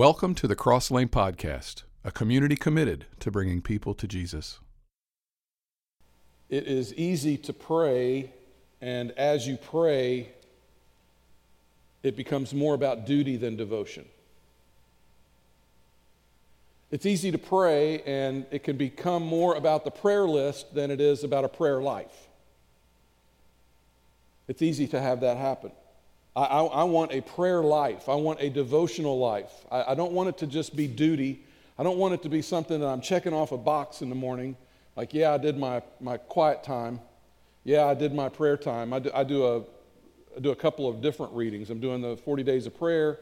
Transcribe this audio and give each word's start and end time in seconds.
Welcome 0.00 0.34
to 0.36 0.48
the 0.48 0.56
Cross 0.56 0.90
Lane 0.90 1.10
Podcast, 1.10 1.82
a 2.04 2.10
community 2.10 2.56
committed 2.56 3.04
to 3.18 3.30
bringing 3.30 3.60
people 3.60 3.92
to 3.96 4.08
Jesus. 4.08 4.58
It 6.48 6.66
is 6.66 6.94
easy 6.94 7.36
to 7.36 7.52
pray, 7.52 8.32
and 8.80 9.10
as 9.10 9.46
you 9.46 9.58
pray, 9.58 10.30
it 12.02 12.16
becomes 12.16 12.54
more 12.54 12.72
about 12.72 13.04
duty 13.04 13.36
than 13.36 13.56
devotion. 13.56 14.06
It's 16.90 17.04
easy 17.04 17.30
to 17.30 17.36
pray, 17.36 18.00
and 18.04 18.46
it 18.50 18.64
can 18.64 18.78
become 18.78 19.22
more 19.22 19.54
about 19.54 19.84
the 19.84 19.90
prayer 19.90 20.26
list 20.26 20.74
than 20.74 20.90
it 20.90 21.02
is 21.02 21.24
about 21.24 21.44
a 21.44 21.48
prayer 21.50 21.82
life. 21.82 22.28
It's 24.48 24.62
easy 24.62 24.86
to 24.86 24.98
have 24.98 25.20
that 25.20 25.36
happen. 25.36 25.72
I, 26.36 26.42
I, 26.42 26.64
I 26.64 26.84
want 26.84 27.12
a 27.12 27.20
prayer 27.20 27.62
life. 27.62 28.08
I 28.08 28.14
want 28.14 28.40
a 28.40 28.50
devotional 28.50 29.18
life. 29.18 29.52
I, 29.70 29.92
I 29.92 29.94
don't 29.94 30.12
want 30.12 30.28
it 30.28 30.38
to 30.38 30.46
just 30.46 30.76
be 30.76 30.86
duty. 30.86 31.44
I 31.78 31.82
don't 31.82 31.98
want 31.98 32.14
it 32.14 32.22
to 32.22 32.28
be 32.28 32.42
something 32.42 32.80
that 32.80 32.86
I'm 32.86 33.00
checking 33.00 33.32
off 33.32 33.52
a 33.52 33.58
box 33.58 34.02
in 34.02 34.08
the 34.08 34.14
morning, 34.14 34.56
like, 34.96 35.14
yeah, 35.14 35.32
I 35.32 35.38
did 35.38 35.56
my, 35.56 35.82
my 36.00 36.18
quiet 36.18 36.62
time. 36.62 37.00
Yeah, 37.64 37.86
I 37.86 37.94
did 37.94 38.12
my 38.14 38.28
prayer 38.28 38.56
time. 38.56 38.92
I 38.92 38.98
do, 38.98 39.10
I 39.14 39.24
do, 39.24 39.46
a, 39.46 39.60
I 40.36 40.40
do 40.40 40.50
a 40.50 40.56
couple 40.56 40.88
of 40.88 41.00
different 41.00 41.32
readings. 41.32 41.70
I'm 41.70 41.80
doing 41.80 42.02
the 42.02 42.16
40 42.16 42.42
days 42.42 42.66
of 42.66 42.76
prayer. 42.76 43.20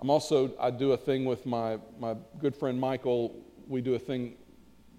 I'm 0.00 0.10
also, 0.10 0.52
I 0.60 0.70
do 0.70 0.92
a 0.92 0.96
thing 0.96 1.24
with 1.24 1.46
my, 1.46 1.78
my 1.98 2.16
good 2.38 2.54
friend 2.54 2.78
Michael. 2.78 3.34
We 3.66 3.80
do 3.80 3.94
a 3.94 3.98
thing 3.98 4.36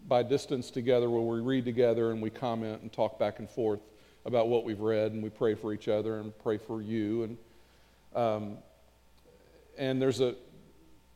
by 0.08 0.24
distance 0.24 0.72
together 0.72 1.10
where 1.10 1.22
we 1.22 1.40
read 1.40 1.66
together 1.66 2.12
and 2.12 2.22
we 2.22 2.30
comment 2.30 2.82
and 2.82 2.92
talk 2.92 3.20
back 3.20 3.40
and 3.40 3.50
forth 3.50 3.82
about 4.28 4.50
what 4.50 4.66
we've 4.66 4.82
read, 4.82 5.14
and 5.14 5.24
we 5.24 5.30
pray 5.30 5.56
for 5.56 5.74
each 5.74 5.88
other 5.88 6.20
and 6.20 6.38
pray 6.40 6.58
for 6.58 6.82
you. 6.82 7.24
And, 7.24 7.38
um, 8.14 8.58
and 9.78 10.02
there's 10.02 10.20
a, 10.20 10.36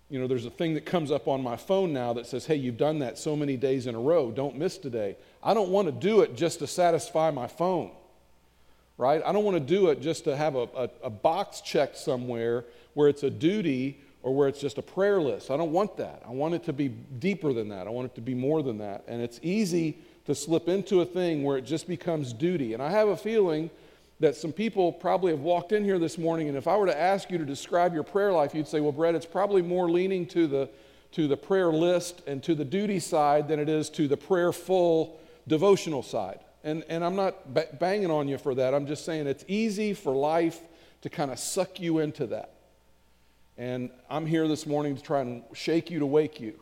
you 0.10 0.20
know, 0.20 0.28
there's 0.28 0.46
a 0.46 0.50
thing 0.50 0.76
that 0.76 0.86
comes 0.86 1.12
up 1.12 1.28
on 1.28 1.44
my 1.44 1.58
phone 1.58 1.92
now 1.92 2.14
that 2.14 2.26
says, 2.26 2.46
hey, 2.46 2.56
you've 2.56 2.78
done 2.78 3.00
that 3.00 3.18
so 3.18 3.36
many 3.36 3.58
days 3.58 3.86
in 3.86 3.96
a 3.96 4.00
row. 4.00 4.32
Don't 4.32 4.58
miss 4.58 4.78
today. 4.78 5.18
I 5.44 5.54
don't 5.54 5.70
want 5.70 5.88
to 5.88 5.92
do 5.92 6.22
it 6.22 6.36
just 6.36 6.60
to 6.60 6.68
satisfy 6.68 7.32
my 7.32 7.48
phone, 7.48 7.92
right? 8.98 9.22
I 9.26 9.34
don't 9.34 9.44
want 9.44 9.58
to 9.58 9.64
do 9.64 9.90
it 9.90 10.02
just 10.02 10.24
to 10.24 10.38
have 10.38 10.56
a, 10.56 10.68
a, 10.76 10.90
a 11.04 11.10
box 11.10 11.60
checked 11.60 11.98
somewhere 11.98 12.64
where 12.94 13.10
it's 13.10 13.24
a 13.24 13.30
duty 13.30 14.00
or 14.24 14.34
where 14.34 14.48
it's 14.48 14.62
just 14.62 14.78
a 14.78 14.82
prayer 14.82 15.20
list. 15.20 15.52
I 15.52 15.58
don't 15.58 15.74
want 15.74 15.98
that. 15.98 16.22
I 16.26 16.32
want 16.32 16.54
it 16.54 16.64
to 16.66 16.74
be 16.74 16.88
deeper 16.88 17.52
than 17.52 17.70
that. 17.70 17.88
I 17.88 17.90
want 17.90 18.06
it 18.06 18.16
to 18.16 18.22
be 18.22 18.36
more 18.36 18.64
than 18.64 18.78
that. 18.78 19.04
And 19.08 19.22
it's 19.22 19.40
easy 19.44 19.98
to 20.32 20.36
slip 20.36 20.70
into 20.70 21.02
a 21.02 21.06
thing 21.06 21.44
where 21.44 21.58
it 21.58 21.66
just 21.66 21.90
becomes 21.90 22.32
duty. 22.32 22.74
And 22.74 22.82
I 22.82 22.90
have 22.90 23.10
a 23.10 23.18
feeling 23.18 23.70
that 24.22 24.38
some 24.38 24.54
people 24.54 24.94
probably 24.94 25.34
have 25.34 25.42
walked 25.42 25.74
in 25.74 25.84
here 25.84 26.00
this 26.00 26.18
morning, 26.18 26.48
and 26.48 26.58
if 26.58 26.70
I 26.70 26.78
were 26.78 26.86
to 26.86 26.98
ask 26.98 27.30
you 27.30 27.38
to 27.38 27.44
describe 27.44 27.94
your 27.94 28.04
prayer 28.04 28.32
life, 28.32 28.56
you'd 28.56 28.68
say, 28.68 28.80
Well, 28.80 28.94
Brett, 28.94 29.14
it's 29.14 29.26
probably 29.26 29.62
more 29.62 29.90
leaning 29.90 30.26
to 30.28 30.48
the, 30.48 30.70
to 31.14 31.28
the 31.28 31.36
prayer 31.36 31.70
list 31.74 32.22
and 32.28 32.42
to 32.44 32.56
the 32.56 32.64
duty 32.64 33.00
side 33.00 33.50
than 33.50 33.60
it 33.60 33.68
is 33.68 33.90
to 33.90 34.08
the 34.08 34.16
prayerful 34.16 35.20
devotional 35.50 36.02
side. 36.02 36.40
And, 36.64 36.86
and 36.88 37.04
I'm 37.04 37.18
not 37.18 37.54
banging 37.80 38.12
on 38.12 38.30
you 38.30 38.38
for 38.38 38.56
that. 38.56 38.74
I'm 38.74 38.88
just 38.88 39.04
saying 39.04 39.28
it's 39.28 39.44
easy 39.50 39.94
for 39.94 40.16
life 40.16 40.62
to 41.02 41.10
kind 41.10 41.32
of 41.32 41.40
suck 41.40 41.82
you 41.82 42.00
into 42.00 42.28
that. 42.28 42.54
And 43.58 43.90
I'm 44.10 44.26
here 44.26 44.48
this 44.48 44.66
morning 44.66 44.96
to 44.96 45.02
try 45.02 45.22
and 45.22 45.44
shake 45.54 45.92
you 45.92 46.00
to 46.00 46.06
wake 46.06 46.40
you 46.40 46.61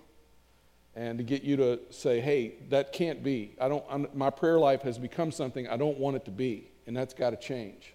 and 0.96 1.18
to 1.18 1.24
get 1.24 1.44
you 1.44 1.56
to 1.58 1.80
say, 1.92 2.20
hey, 2.20 2.54
that 2.70 2.92
can't 2.94 3.24
be. 3.24 3.56
I 3.60 3.70
don't, 3.70 3.86
I'm, 3.90 4.08
my 4.14 4.30
prayer 4.30 4.60
life 4.60 4.82
has 4.82 4.98
become 4.98 5.32
something 5.32 5.68
I 5.68 5.78
don't 5.78 5.98
want 5.98 6.16
it 6.16 6.26
to 6.26 6.32
be, 6.32 6.70
and 6.88 6.96
that's 6.96 7.14
got 7.14 7.30
to 7.30 7.38
change. 7.38 7.94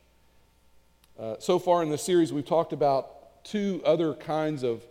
Uh, 1.19 1.37
so 1.39 1.59
far 1.59 1.83
in 1.83 1.91
this 1.91 2.03
series, 2.03 2.33
we've 2.33 2.47
talked 2.47 2.73
about 2.73 3.45
two 3.45 3.83
other 3.85 4.15
kinds 4.15 4.63
of, 4.63 4.83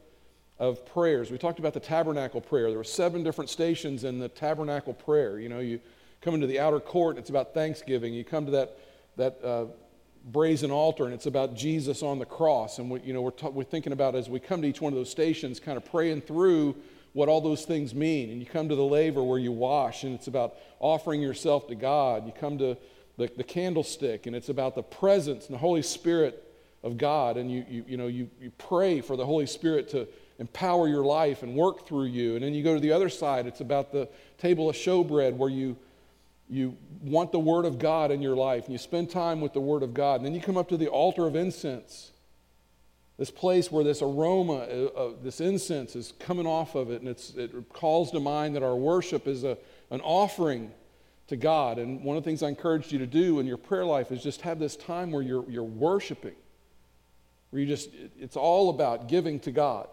of 0.60 0.86
prayers. 0.86 1.32
We 1.32 1.38
talked 1.38 1.60
about 1.60 1.73
the 1.73 1.80
tabernacle 1.80 2.40
prayer. 2.40 2.70
There 2.70 2.78
were 2.78 2.84
seven 2.84 3.23
different 3.23 3.50
stations 3.50 4.04
in 4.04 4.20
the 4.20 4.30
tabernacle 4.30 4.94
prayer. 4.94 5.40
You 5.40 5.50
know, 5.50 5.60
you 5.60 5.80
come 6.22 6.36
into 6.36 6.48
the 6.48 6.60
outer 6.60 6.80
court, 6.80 7.17
it's 7.17 7.30
about 7.30 7.54
thanksgiving. 7.54 8.14
You 8.14 8.23
come 8.23 8.45
to 8.45 8.52
that, 8.52 8.77
that 9.17 9.44
uh, 9.44 9.66
brazen 10.26 10.72
altar, 10.72 11.06
and 11.06 11.14
it's 11.14 11.26
about 11.26 11.56
Jesus 11.56 12.04
on 12.04 12.20
the 12.20 12.26
cross. 12.26 12.80
And 12.80 12.89
we, 12.89 13.02
you 13.02 13.14
know, 13.14 13.22
we're, 13.22 13.32
t- 13.32 13.48
we're 13.48 13.64
thinking 13.64 13.92
about 13.92 14.16
as 14.16 14.30
we 14.30 14.39
come 14.39 14.61
to 14.61 14.67
each 14.67 14.80
one 14.80 14.94
of 14.94 14.98
those 14.98 15.10
stations, 15.10 15.60
kind 15.60 15.77
of 15.77 15.83
praying 15.83 16.22
through 16.22 16.76
what 17.14 17.30
all 17.30 17.42
those 17.42 17.64
things 17.64 17.94
mean. 17.94 18.30
And 18.32 18.40
you 18.40 18.46
come 18.46 18.70
to 18.70 18.76
the 18.76 18.84
laver 18.84 19.24
where 19.24 19.40
you 19.40 19.52
wash, 19.52 20.04
and 20.04 20.14
it's 20.16 20.28
about 20.28 20.56
offering 20.80 21.22
yourself 21.22 21.68
to 21.68 21.76
God. 21.76 22.26
You 22.26 22.34
come 22.34 22.58
to 22.58 22.78
the, 23.18 23.32
the 23.38 23.44
candlestick, 23.44 24.26
and 24.26 24.36
it's 24.36 24.50
about 24.50 24.76
the 24.76 24.84
presence 24.84 25.46
and 25.46 25.54
the 25.54 25.60
Holy 25.60 25.84
Spirit 25.84 26.44
of 26.84 26.98
God. 26.98 27.38
And 27.38 27.52
you, 27.52 27.66
you, 27.70 27.86
you, 27.88 27.98
know, 27.98 28.08
you, 28.08 28.30
you 28.42 28.52
pray 28.58 29.00
for 29.00 29.16
the 29.16 29.26
Holy 29.26 29.46
Spirit 29.46 29.90
to 29.90 30.08
empower 30.40 30.88
your 30.88 31.06
life 31.06 31.44
and 31.44 31.56
work 31.56 31.88
through 31.88 32.06
you. 32.06 32.36
And 32.36 32.44
then 32.44 32.54
you 32.54 32.64
go 32.64 32.74
to 32.74 32.80
the 32.80 32.92
other 32.92 33.10
side, 33.10 33.45
it's 33.45 33.62
about 33.62 33.92
the 33.92 34.10
table 34.40 34.70
of 34.70 34.76
showbread 34.76 35.36
where 35.36 35.50
you, 35.50 35.78
you 36.50 36.76
want 37.04 37.32
the 37.32 37.40
Word 37.40 37.66
of 37.66 37.78
God 37.78 38.10
in 38.10 38.22
your 38.22 38.36
life, 38.36 38.66
and 38.66 38.74
you 38.74 38.80
spend 38.80 39.12
time 39.12 39.40
with 39.40 39.54
the 39.54 39.62
Word 39.62 39.84
of 39.84 39.94
God. 39.94 40.16
And 40.16 40.26
then 40.26 40.34
you 40.34 40.42
come 40.42 40.58
up 40.58 40.70
to 40.70 40.78
the 40.78 40.88
altar 40.88 41.28
of 41.28 41.36
incense 41.36 42.13
this 43.18 43.30
place 43.30 43.72
where 43.72 43.84
this 43.84 44.02
aroma, 44.02 44.60
uh, 44.60 45.12
this 45.22 45.40
incense 45.40 45.96
is 45.96 46.14
coming 46.20 46.48
off 46.48 46.76
of 46.76 46.90
it, 46.90 47.02
and 47.02 47.10
it 47.10 47.70
calls 47.70 48.12
to 48.12 48.20
mind 48.20 48.56
that 48.56 48.64
our 48.64 48.76
worship 48.76 49.28
is 49.28 49.44
a, 49.44 49.58
an 49.92 50.02
offering 50.02 50.72
to 51.28 51.36
God. 51.36 51.78
And 51.78 52.04
one 52.04 52.18
of 52.18 52.24
the 52.24 52.30
things 52.30 52.42
I 52.42 52.50
encourage 52.50 52.92
you 52.92 53.00
to 53.00 53.08
do 53.08 53.40
in 53.40 53.46
your 53.46 53.58
prayer 53.58 53.86
life 53.86 54.12
is 54.12 54.24
just 54.24 54.42
have 54.42 54.60
this 54.60 54.76
time 54.76 55.12
where 55.12 55.22
you're, 55.22 55.48
you're 55.50 55.64
worshiping, 55.64 56.36
where 57.52 57.62
you 57.62 57.68
just, 57.68 57.90
it's 58.20 58.36
all 58.36 58.70
about 58.72 59.08
giving 59.08 59.40
to 59.42 59.52
God. 59.52 59.88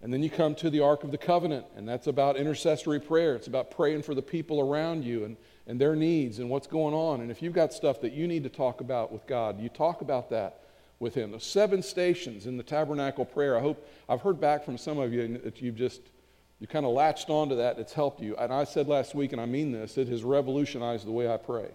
And 0.00 0.12
then 0.12 0.22
you 0.22 0.30
come 0.30 0.54
to 0.56 0.70
the 0.70 0.78
Ark 0.78 1.02
of 1.02 1.10
the 1.10 1.18
Covenant, 1.18 1.66
and 1.74 1.88
that's 1.88 2.06
about 2.06 2.36
intercessory 2.36 3.00
prayer. 3.00 3.34
It's 3.34 3.48
about 3.48 3.72
praying 3.72 4.02
for 4.02 4.14
the 4.14 4.22
people 4.22 4.60
around 4.60 5.04
you 5.04 5.24
and, 5.24 5.36
and 5.66 5.80
their 5.80 5.96
needs 5.96 6.38
and 6.38 6.48
what's 6.48 6.68
going 6.68 6.94
on. 6.94 7.20
And 7.20 7.32
if 7.32 7.42
you've 7.42 7.52
got 7.52 7.72
stuff 7.72 8.00
that 8.02 8.12
you 8.12 8.28
need 8.28 8.44
to 8.44 8.48
talk 8.48 8.80
about 8.80 9.12
with 9.12 9.26
God, 9.26 9.60
you 9.60 9.68
talk 9.68 10.00
about 10.00 10.30
that 10.30 10.60
with 11.00 11.14
him. 11.14 11.30
Those 11.30 11.44
seven 11.44 11.82
stations 11.82 12.46
in 12.46 12.56
the 12.56 12.62
tabernacle 12.62 13.24
prayer. 13.24 13.56
I 13.56 13.60
hope 13.60 13.88
I've 14.08 14.20
heard 14.20 14.40
back 14.40 14.64
from 14.64 14.76
some 14.76 14.98
of 14.98 15.12
you 15.12 15.38
that 15.38 15.62
you've 15.62 15.76
just 15.76 16.00
you 16.60 16.66
kind 16.66 16.84
of 16.84 16.92
latched 16.92 17.30
onto 17.30 17.56
that. 17.56 17.78
It's 17.78 17.92
helped 17.92 18.20
you. 18.20 18.36
And 18.36 18.52
I 18.52 18.64
said 18.64 18.88
last 18.88 19.14
week, 19.14 19.32
and 19.32 19.40
I 19.40 19.46
mean 19.46 19.70
this, 19.70 19.96
it 19.96 20.08
has 20.08 20.24
revolutionized 20.24 21.06
the 21.06 21.12
way 21.12 21.32
I 21.32 21.36
pray. 21.36 21.68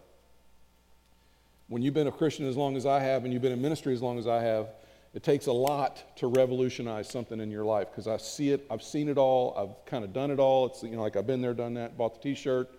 When 1.70 1.82
you've 1.82 1.94
been 1.94 2.08
a 2.08 2.12
Christian 2.12 2.46
as 2.48 2.58
long 2.58 2.76
as 2.76 2.86
I 2.86 3.00
have, 3.00 3.24
and 3.24 3.32
you've 3.32 3.42
been 3.42 3.54
in 3.54 3.62
ministry 3.62 3.94
as 3.94 4.02
long 4.02 4.20
as 4.20 4.28
I 4.28 4.42
have, 4.42 4.68
it 5.14 5.24
takes 5.24 5.46
a 5.46 5.54
lot 5.54 6.18
to 6.18 6.28
revolutionize 6.28 7.08
something 7.08 7.40
in 7.40 7.50
your 7.50 7.64
life 7.64 7.88
because 7.92 8.08
I 8.08 8.18
see 8.18 8.50
it, 8.50 8.66
I've 8.70 8.84
seen 8.84 9.08
it 9.08 9.18
all, 9.18 9.56
I've 9.56 9.86
kind 9.86 10.04
of 10.04 10.12
done 10.12 10.32
it 10.32 10.40
all. 10.40 10.66
It's 10.66 10.84
you 10.84 10.96
know 10.96 11.02
like 11.02 11.16
I've 11.16 11.28
been 11.28 11.42
there, 11.42 11.54
done 11.54 11.76
that, 11.76 11.98
bought 11.98 12.16
the 12.16 12.30
T-shirt. 12.30 12.70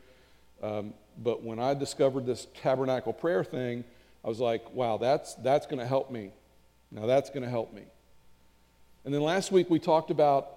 Um, 0.63 0.95
but 1.23 1.43
when 1.43 1.59
I 1.59 1.75
discovered 1.75 2.27
this 2.27 2.49
tabernacle 2.61 3.13
prayer 3.13 3.45
thing, 3.45 3.85
I 4.25 4.29
was 4.29 4.41
like, 4.41 4.73
wow, 4.73 4.97
that's, 4.97 5.35
that's 5.37 5.67
going 5.67 5.81
to 5.81 5.87
help 5.87 6.11
me. 6.11 6.31
Now 6.91 7.07
that's 7.07 7.31
going 7.31 7.43
to 7.43 7.51
help 7.51 7.75
me. 7.75 7.83
And 9.05 9.13
then 9.13 9.21
last 9.21 9.53
week 9.53 9.69
we 9.69 9.79
talked 9.79 10.11
about 10.11 10.49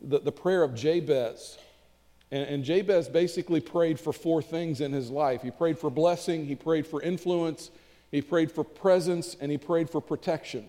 the, 0.00 0.20
the 0.20 0.32
prayer 0.32 0.62
of 0.62 0.74
Jabez. 0.74 1.58
And, 2.30 2.48
and 2.48 2.64
Jabez 2.64 3.08
basically 3.08 3.60
prayed 3.60 3.98
for 3.98 4.12
four 4.12 4.42
things 4.42 4.80
in 4.80 4.92
his 4.92 5.10
life 5.10 5.42
he 5.42 5.50
prayed 5.50 5.78
for 5.78 5.90
blessing, 5.90 6.46
he 6.46 6.54
prayed 6.54 6.86
for 6.86 7.02
influence, 7.02 7.70
he 8.10 8.22
prayed 8.22 8.52
for 8.52 8.62
presence, 8.62 9.36
and 9.40 9.50
he 9.50 9.58
prayed 9.58 9.90
for 9.90 10.00
protection. 10.00 10.68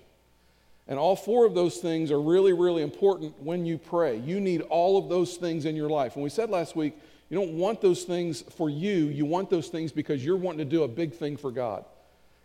And 0.88 0.98
all 0.98 1.16
four 1.16 1.46
of 1.46 1.54
those 1.54 1.78
things 1.78 2.10
are 2.10 2.20
really, 2.20 2.52
really 2.52 2.82
important 2.82 3.40
when 3.44 3.64
you 3.64 3.78
pray. 3.78 4.18
You 4.18 4.40
need 4.40 4.62
all 4.62 4.98
of 4.98 5.08
those 5.08 5.38
things 5.38 5.66
in 5.66 5.76
your 5.76 5.90
life. 5.90 6.16
And 6.16 6.24
we 6.24 6.32
said 6.32 6.50
last 6.50 6.76
week, 6.76 6.98
you 7.30 7.38
don't 7.38 7.54
want 7.54 7.80
those 7.80 8.06
things 8.06 8.42
for 8.42 8.72
you, 8.72 9.06
you 9.06 9.26
want 9.26 9.52
those 9.52 9.68
things 9.68 9.92
because 9.92 10.26
you're 10.26 10.36
wanting 10.36 10.60
to 10.60 10.66
do 10.66 10.82
a 10.82 10.88
big 10.88 11.14
thing 11.14 11.38
for 11.38 11.52
God. 11.52 11.86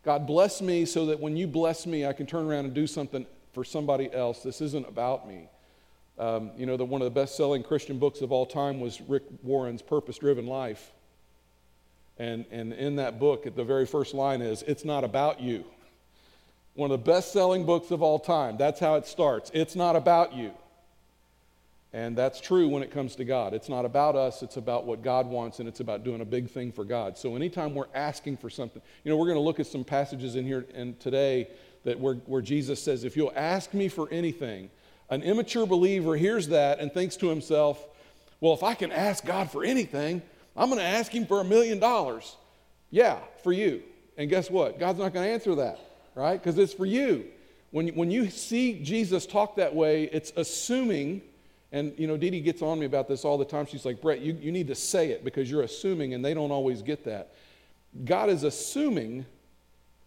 God, 0.04 0.26
bless 0.26 0.60
me 0.60 0.84
so 0.84 1.06
that 1.06 1.19
when 1.19 1.37
you 1.37 1.47
bless 1.47 1.87
me, 1.87 2.04
I 2.04 2.12
can 2.12 2.26
turn 2.26 2.47
around 2.47 2.66
and 2.66 2.75
do 2.75 2.87
something 2.87 3.26
for 3.53 3.65
somebody 3.65 4.12
else. 4.12 4.42
This 4.42 4.60
isn't 4.60 4.87
about 4.87 5.26
me. 5.26 5.48
Um, 6.19 6.50
you 6.56 6.66
know, 6.66 6.76
that 6.76 6.84
one 6.84 7.01
of 7.01 7.06
the 7.06 7.21
best 7.21 7.36
selling 7.36 7.62
Christian 7.62 7.98
books 7.98 8.21
of 8.21 8.30
all 8.30 8.45
time 8.45 8.80
was 8.80 9.01
Rick 9.01 9.22
Warren's 9.42 9.83
Purpose 9.83 10.18
Driven 10.18 10.47
Life. 10.47 10.92
And, 12.18 12.45
and 12.51 12.72
in 12.74 12.97
that 12.97 13.18
book, 13.18 13.53
the 13.56 13.65
very 13.65 13.86
first 13.86 14.15
line 14.15 14.42
is, 14.42 14.62
It's 14.62 14.84
not 14.84 15.04
about 15.04 15.41
you. 15.41 15.65
One 16.74 16.91
of 16.91 17.04
the 17.04 17.10
best 17.10 17.33
selling 17.33 17.65
books 17.65 17.91
of 17.91 18.03
all 18.03 18.18
time. 18.18 18.57
That's 18.59 18.80
how 18.80 18.97
it 18.97 19.07
starts. 19.07 19.50
It's 19.54 19.74
not 19.74 19.97
about 19.97 20.34
you. 20.34 20.53
And 21.95 22.19
that's 22.19 22.41
true 22.41 22.69
when 22.69 22.83
it 22.83 22.91
comes 22.91 23.15
to 23.17 23.25
God. 23.25 23.55
It's 23.55 23.69
not 23.69 23.85
about 23.85 24.17
us, 24.17 24.43
it's 24.43 24.57
about 24.57 24.85
what 24.85 25.05
God 25.05 25.29
wants, 25.29 25.61
and 25.61 25.69
it's 25.69 25.79
about 25.79 26.03
doing 26.03 26.21
a 26.23 26.25
big 26.25 26.51
thing 26.51 26.73
for 26.73 26.85
God. 26.85 27.17
So 27.17 27.37
anytime 27.37 27.73
we're 27.73 27.87
asking 27.95 28.39
for 28.39 28.51
something, 28.51 28.83
you 29.05 29.13
know, 29.13 29.17
we're 29.17 29.27
going 29.27 29.37
to 29.37 29.41
look 29.41 29.61
at 29.61 29.69
some 29.69 29.85
passages 29.85 30.35
in 30.35 30.45
here 30.45 30.67
and 30.75 30.99
today 30.99 31.47
that 31.85 32.01
where, 32.01 32.17
where 32.27 32.43
Jesus 32.43 32.83
says, 32.83 33.05
if 33.05 33.17
you'll 33.17 33.33
ask 33.37 33.73
me 33.73 33.87
for 33.87 34.09
anything, 34.11 34.71
an 35.09 35.23
immature 35.23 35.67
believer 35.67 36.17
hears 36.17 36.49
that 36.49 36.81
and 36.81 36.93
thinks 36.93 37.15
to 37.19 37.29
himself, 37.29 37.87
well, 38.41 38.55
if 38.55 38.65
I 38.65 38.75
can 38.75 38.91
ask 38.91 39.25
God 39.25 39.53
for 39.53 39.63
anything, 39.63 40.21
I'm 40.57 40.71
going 40.71 40.81
to 40.81 40.85
ask 40.85 41.13
him 41.13 41.27
for 41.27 41.41
a 41.41 41.45
million 41.45 41.79
dollars. 41.79 42.35
Yeah, 42.91 43.21
for 43.45 43.53
you. 43.53 43.85
And 44.19 44.29
guess 44.29 44.51
what? 44.51 44.81
God's 44.81 44.99
not 44.99 45.13
going 45.13 45.27
to 45.27 45.33
answer 45.33 45.55
that, 45.55 45.79
right? 46.17 46.43
Because 46.43 46.59
it's 46.59 46.75
for 46.75 46.87
you. 46.87 47.27
when, 47.75 47.89
when 47.89 48.11
you 48.13 48.31
see 48.31 48.79
Jesus 48.85 49.27
talk 49.27 49.57
that 49.57 49.75
way, 49.75 50.05
it's 50.05 50.33
assuming, 50.37 51.23
and 51.74 51.92
you 51.98 52.06
know, 52.06 52.16
Dee 52.16 52.30
Dee 52.30 52.41
gets 52.41 52.62
on 52.62 52.78
me 52.78 52.86
about 52.86 53.09
this 53.09 53.24
all 53.24 53.36
the 53.36 53.44
time. 53.44 53.66
She's 53.66 53.84
like, 53.84 54.00
Brett, 54.00 54.21
you, 54.21 54.38
you 54.41 54.53
need 54.53 54.68
to 54.68 54.76
say 54.76 55.10
it 55.10 55.24
because 55.24 55.50
you're 55.50 55.62
assuming, 55.62 56.15
and 56.15 56.24
they 56.24 56.32
don't 56.32 56.53
always 56.53 56.82
get 56.82 57.04
that. 57.04 57.34
God 58.04 58.30
is 58.30 58.44
assuming 58.44 59.26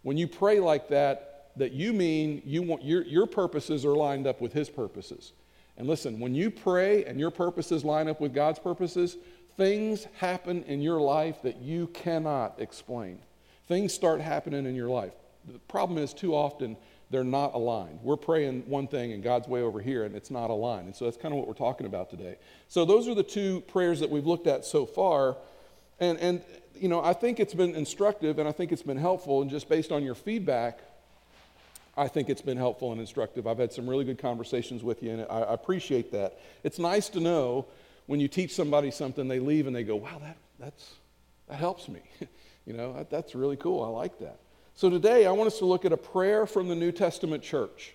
when 0.02 0.16
you 0.16 0.26
pray 0.26 0.60
like 0.60 0.88
that, 0.88 1.50
that 1.56 1.72
you 1.72 1.92
mean 1.92 2.40
you 2.46 2.62
want 2.62 2.82
your, 2.82 3.02
your 3.02 3.26
purposes 3.26 3.84
are 3.84 3.94
lined 3.94 4.26
up 4.26 4.40
with 4.40 4.54
his 4.54 4.70
purposes. 4.70 5.32
And 5.76 5.86
listen, 5.86 6.18
when 6.18 6.34
you 6.34 6.50
pray 6.50 7.04
and 7.04 7.20
your 7.20 7.30
purposes 7.30 7.84
line 7.84 8.08
up 8.08 8.18
with 8.18 8.32
God's 8.32 8.58
purposes, 8.58 9.18
things 9.58 10.06
happen 10.16 10.64
in 10.64 10.80
your 10.80 11.00
life 11.02 11.42
that 11.42 11.58
you 11.58 11.88
cannot 11.88 12.54
explain. 12.58 13.18
Things 13.66 13.92
start 13.92 14.22
happening 14.22 14.64
in 14.64 14.74
your 14.74 14.88
life. 14.88 15.12
The 15.46 15.58
problem 15.60 15.98
is, 15.98 16.14
too 16.14 16.34
often, 16.34 16.78
they're 17.10 17.24
not 17.24 17.54
aligned. 17.54 18.00
We're 18.02 18.16
praying 18.16 18.64
one 18.66 18.86
thing 18.86 19.12
and 19.12 19.22
God's 19.22 19.48
way 19.48 19.62
over 19.62 19.80
here, 19.80 20.04
and 20.04 20.14
it's 20.14 20.30
not 20.30 20.50
aligned. 20.50 20.86
And 20.86 20.96
so 20.96 21.06
that's 21.06 21.16
kind 21.16 21.32
of 21.32 21.38
what 21.38 21.48
we're 21.48 21.54
talking 21.54 21.86
about 21.86 22.10
today. 22.10 22.36
So 22.68 22.84
those 22.84 23.08
are 23.08 23.14
the 23.14 23.22
two 23.22 23.62
prayers 23.62 24.00
that 24.00 24.10
we've 24.10 24.26
looked 24.26 24.46
at 24.46 24.64
so 24.64 24.84
far. 24.84 25.36
And, 26.00 26.18
and 26.18 26.42
you 26.74 26.88
know, 26.88 27.02
I 27.02 27.14
think 27.14 27.40
it's 27.40 27.54
been 27.54 27.74
instructive 27.74 28.38
and 28.38 28.48
I 28.48 28.52
think 28.52 28.72
it's 28.72 28.82
been 28.82 28.98
helpful. 28.98 29.40
And 29.42 29.50
just 29.50 29.68
based 29.68 29.90
on 29.90 30.04
your 30.04 30.14
feedback, 30.14 30.80
I 31.96 32.08
think 32.08 32.28
it's 32.28 32.42
been 32.42 32.58
helpful 32.58 32.92
and 32.92 33.00
instructive. 33.00 33.46
I've 33.46 33.58
had 33.58 33.72
some 33.72 33.88
really 33.88 34.04
good 34.04 34.18
conversations 34.18 34.84
with 34.84 35.02
you, 35.02 35.10
and 35.10 35.22
I, 35.22 35.40
I 35.40 35.54
appreciate 35.54 36.12
that. 36.12 36.38
It's 36.62 36.78
nice 36.78 37.08
to 37.10 37.20
know 37.20 37.66
when 38.06 38.20
you 38.20 38.28
teach 38.28 38.54
somebody 38.54 38.90
something, 38.92 39.26
they 39.26 39.40
leave 39.40 39.66
and 39.66 39.74
they 39.74 39.82
go, 39.82 39.96
wow, 39.96 40.18
that, 40.20 40.36
that's, 40.60 40.94
that 41.48 41.56
helps 41.56 41.88
me. 41.88 42.00
you 42.66 42.72
know, 42.72 42.92
that, 42.92 43.10
that's 43.10 43.34
really 43.34 43.56
cool. 43.56 43.82
I 43.82 43.88
like 43.88 44.18
that. 44.20 44.38
So 44.78 44.88
today, 44.88 45.26
I 45.26 45.32
want 45.32 45.48
us 45.48 45.58
to 45.58 45.64
look 45.64 45.84
at 45.84 45.92
a 45.92 45.96
prayer 45.96 46.46
from 46.46 46.68
the 46.68 46.76
New 46.76 46.92
Testament 46.92 47.42
church. 47.42 47.94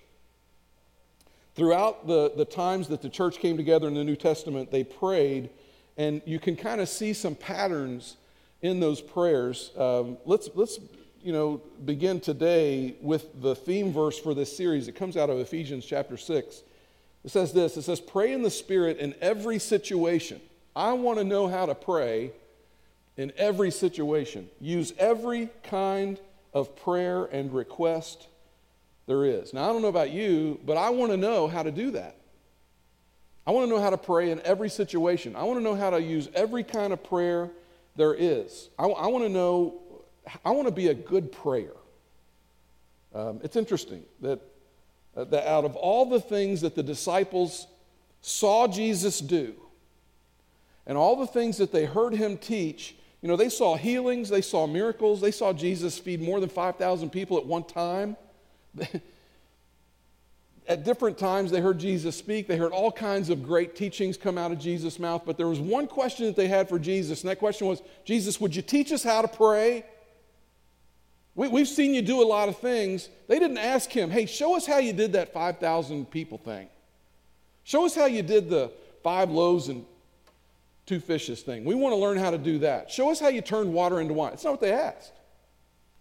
Throughout 1.55 2.07
the, 2.07 2.33
the 2.35 2.43
times 2.43 2.89
that 2.89 3.01
the 3.01 3.07
church 3.07 3.37
came 3.37 3.55
together 3.55 3.87
in 3.87 3.93
the 3.93 4.03
New 4.03 4.17
Testament, 4.17 4.69
they 4.69 4.83
prayed, 4.83 5.49
and 5.95 6.21
you 6.25 6.39
can 6.39 6.57
kind 6.57 6.81
of 6.81 6.89
see 6.89 7.13
some 7.13 7.35
patterns 7.35 8.17
in 8.61 8.81
those 8.81 8.99
prayers. 8.99 9.71
Um, 9.77 10.17
let's, 10.25 10.49
let's 10.55 10.77
you 11.21 11.31
know, 11.31 11.61
begin 11.85 12.19
today 12.19 12.95
with 12.99 13.41
the 13.41 13.55
theme 13.55 13.93
verse 13.93 14.19
for 14.19 14.33
this 14.33 14.53
series. 14.53 14.89
It 14.89 14.95
comes 14.97 15.15
out 15.15 15.29
of 15.29 15.39
Ephesians 15.39 15.85
chapter 15.85 16.17
6. 16.17 16.63
It 17.23 17.31
says 17.31 17.53
this 17.53 17.77
it 17.77 17.83
says, 17.83 18.01
Pray 18.01 18.33
in 18.33 18.41
the 18.41 18.51
Spirit 18.51 18.97
in 18.97 19.15
every 19.21 19.57
situation. 19.57 20.41
I 20.75 20.91
want 20.91 21.17
to 21.17 21.23
know 21.23 21.47
how 21.47 21.65
to 21.65 21.75
pray 21.75 22.33
in 23.15 23.31
every 23.37 23.71
situation. 23.71 24.49
Use 24.59 24.91
every 24.99 25.49
kind 25.63 26.19
of 26.53 26.75
prayer 26.75 27.25
and 27.25 27.53
request 27.53 28.27
there 29.05 29.25
is. 29.25 29.53
Now, 29.53 29.69
I 29.69 29.73
don't 29.73 29.81
know 29.81 29.89
about 29.89 30.11
you, 30.11 30.59
but 30.65 30.77
I 30.77 30.89
want 30.91 31.11
to 31.11 31.17
know 31.17 31.47
how 31.47 31.63
to 31.63 31.71
do 31.71 31.91
that. 31.91 32.15
I 33.45 33.51
want 33.51 33.67
to 33.67 33.75
know 33.75 33.81
how 33.81 33.89
to 33.89 33.97
pray 33.97 34.31
in 34.31 34.39
every 34.41 34.69
situation. 34.69 35.35
I 35.35 35.43
want 35.43 35.59
to 35.59 35.63
know 35.63 35.75
how 35.75 35.89
to 35.89 36.01
use 36.01 36.29
every 36.33 36.63
kind 36.63 36.93
of 36.93 37.03
prayer 37.03 37.49
there 37.95 38.13
is. 38.13 38.69
I, 38.79 38.85
I 38.85 39.07
want 39.07 39.25
to 39.25 39.29
know, 39.29 39.81
I 40.45 40.51
want 40.51 40.67
to 40.67 40.73
be 40.73 40.87
a 40.87 40.93
good 40.93 41.31
prayer. 41.31 41.73
Um, 43.13 43.41
it's 43.43 43.55
interesting 43.55 44.03
that, 44.21 44.39
uh, 45.15 45.25
that 45.25 45.47
out 45.47 45.65
of 45.65 45.75
all 45.75 46.05
the 46.09 46.21
things 46.21 46.61
that 46.61 46.75
the 46.75 46.83
disciples 46.83 47.67
saw 48.21 48.67
Jesus 48.67 49.19
do, 49.19 49.53
and 50.85 50.97
all 50.97 51.17
the 51.17 51.27
things 51.27 51.57
that 51.57 51.71
they 51.71 51.85
heard 51.85 52.13
him 52.13 52.37
teach, 52.37 52.95
you 53.23 53.29
know, 53.29 53.37
they 53.37 53.47
saw 53.47 53.77
healings, 53.77 54.27
they 54.27 54.41
saw 54.41 54.67
miracles, 54.67 55.21
they 55.21 55.31
saw 55.31 55.53
Jesus 55.53 55.97
feed 55.97 56.21
more 56.21 56.41
than 56.41 56.49
5,000 56.49 57.09
people 57.09 57.37
at 57.37 57.45
one 57.45 57.63
time. 57.63 58.17
at 60.67 60.83
different 60.83 61.17
times, 61.17 61.49
they 61.49 61.61
heard 61.61 61.79
Jesus 61.79 62.17
speak. 62.17 62.47
They 62.47 62.57
heard 62.57 62.73
all 62.73 62.91
kinds 62.91 63.29
of 63.29 63.41
great 63.41 63.77
teachings 63.77 64.17
come 64.17 64.37
out 64.37 64.51
of 64.51 64.59
Jesus' 64.59 64.99
mouth. 64.99 65.23
But 65.25 65.37
there 65.37 65.47
was 65.47 65.61
one 65.61 65.87
question 65.87 66.25
that 66.25 66.35
they 66.35 66.49
had 66.49 66.67
for 66.67 66.77
Jesus, 66.77 67.21
and 67.21 67.29
that 67.29 67.39
question 67.39 67.65
was 67.65 67.81
Jesus, 68.03 68.41
would 68.41 68.53
you 68.53 68.61
teach 68.61 68.91
us 68.91 69.03
how 69.03 69.21
to 69.21 69.29
pray? 69.29 69.85
We, 71.33 71.47
have 71.59 71.69
seen 71.69 71.93
you 71.93 72.01
do 72.01 72.21
a 72.21 72.27
lot 72.27 72.49
of 72.49 72.57
things. 72.57 73.07
They 73.29 73.39
didn't 73.39 73.57
ask 73.57 73.89
him, 73.89 74.11
hey, 74.11 74.25
show 74.25 74.57
us 74.57 74.65
how 74.65 74.79
you 74.79 74.91
did 74.91 75.13
that 75.13 75.31
5,000 75.31 76.11
people 76.11 76.39
thing. 76.39 76.67
Show 77.63 77.85
us 77.85 77.95
how 77.95 78.05
you 78.05 78.21
did 78.21 78.49
the 78.49 78.69
five 79.01 79.31
loaves 79.31 79.69
and 79.69 79.85
two 80.93 80.99
fishes 80.99 81.41
thing. 81.41 81.63
We 81.65 81.73
want 81.73 81.93
to 81.93 81.97
learn 81.97 82.17
how 82.17 82.29
to 82.29 82.37
do 82.37 82.59
that. 82.59 82.91
Show 82.91 83.09
us 83.09 83.19
how 83.19 83.29
you 83.29 83.41
turn 83.41 83.73
water 83.73 83.99
into 83.99 84.13
wine. 84.13 84.33
It's 84.33 84.43
not 84.43 84.51
what 84.51 84.61
they 84.61 84.71
asked. 84.71 85.11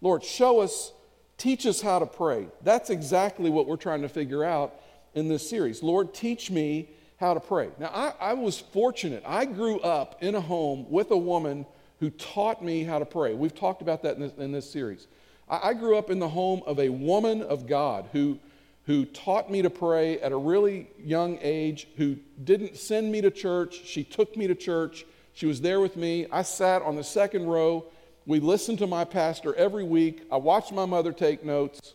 Lord, 0.01 0.23
show 0.23 0.59
us, 0.59 0.91
teach 1.37 1.65
us 1.65 1.81
how 1.81 1.97
to 1.99 2.05
pray. 2.05 2.47
That's 2.61 2.91
exactly 2.91 3.49
what 3.49 3.67
we're 3.67 3.77
trying 3.77 4.03
to 4.03 4.09
figure 4.09 4.43
out 4.43 4.75
in 5.15 5.29
this 5.29 5.49
series. 5.49 5.81
Lord, 5.81 6.13
teach 6.13 6.51
me 6.51 6.89
how 7.17 7.33
to 7.33 7.39
pray. 7.39 7.69
Now, 7.79 7.87
I, 7.87 8.13
I 8.19 8.33
was 8.33 8.59
fortunate. 8.59 9.23
I 9.25 9.45
grew 9.45 9.79
up 9.79 10.21
in 10.21 10.35
a 10.35 10.41
home 10.41 10.85
with 10.89 11.09
a 11.09 11.17
woman 11.17 11.65
who 11.99 12.11
taught 12.11 12.63
me 12.63 12.83
how 12.83 12.99
to 12.99 13.05
pray. 13.05 13.33
We've 13.33 13.55
talked 13.55 13.81
about 13.81 14.03
that 14.03 14.15
in 14.15 14.21
this, 14.21 14.33
in 14.37 14.51
this 14.51 14.69
series. 14.69 15.07
I, 15.49 15.69
I 15.69 15.73
grew 15.73 15.97
up 15.97 16.11
in 16.11 16.19
the 16.19 16.29
home 16.29 16.61
of 16.67 16.79
a 16.79 16.89
woman 16.89 17.41
of 17.41 17.65
God 17.65 18.09
who 18.11 18.37
who 18.85 19.05
taught 19.05 19.49
me 19.49 19.61
to 19.61 19.69
pray 19.69 20.19
at 20.19 20.31
a 20.31 20.37
really 20.37 20.87
young 20.99 21.39
age, 21.41 21.87
who 21.95 22.17
didn't 22.43 22.77
send 22.77 23.11
me 23.11 23.21
to 23.21 23.31
church. 23.31 23.81
She 23.85 24.03
took 24.03 24.35
me 24.35 24.47
to 24.47 24.55
church. 24.55 25.05
She 25.33 25.45
was 25.45 25.61
there 25.61 25.79
with 25.79 25.95
me. 25.95 26.27
I 26.31 26.41
sat 26.41 26.81
on 26.81 26.95
the 26.95 27.03
second 27.03 27.47
row. 27.47 27.85
We 28.25 28.39
listened 28.39 28.79
to 28.79 28.87
my 28.87 29.05
pastor 29.05 29.55
every 29.55 29.83
week. 29.83 30.23
I 30.31 30.37
watched 30.37 30.73
my 30.73 30.85
mother 30.85 31.13
take 31.13 31.45
notes. 31.45 31.93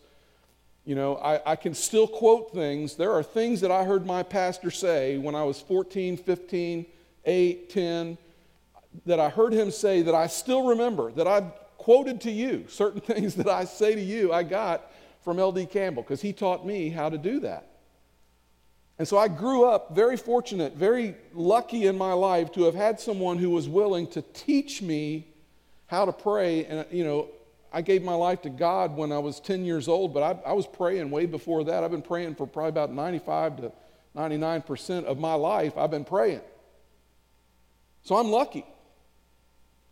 You 0.84 0.94
know, 0.94 1.16
I, 1.16 1.52
I 1.52 1.56
can 1.56 1.74
still 1.74 2.08
quote 2.08 2.52
things. 2.52 2.94
There 2.94 3.12
are 3.12 3.22
things 3.22 3.60
that 3.60 3.70
I 3.70 3.84
heard 3.84 4.06
my 4.06 4.22
pastor 4.22 4.70
say 4.70 5.18
when 5.18 5.34
I 5.34 5.44
was 5.44 5.60
14, 5.60 6.16
15, 6.16 6.86
8, 7.26 7.70
10, 7.70 8.18
that 9.04 9.20
I 9.20 9.28
heard 9.28 9.52
him 9.52 9.70
say 9.70 10.00
that 10.02 10.14
I 10.14 10.26
still 10.26 10.68
remember, 10.68 11.12
that 11.12 11.26
I've 11.26 11.52
quoted 11.76 12.22
to 12.22 12.30
you. 12.30 12.64
Certain 12.68 13.00
things 13.02 13.34
that 13.34 13.48
I 13.48 13.66
say 13.66 13.94
to 13.94 14.00
you, 14.00 14.32
I 14.32 14.42
got 14.42 14.90
from 15.22 15.38
L.D. 15.38 15.66
Campbell 15.66 16.02
because 16.02 16.20
he 16.20 16.32
taught 16.32 16.66
me 16.66 16.88
how 16.88 17.08
to 17.08 17.18
do 17.18 17.40
that. 17.40 17.68
And 18.98 19.06
so 19.06 19.16
I 19.16 19.28
grew 19.28 19.64
up 19.64 19.94
very 19.94 20.16
fortunate, 20.16 20.74
very 20.74 21.14
lucky 21.32 21.86
in 21.86 21.96
my 21.96 22.12
life 22.12 22.50
to 22.52 22.64
have 22.64 22.74
had 22.74 22.98
someone 22.98 23.38
who 23.38 23.50
was 23.50 23.68
willing 23.68 24.08
to 24.08 24.22
teach 24.32 24.82
me 24.82 25.28
how 25.86 26.04
to 26.04 26.12
pray. 26.12 26.64
And, 26.64 26.84
you 26.90 27.04
know, 27.04 27.28
I 27.72 27.82
gave 27.82 28.02
my 28.02 28.14
life 28.14 28.42
to 28.42 28.50
God 28.50 28.96
when 28.96 29.12
I 29.12 29.18
was 29.18 29.38
10 29.40 29.64
years 29.64 29.86
old, 29.86 30.12
but 30.12 30.22
I, 30.22 30.50
I 30.50 30.52
was 30.52 30.66
praying 30.66 31.10
way 31.10 31.26
before 31.26 31.64
that. 31.64 31.84
I've 31.84 31.90
been 31.92 32.02
praying 32.02 32.34
for 32.34 32.46
probably 32.46 32.70
about 32.70 32.92
95 32.92 33.56
to 33.58 33.72
99% 34.16 35.04
of 35.04 35.18
my 35.18 35.34
life. 35.34 35.76
I've 35.76 35.90
been 35.90 36.04
praying. 36.04 36.40
So 38.02 38.16
I'm 38.16 38.30
lucky. 38.30 38.64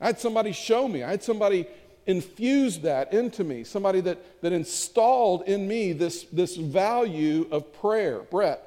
I 0.00 0.06
had 0.06 0.18
somebody 0.18 0.52
show 0.52 0.88
me, 0.88 1.02
I 1.02 1.10
had 1.10 1.22
somebody 1.22 1.66
infused 2.06 2.82
that 2.82 3.12
into 3.12 3.44
me, 3.44 3.64
somebody 3.64 4.00
that, 4.00 4.40
that 4.42 4.52
installed 4.52 5.42
in 5.42 5.66
me 5.66 5.92
this, 5.92 6.24
this 6.32 6.56
value 6.56 7.46
of 7.50 7.72
prayer. 7.80 8.20
Brett, 8.30 8.62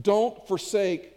don't 0.00 0.46
forsake 0.46 1.14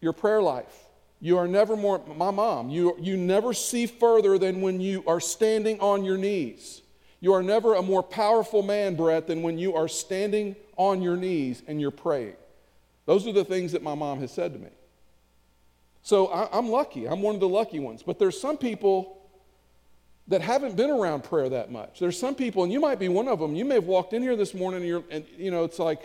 your 0.00 0.12
prayer 0.12 0.42
life. 0.42 0.74
You 1.20 1.38
are 1.38 1.46
never 1.46 1.76
more, 1.76 2.00
my 2.16 2.30
mom, 2.30 2.70
you, 2.70 2.96
you 2.98 3.16
never 3.16 3.52
see 3.52 3.86
further 3.86 4.38
than 4.38 4.60
when 4.60 4.80
you 4.80 5.04
are 5.06 5.20
standing 5.20 5.78
on 5.80 6.04
your 6.04 6.16
knees. 6.16 6.82
You 7.20 7.34
are 7.34 7.42
never 7.42 7.74
a 7.74 7.82
more 7.82 8.02
powerful 8.02 8.62
man, 8.62 8.96
Brett, 8.96 9.26
than 9.26 9.42
when 9.42 9.58
you 9.58 9.74
are 9.74 9.88
standing 9.88 10.56
on 10.76 11.02
your 11.02 11.16
knees 11.16 11.62
and 11.68 11.80
you're 11.80 11.90
praying. 11.90 12.36
Those 13.04 13.26
are 13.26 13.32
the 13.32 13.44
things 13.44 13.72
that 13.72 13.82
my 13.82 13.94
mom 13.94 14.20
has 14.20 14.32
said 14.32 14.54
to 14.54 14.58
me. 14.58 14.70
So 16.02 16.28
I, 16.28 16.48
I'm 16.56 16.70
lucky. 16.70 17.06
I'm 17.06 17.20
one 17.20 17.34
of 17.34 17.40
the 17.40 17.48
lucky 17.48 17.78
ones. 17.78 18.02
But 18.02 18.18
there's 18.18 18.40
some 18.40 18.56
people 18.56 19.19
that 20.30 20.40
haven't 20.40 20.76
been 20.76 20.90
around 20.90 21.24
prayer 21.24 21.48
that 21.48 21.72
much. 21.72 21.98
There's 21.98 22.18
some 22.18 22.36
people, 22.36 22.62
and 22.62 22.72
you 22.72 22.78
might 22.78 23.00
be 23.00 23.08
one 23.08 23.26
of 23.26 23.40
them. 23.40 23.56
You 23.56 23.64
may 23.64 23.74
have 23.74 23.84
walked 23.84 24.12
in 24.12 24.22
here 24.22 24.36
this 24.36 24.54
morning, 24.54 24.80
and, 24.80 24.88
you're, 24.88 25.04
and 25.10 25.24
you 25.36 25.50
know, 25.50 25.64
it's 25.64 25.80
like, 25.80 26.02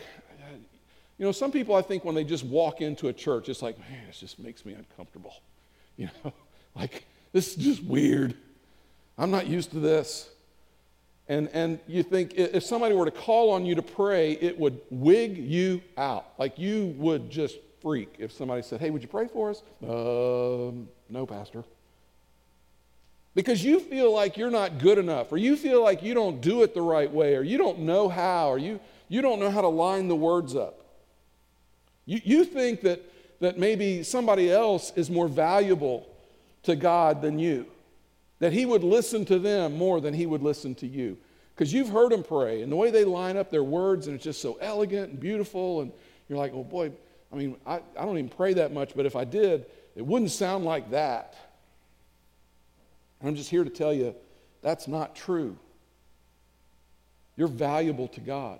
you 1.19 1.25
know, 1.25 1.31
some 1.31 1.51
people 1.51 1.75
I 1.75 1.83
think 1.83 2.03
when 2.03 2.15
they 2.15 2.23
just 2.23 2.43
walk 2.43 2.81
into 2.81 3.07
a 3.07 3.13
church, 3.13 3.49
it's 3.49 3.61
like, 3.61 3.79
man, 3.79 4.01
this 4.07 4.19
just 4.19 4.39
makes 4.39 4.65
me 4.65 4.73
uncomfortable. 4.73 5.33
You 5.97 6.09
know, 6.25 6.33
like 6.75 7.05
this 7.31 7.55
is 7.55 7.55
just 7.55 7.81
weird. 7.81 8.35
I'm 9.17 9.31
not 9.31 9.47
used 9.47 9.71
to 9.71 9.79
this. 9.79 10.29
And, 11.29 11.47
and 11.53 11.79
you 11.87 12.03
think 12.03 12.33
if 12.33 12.63
somebody 12.63 12.93
were 12.95 13.05
to 13.05 13.11
call 13.11 13.51
on 13.51 13.65
you 13.65 13.75
to 13.75 13.81
pray, 13.81 14.33
it 14.33 14.59
would 14.59 14.81
wig 14.89 15.37
you 15.37 15.81
out. 15.97 16.33
Like 16.37 16.59
you 16.59 16.93
would 16.97 17.29
just 17.29 17.59
freak 17.81 18.15
if 18.19 18.33
somebody 18.33 18.61
said, 18.61 18.81
hey, 18.81 18.89
would 18.89 19.03
you 19.03 19.07
pray 19.07 19.29
for 19.29 19.51
us? 19.51 19.63
Um, 19.81 20.89
no, 21.09 21.25
Pastor 21.25 21.63
because 23.35 23.63
you 23.63 23.81
feel 23.81 24.13
like 24.13 24.37
you're 24.37 24.49
not 24.49 24.79
good 24.79 24.97
enough, 24.97 25.31
or 25.31 25.37
you 25.37 25.57
feel 25.57 25.83
like 25.83 26.01
you 26.01 26.13
don't 26.13 26.41
do 26.41 26.63
it 26.63 26.73
the 26.73 26.81
right 26.81 27.11
way, 27.11 27.35
or 27.35 27.43
you 27.43 27.57
don't 27.57 27.79
know 27.79 28.07
how, 28.07 28.49
or 28.49 28.57
you, 28.57 28.79
you 29.09 29.21
don't 29.21 29.39
know 29.39 29.51
how 29.51 29.61
to 29.61 29.67
line 29.67 30.07
the 30.07 30.15
words 30.15 30.55
up. 30.55 30.85
You, 32.05 32.21
you 32.23 32.45
think 32.45 32.81
that, 32.81 33.01
that 33.41 33.59
maybe 33.59 34.03
somebody 34.03 34.49
else 34.49 34.93
is 34.95 35.09
more 35.11 35.27
valuable 35.27 36.07
to 36.63 36.75
God 36.77 37.21
than 37.21 37.37
you, 37.37 37.65
that 38.39 38.53
He 38.53 38.65
would 38.65 38.83
listen 38.83 39.25
to 39.25 39.37
them 39.37 39.77
more 39.77 39.99
than 39.99 40.13
He 40.13 40.25
would 40.25 40.41
listen 40.41 40.73
to 40.75 40.87
you. 40.87 41.17
Because 41.53 41.73
you've 41.73 41.89
heard 41.89 42.11
them 42.11 42.23
pray, 42.23 42.61
and 42.61 42.71
the 42.71 42.75
way 42.75 42.89
they 42.89 43.03
line 43.03 43.37
up 43.37 43.51
their 43.51 43.63
words, 43.63 44.07
and 44.07 44.15
it's 44.15 44.23
just 44.23 44.41
so 44.41 44.57
elegant 44.61 45.11
and 45.11 45.19
beautiful, 45.19 45.81
and 45.81 45.91
you're 46.29 46.37
like, 46.37 46.53
oh 46.53 46.63
boy, 46.63 46.91
I 47.31 47.35
mean, 47.35 47.57
I, 47.65 47.81
I 47.97 48.05
don't 48.05 48.17
even 48.17 48.29
pray 48.29 48.53
that 48.53 48.71
much, 48.73 48.95
but 48.95 49.05
if 49.05 49.15
I 49.15 49.25
did, 49.25 49.65
it 49.95 50.05
wouldn't 50.05 50.31
sound 50.31 50.63
like 50.63 50.91
that. 50.91 51.35
I'm 53.27 53.35
just 53.35 53.49
here 53.49 53.63
to 53.63 53.69
tell 53.69 53.93
you 53.93 54.15
that's 54.61 54.87
not 54.87 55.15
true. 55.15 55.57
You're 57.35 57.47
valuable 57.47 58.07
to 58.09 58.21
God. 58.21 58.59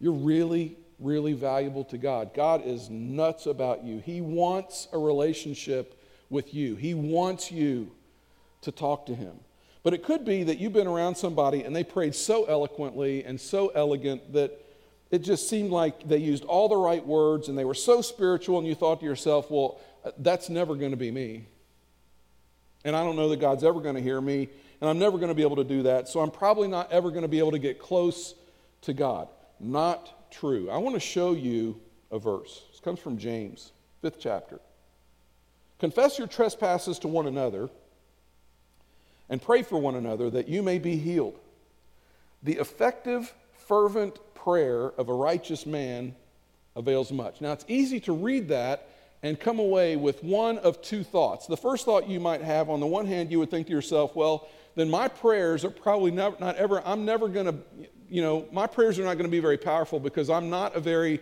You're 0.00 0.12
really, 0.12 0.76
really 0.98 1.32
valuable 1.32 1.84
to 1.84 1.98
God. 1.98 2.34
God 2.34 2.62
is 2.64 2.90
nuts 2.90 3.46
about 3.46 3.84
you. 3.84 3.98
He 3.98 4.20
wants 4.20 4.88
a 4.92 4.98
relationship 4.98 6.00
with 6.30 6.54
you, 6.54 6.74
He 6.76 6.94
wants 6.94 7.52
you 7.52 7.92
to 8.62 8.72
talk 8.72 9.06
to 9.06 9.14
Him. 9.14 9.38
But 9.82 9.92
it 9.92 10.02
could 10.02 10.24
be 10.24 10.42
that 10.44 10.58
you've 10.58 10.72
been 10.72 10.86
around 10.86 11.14
somebody 11.14 11.62
and 11.62 11.76
they 11.76 11.84
prayed 11.84 12.14
so 12.14 12.44
eloquently 12.46 13.22
and 13.24 13.38
so 13.38 13.68
elegant 13.68 14.32
that 14.32 14.58
it 15.10 15.18
just 15.18 15.48
seemed 15.48 15.70
like 15.70 16.08
they 16.08 16.16
used 16.16 16.44
all 16.44 16.68
the 16.68 16.76
right 16.76 17.06
words 17.06 17.48
and 17.48 17.56
they 17.56 17.64
were 17.66 17.74
so 17.74 18.00
spiritual, 18.00 18.58
and 18.58 18.66
you 18.66 18.74
thought 18.74 19.00
to 19.00 19.06
yourself, 19.06 19.50
well, 19.50 19.78
that's 20.18 20.48
never 20.48 20.74
going 20.74 20.90
to 20.90 20.96
be 20.96 21.10
me. 21.10 21.46
And 22.84 22.94
I 22.94 23.02
don't 23.02 23.16
know 23.16 23.30
that 23.30 23.40
God's 23.40 23.64
ever 23.64 23.80
going 23.80 23.94
to 23.94 24.02
hear 24.02 24.20
me, 24.20 24.48
and 24.80 24.90
I'm 24.90 24.98
never 24.98 25.16
going 25.16 25.28
to 25.28 25.34
be 25.34 25.42
able 25.42 25.56
to 25.56 25.64
do 25.64 25.84
that, 25.84 26.08
so 26.08 26.20
I'm 26.20 26.30
probably 26.30 26.68
not 26.68 26.92
ever 26.92 27.10
going 27.10 27.22
to 27.22 27.28
be 27.28 27.38
able 27.38 27.52
to 27.52 27.58
get 27.58 27.78
close 27.78 28.34
to 28.82 28.92
God. 28.92 29.28
Not 29.58 30.30
true. 30.30 30.68
I 30.70 30.78
want 30.78 30.94
to 30.94 31.00
show 31.00 31.32
you 31.32 31.80
a 32.10 32.18
verse. 32.18 32.64
This 32.70 32.80
comes 32.80 33.00
from 33.00 33.16
James, 33.16 33.72
fifth 34.02 34.18
chapter. 34.20 34.60
Confess 35.78 36.18
your 36.18 36.28
trespasses 36.28 36.98
to 37.00 37.08
one 37.08 37.26
another 37.26 37.70
and 39.28 39.40
pray 39.40 39.62
for 39.62 39.78
one 39.78 39.94
another 39.94 40.30
that 40.30 40.48
you 40.48 40.62
may 40.62 40.78
be 40.78 40.96
healed. 40.96 41.38
The 42.42 42.58
effective, 42.58 43.32
fervent 43.66 44.18
prayer 44.34 44.88
of 44.98 45.08
a 45.08 45.14
righteous 45.14 45.64
man 45.64 46.14
avails 46.76 47.10
much. 47.10 47.40
Now, 47.40 47.52
it's 47.52 47.64
easy 47.68 48.00
to 48.00 48.12
read 48.12 48.48
that 48.48 48.88
and 49.24 49.40
come 49.40 49.58
away 49.58 49.96
with 49.96 50.22
one 50.22 50.58
of 50.58 50.82
two 50.82 51.02
thoughts. 51.02 51.46
The 51.46 51.56
first 51.56 51.86
thought 51.86 52.06
you 52.06 52.20
might 52.20 52.42
have, 52.42 52.68
on 52.68 52.78
the 52.78 52.86
one 52.86 53.06
hand, 53.06 53.30
you 53.30 53.38
would 53.38 53.50
think 53.50 53.66
to 53.68 53.72
yourself, 53.72 54.14
well, 54.14 54.46
then 54.76 54.90
my 54.90 55.08
prayers 55.08 55.64
are 55.64 55.70
probably 55.70 56.10
not, 56.10 56.40
not 56.40 56.56
ever, 56.56 56.82
I'm 56.84 57.06
never 57.06 57.28
going 57.28 57.46
to, 57.46 57.54
you 58.06 58.20
know, 58.20 58.46
my 58.52 58.66
prayers 58.66 58.98
are 58.98 59.02
not 59.02 59.14
going 59.14 59.24
to 59.24 59.30
be 59.30 59.40
very 59.40 59.56
powerful 59.56 59.98
because 59.98 60.28
I'm 60.28 60.50
not 60.50 60.76
a 60.76 60.80
very 60.80 61.20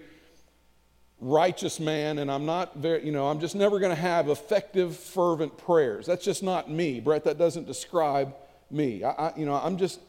righteous 1.21 1.78
man 1.78 2.18
and 2.18 2.28
I'm 2.28 2.44
not 2.44 2.76
very, 2.76 3.06
you 3.06 3.12
know, 3.12 3.28
I'm 3.28 3.38
just 3.38 3.54
never 3.54 3.78
going 3.78 3.94
to 3.94 4.02
have 4.02 4.28
effective, 4.28 4.97
fervent 4.97 5.56
prayers. 5.56 6.04
That's 6.04 6.25
just 6.25 6.42
not 6.42 6.68
me. 6.68 6.99
Brett, 6.99 7.23
that 7.23 7.38
doesn't 7.38 7.68
describe 7.68 8.35
me. 8.68 9.04
I, 9.04 9.11
I 9.11 9.32
you 9.37 9.47
know, 9.47 9.54
I'm 9.54 9.76
just, 9.76 10.00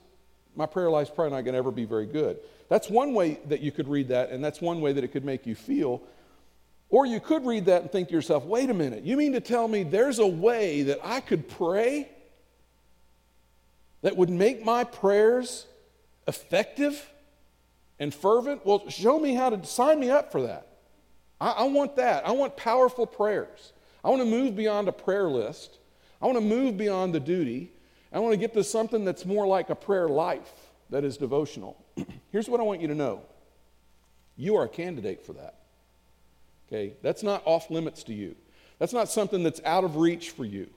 my 0.55 0.65
prayer 0.65 0.89
life's 0.89 1.11
probably 1.11 1.35
not 1.35 1.41
going 1.41 1.53
to 1.53 1.59
ever 1.59 1.69
be 1.69 1.85
very 1.85 2.07
good. 2.07 2.39
That's 2.69 2.89
one 2.89 3.13
way 3.13 3.39
that 3.49 3.59
you 3.59 3.71
could 3.71 3.87
read 3.87 4.07
that, 4.07 4.31
and 4.31 4.43
that's 4.43 4.61
one 4.61 4.81
way 4.81 4.93
that 4.93 5.03
it 5.03 5.09
could 5.09 5.25
make 5.25 5.45
you 5.45 5.53
feel. 5.53 6.01
Or 6.93 7.07
you 7.07 7.19
could 7.19 7.43
read 7.43 7.65
that 7.65 7.81
and 7.81 7.91
think 7.91 8.09
to 8.09 8.13
yourself, 8.13 8.45
wait 8.45 8.69
a 8.69 8.73
minute, 8.73 9.03
you 9.03 9.17
mean 9.17 9.33
to 9.33 9.39
tell 9.39 9.67
me 9.67 9.81
there's 9.81 10.19
a 10.19 10.27
way 10.27 10.83
that 10.83 10.99
I 11.03 11.21
could 11.21 11.49
pray 11.49 12.07
that 14.03 14.15
would 14.15 14.29
make 14.29 14.63
my 14.63 14.83
prayers 14.83 15.65
effective 16.27 17.03
and 17.97 18.13
fervent? 18.13 18.63
Well, 18.63 18.87
show 18.89 19.19
me 19.19 19.33
how 19.33 19.49
to 19.49 19.65
sign 19.65 19.99
me 19.99 20.11
up 20.11 20.31
for 20.31 20.43
that. 20.43 20.67
I, 21.41 21.49
I 21.49 21.63
want 21.63 21.95
that. 21.95 22.27
I 22.27 22.31
want 22.33 22.57
powerful 22.57 23.07
prayers. 23.07 23.73
I 24.03 24.11
want 24.11 24.21
to 24.21 24.27
move 24.27 24.55
beyond 24.55 24.87
a 24.87 24.91
prayer 24.91 25.29
list. 25.29 25.79
I 26.21 26.27
want 26.27 26.37
to 26.37 26.45
move 26.45 26.77
beyond 26.77 27.15
the 27.15 27.19
duty. 27.19 27.71
I 28.11 28.19
want 28.19 28.33
to 28.33 28.37
get 28.37 28.53
to 28.53 28.63
something 28.63 29.03
that's 29.03 29.25
more 29.25 29.47
like 29.47 29.71
a 29.71 29.75
prayer 29.75 30.07
life 30.07 30.53
that 30.91 31.03
is 31.03 31.17
devotional. 31.17 31.75
Here's 32.31 32.47
what 32.47 32.59
I 32.59 32.63
want 32.63 32.81
you 32.81 32.87
to 32.89 32.95
know 32.95 33.23
you 34.37 34.57
are 34.57 34.65
a 34.65 34.69
candidate 34.69 35.25
for 35.25 35.33
that. 35.33 35.62
Okay? 36.73 36.93
That's 37.01 37.23
not 37.23 37.43
off 37.45 37.69
limits 37.69 38.03
to 38.03 38.13
you, 38.13 38.35
that's 38.79 38.93
not 38.93 39.09
something 39.09 39.43
that's 39.43 39.61
out 39.63 39.83
of 39.83 39.97
reach 39.97 40.31
for 40.31 40.45
you. 40.45 40.69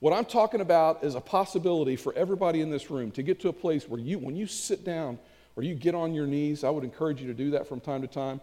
What 0.00 0.12
I'm 0.12 0.26
talking 0.26 0.60
about 0.60 1.02
is 1.02 1.14
a 1.14 1.20
possibility 1.20 1.96
for 1.96 2.12
everybody 2.14 2.60
in 2.60 2.68
this 2.68 2.90
room 2.90 3.10
to 3.12 3.22
get 3.22 3.40
to 3.40 3.48
a 3.48 3.52
place 3.54 3.88
where 3.88 4.00
you, 4.00 4.18
when 4.18 4.36
you 4.36 4.46
sit 4.46 4.84
down 4.84 5.18
or 5.56 5.62
you 5.62 5.74
get 5.74 5.94
on 5.94 6.12
your 6.12 6.26
knees, 6.26 6.62
I 6.62 6.68
would 6.68 6.84
encourage 6.84 7.22
you 7.22 7.28
to 7.28 7.34
do 7.34 7.52
that 7.52 7.66
from 7.66 7.80
time 7.80 8.02
to 8.02 8.06
time. 8.06 8.42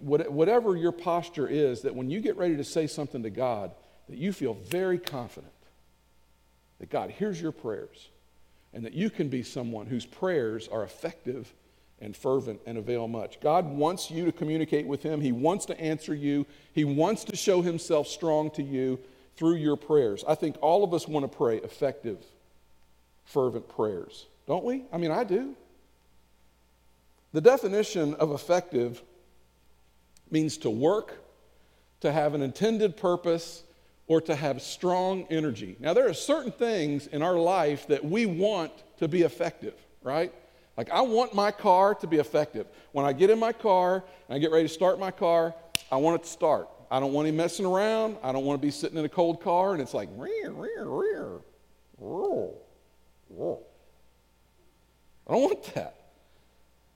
Whatever 0.00 0.74
your 0.74 0.92
posture 0.92 1.46
is, 1.46 1.82
that 1.82 1.94
when 1.94 2.08
you 2.08 2.20
get 2.20 2.38
ready 2.38 2.56
to 2.56 2.64
say 2.64 2.86
something 2.86 3.22
to 3.24 3.30
God, 3.30 3.72
that 4.08 4.16
you 4.16 4.32
feel 4.32 4.54
very 4.54 4.98
confident 4.98 5.52
that 6.78 6.88
God 6.88 7.10
hears 7.10 7.38
your 7.38 7.52
prayers 7.52 8.08
and 8.72 8.82
that 8.86 8.94
you 8.94 9.10
can 9.10 9.28
be 9.28 9.42
someone 9.42 9.86
whose 9.86 10.06
prayers 10.06 10.66
are 10.68 10.82
effective 10.82 11.52
and 12.00 12.16
fervent 12.16 12.60
and 12.66 12.76
avail 12.76 13.08
much. 13.08 13.40
God 13.40 13.66
wants 13.66 14.10
you 14.10 14.24
to 14.26 14.32
communicate 14.32 14.86
with 14.86 15.02
Him. 15.02 15.20
He 15.20 15.32
wants 15.32 15.66
to 15.66 15.80
answer 15.80 16.14
you. 16.14 16.46
He 16.72 16.84
wants 16.84 17.24
to 17.24 17.36
show 17.36 17.62
Himself 17.62 18.06
strong 18.06 18.50
to 18.52 18.62
you 18.62 18.98
through 19.36 19.56
your 19.56 19.76
prayers. 19.76 20.24
I 20.26 20.34
think 20.34 20.56
all 20.60 20.84
of 20.84 20.92
us 20.92 21.08
want 21.08 21.30
to 21.30 21.36
pray 21.36 21.58
effective, 21.58 22.18
fervent 23.24 23.68
prayers, 23.68 24.26
don't 24.46 24.64
we? 24.64 24.84
I 24.92 24.98
mean, 24.98 25.10
I 25.10 25.24
do. 25.24 25.54
The 27.32 27.40
definition 27.40 28.14
of 28.14 28.32
effective 28.32 29.02
means 30.30 30.58
to 30.58 30.70
work, 30.70 31.22
to 32.00 32.12
have 32.12 32.34
an 32.34 32.42
intended 32.42 32.96
purpose, 32.96 33.62
or 34.08 34.20
to 34.22 34.34
have 34.34 34.62
strong 34.62 35.26
energy. 35.30 35.76
Now, 35.80 35.92
there 35.92 36.08
are 36.08 36.14
certain 36.14 36.52
things 36.52 37.06
in 37.08 37.22
our 37.22 37.36
life 37.36 37.88
that 37.88 38.04
we 38.04 38.24
want 38.24 38.72
to 38.98 39.08
be 39.08 39.22
effective, 39.22 39.74
right? 40.02 40.32
Like, 40.76 40.90
I 40.90 41.00
want 41.00 41.34
my 41.34 41.50
car 41.50 41.94
to 41.96 42.06
be 42.06 42.18
effective. 42.18 42.66
When 42.92 43.06
I 43.06 43.12
get 43.12 43.30
in 43.30 43.38
my 43.38 43.52
car 43.52 44.04
and 44.28 44.36
I 44.36 44.38
get 44.38 44.50
ready 44.50 44.68
to 44.68 44.72
start 44.72 44.98
my 44.98 45.10
car, 45.10 45.54
I 45.90 45.96
want 45.96 46.20
it 46.20 46.24
to 46.24 46.30
start. 46.30 46.68
I 46.90 47.00
don't 47.00 47.12
want 47.12 47.26
any 47.26 47.36
messing 47.36 47.66
around. 47.66 48.16
I 48.22 48.32
don't 48.32 48.44
want 48.44 48.60
to 48.60 48.66
be 48.66 48.70
sitting 48.70 48.98
in 48.98 49.04
a 49.04 49.08
cold 49.08 49.40
car 49.40 49.72
and 49.72 49.82
it's 49.82 49.94
like, 49.94 50.08
rear, 50.16 50.50
rear, 50.50 50.84
rear, 50.84 51.40
roll, 51.98 52.62
roll. 53.30 53.66
I 55.26 55.32
don't 55.32 55.42
want 55.42 55.74
that. 55.74 55.94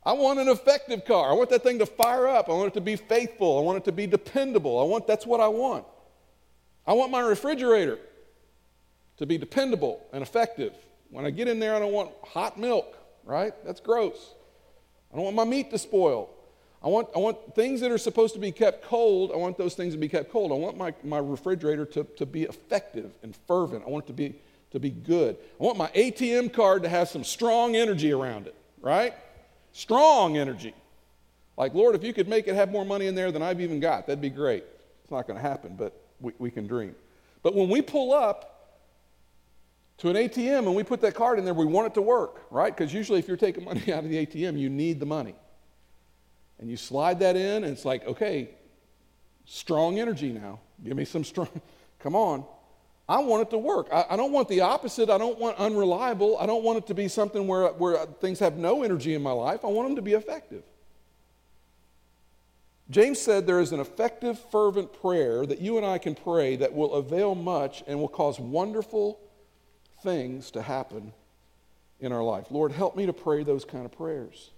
I 0.04 0.12
want 0.12 0.38
an 0.38 0.48
effective 0.48 1.04
car. 1.04 1.30
I 1.30 1.34
want 1.34 1.50
that 1.50 1.62
thing 1.62 1.78
to 1.78 1.86
fire 1.86 2.28
up. 2.28 2.48
I 2.48 2.52
want 2.52 2.68
it 2.68 2.74
to 2.74 2.80
be 2.80 2.96
faithful. 2.96 3.58
I 3.58 3.62
want 3.62 3.78
it 3.78 3.84
to 3.84 3.92
be 3.92 4.06
dependable. 4.06 4.78
I 4.78 4.84
want 4.84 5.06
that's 5.06 5.26
what 5.26 5.40
I 5.40 5.48
want. 5.48 5.84
I 6.86 6.92
want 6.92 7.10
my 7.10 7.20
refrigerator 7.20 7.98
to 9.18 9.26
be 9.26 9.36
dependable 9.36 10.06
and 10.12 10.22
effective. 10.22 10.72
When 11.10 11.26
I 11.26 11.30
get 11.30 11.48
in 11.48 11.58
there, 11.58 11.74
I 11.74 11.80
don't 11.80 11.92
want 11.92 12.12
hot 12.24 12.58
milk, 12.58 12.96
right? 13.30 13.54
That's 13.64 13.80
gross. 13.80 14.34
I 15.12 15.16
don't 15.16 15.24
want 15.24 15.36
my 15.36 15.44
meat 15.44 15.70
to 15.70 15.78
spoil. 15.78 16.28
I 16.82 16.88
want, 16.88 17.08
I 17.14 17.18
want 17.18 17.54
things 17.54 17.80
that 17.82 17.90
are 17.90 17.98
supposed 17.98 18.34
to 18.34 18.40
be 18.40 18.52
kept 18.52 18.84
cold, 18.84 19.30
I 19.32 19.36
want 19.36 19.56
those 19.56 19.74
things 19.74 19.94
to 19.94 20.00
be 20.00 20.08
kept 20.08 20.32
cold. 20.32 20.50
I 20.50 20.56
want 20.56 20.76
my, 20.76 20.94
my 21.04 21.18
refrigerator 21.18 21.84
to, 21.86 22.04
to 22.16 22.26
be 22.26 22.44
effective 22.44 23.12
and 23.22 23.36
fervent. 23.46 23.84
I 23.86 23.90
want 23.90 24.04
it 24.04 24.06
to 24.08 24.12
be, 24.14 24.34
to 24.72 24.80
be 24.80 24.90
good. 24.90 25.36
I 25.60 25.62
want 25.62 25.78
my 25.78 25.88
ATM 25.88 26.52
card 26.52 26.82
to 26.82 26.88
have 26.88 27.08
some 27.08 27.22
strong 27.22 27.76
energy 27.76 28.12
around 28.12 28.46
it, 28.46 28.54
right? 28.80 29.14
Strong 29.72 30.38
energy. 30.38 30.74
Like, 31.56 31.74
Lord, 31.74 31.94
if 31.94 32.02
you 32.02 32.12
could 32.12 32.28
make 32.28 32.48
it 32.48 32.54
have 32.54 32.70
more 32.72 32.84
money 32.84 33.06
in 33.06 33.14
there 33.14 33.30
than 33.30 33.42
I've 33.42 33.60
even 33.60 33.78
got, 33.78 34.06
that'd 34.06 34.20
be 34.20 34.30
great. 34.30 34.64
It's 35.02 35.10
not 35.10 35.26
going 35.26 35.36
to 35.36 35.42
happen, 35.42 35.76
but 35.76 35.92
we, 36.20 36.32
we 36.38 36.50
can 36.50 36.66
dream. 36.66 36.96
But 37.42 37.54
when 37.54 37.68
we 37.68 37.82
pull 37.82 38.12
up 38.12 38.59
to 40.00 40.08
an 40.08 40.16
ATM 40.16 40.60
and 40.60 40.74
we 40.74 40.82
put 40.82 41.02
that 41.02 41.14
card 41.14 41.38
in 41.38 41.44
there, 41.44 41.52
we 41.52 41.66
want 41.66 41.86
it 41.86 41.94
to 41.94 42.02
work, 42.02 42.46
right? 42.50 42.74
Because 42.74 42.92
usually 42.92 43.18
if 43.18 43.28
you're 43.28 43.36
taking 43.36 43.64
money 43.70 43.92
out 43.92 44.02
of 44.02 44.10
the 44.10 44.26
ATM, 44.26 44.58
you 44.58 44.68
need 44.68 44.98
the 44.98 45.06
money. 45.06 45.34
And 46.58 46.68
you 46.70 46.76
slide 46.76 47.20
that 47.20 47.36
in, 47.36 47.64
and 47.64 47.72
it's 47.72 47.84
like, 47.84 48.06
okay, 48.06 48.50
strong 49.44 49.98
energy 49.98 50.32
now. 50.32 50.60
Give 50.82 50.96
me 50.96 51.04
some 51.04 51.24
strong, 51.24 51.48
come 51.98 52.14
on. 52.14 52.44
I 53.08 53.18
want 53.18 53.42
it 53.42 53.50
to 53.50 53.58
work. 53.58 53.88
I, 53.92 54.06
I, 54.10 54.16
don't 54.16 54.32
want 54.32 54.48
the 54.48 54.60
opposite. 54.60 55.10
I 55.10 55.18
don't 55.18 55.38
want 55.38 55.58
unreliable. 55.58 56.38
I 56.38 56.46
don't 56.46 56.62
want 56.62 56.78
it 56.78 56.86
to 56.86 56.94
be 56.94 57.08
something 57.08 57.46
where, 57.46 57.68
where 57.72 58.06
things 58.06 58.38
have 58.38 58.56
no 58.56 58.82
energy 58.82 59.14
in 59.14 59.22
my 59.22 59.32
life. 59.32 59.64
I 59.64 59.68
want 59.68 59.88
them 59.88 59.96
to 59.96 60.02
be 60.02 60.12
effective. 60.12 60.62
James 62.88 63.20
said 63.20 63.46
there 63.46 63.60
is 63.60 63.72
an 63.72 63.80
effective, 63.80 64.38
fervent 64.50 64.92
prayer 64.92 65.44
that 65.44 65.60
you 65.60 65.76
and 65.76 65.84
I 65.84 65.98
can 65.98 66.14
pray 66.14 66.56
that 66.56 66.72
will 66.72 66.94
avail 66.94 67.34
much 67.34 67.82
and 67.86 67.98
will 68.00 68.08
cause 68.08 68.38
wonderful 68.38 69.20
things 70.02 70.50
to 70.52 70.62
happen 70.62 71.12
in 72.00 72.12
our 72.12 72.22
life. 72.22 72.46
Lord, 72.50 72.72
help 72.72 72.96
me 72.96 73.06
to 73.06 73.12
pray 73.12 73.42
those 73.42 73.64
kind 73.64 73.84
of 73.84 73.92
prayers. 73.92 74.50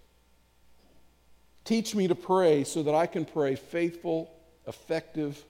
Teach 1.65 1.95
me 1.95 2.09
to 2.09 2.15
pray 2.15 2.65
so 2.65 2.83
that 2.83 2.95
I 2.95 3.07
can 3.07 3.25
pray 3.25 3.55
faithful, 3.55 4.33
effective, 4.67 5.45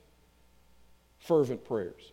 fervent 1.18 1.64
prayers. 1.64 2.12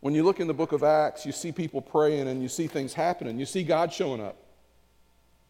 When 0.00 0.14
you 0.14 0.22
look 0.22 0.40
in 0.40 0.46
the 0.46 0.54
book 0.54 0.72
of 0.72 0.82
Acts, 0.82 1.24
you 1.24 1.32
see 1.32 1.50
people 1.50 1.80
praying 1.80 2.28
and 2.28 2.42
you 2.42 2.48
see 2.48 2.66
things 2.66 2.92
happening. 2.92 3.38
You 3.38 3.46
see 3.46 3.62
God 3.62 3.92
showing 3.92 4.20
up 4.20 4.36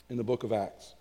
in 0.09 0.17
the 0.17 0.25
book 0.25 0.45
of 0.45 0.53
Acts. 0.53 0.95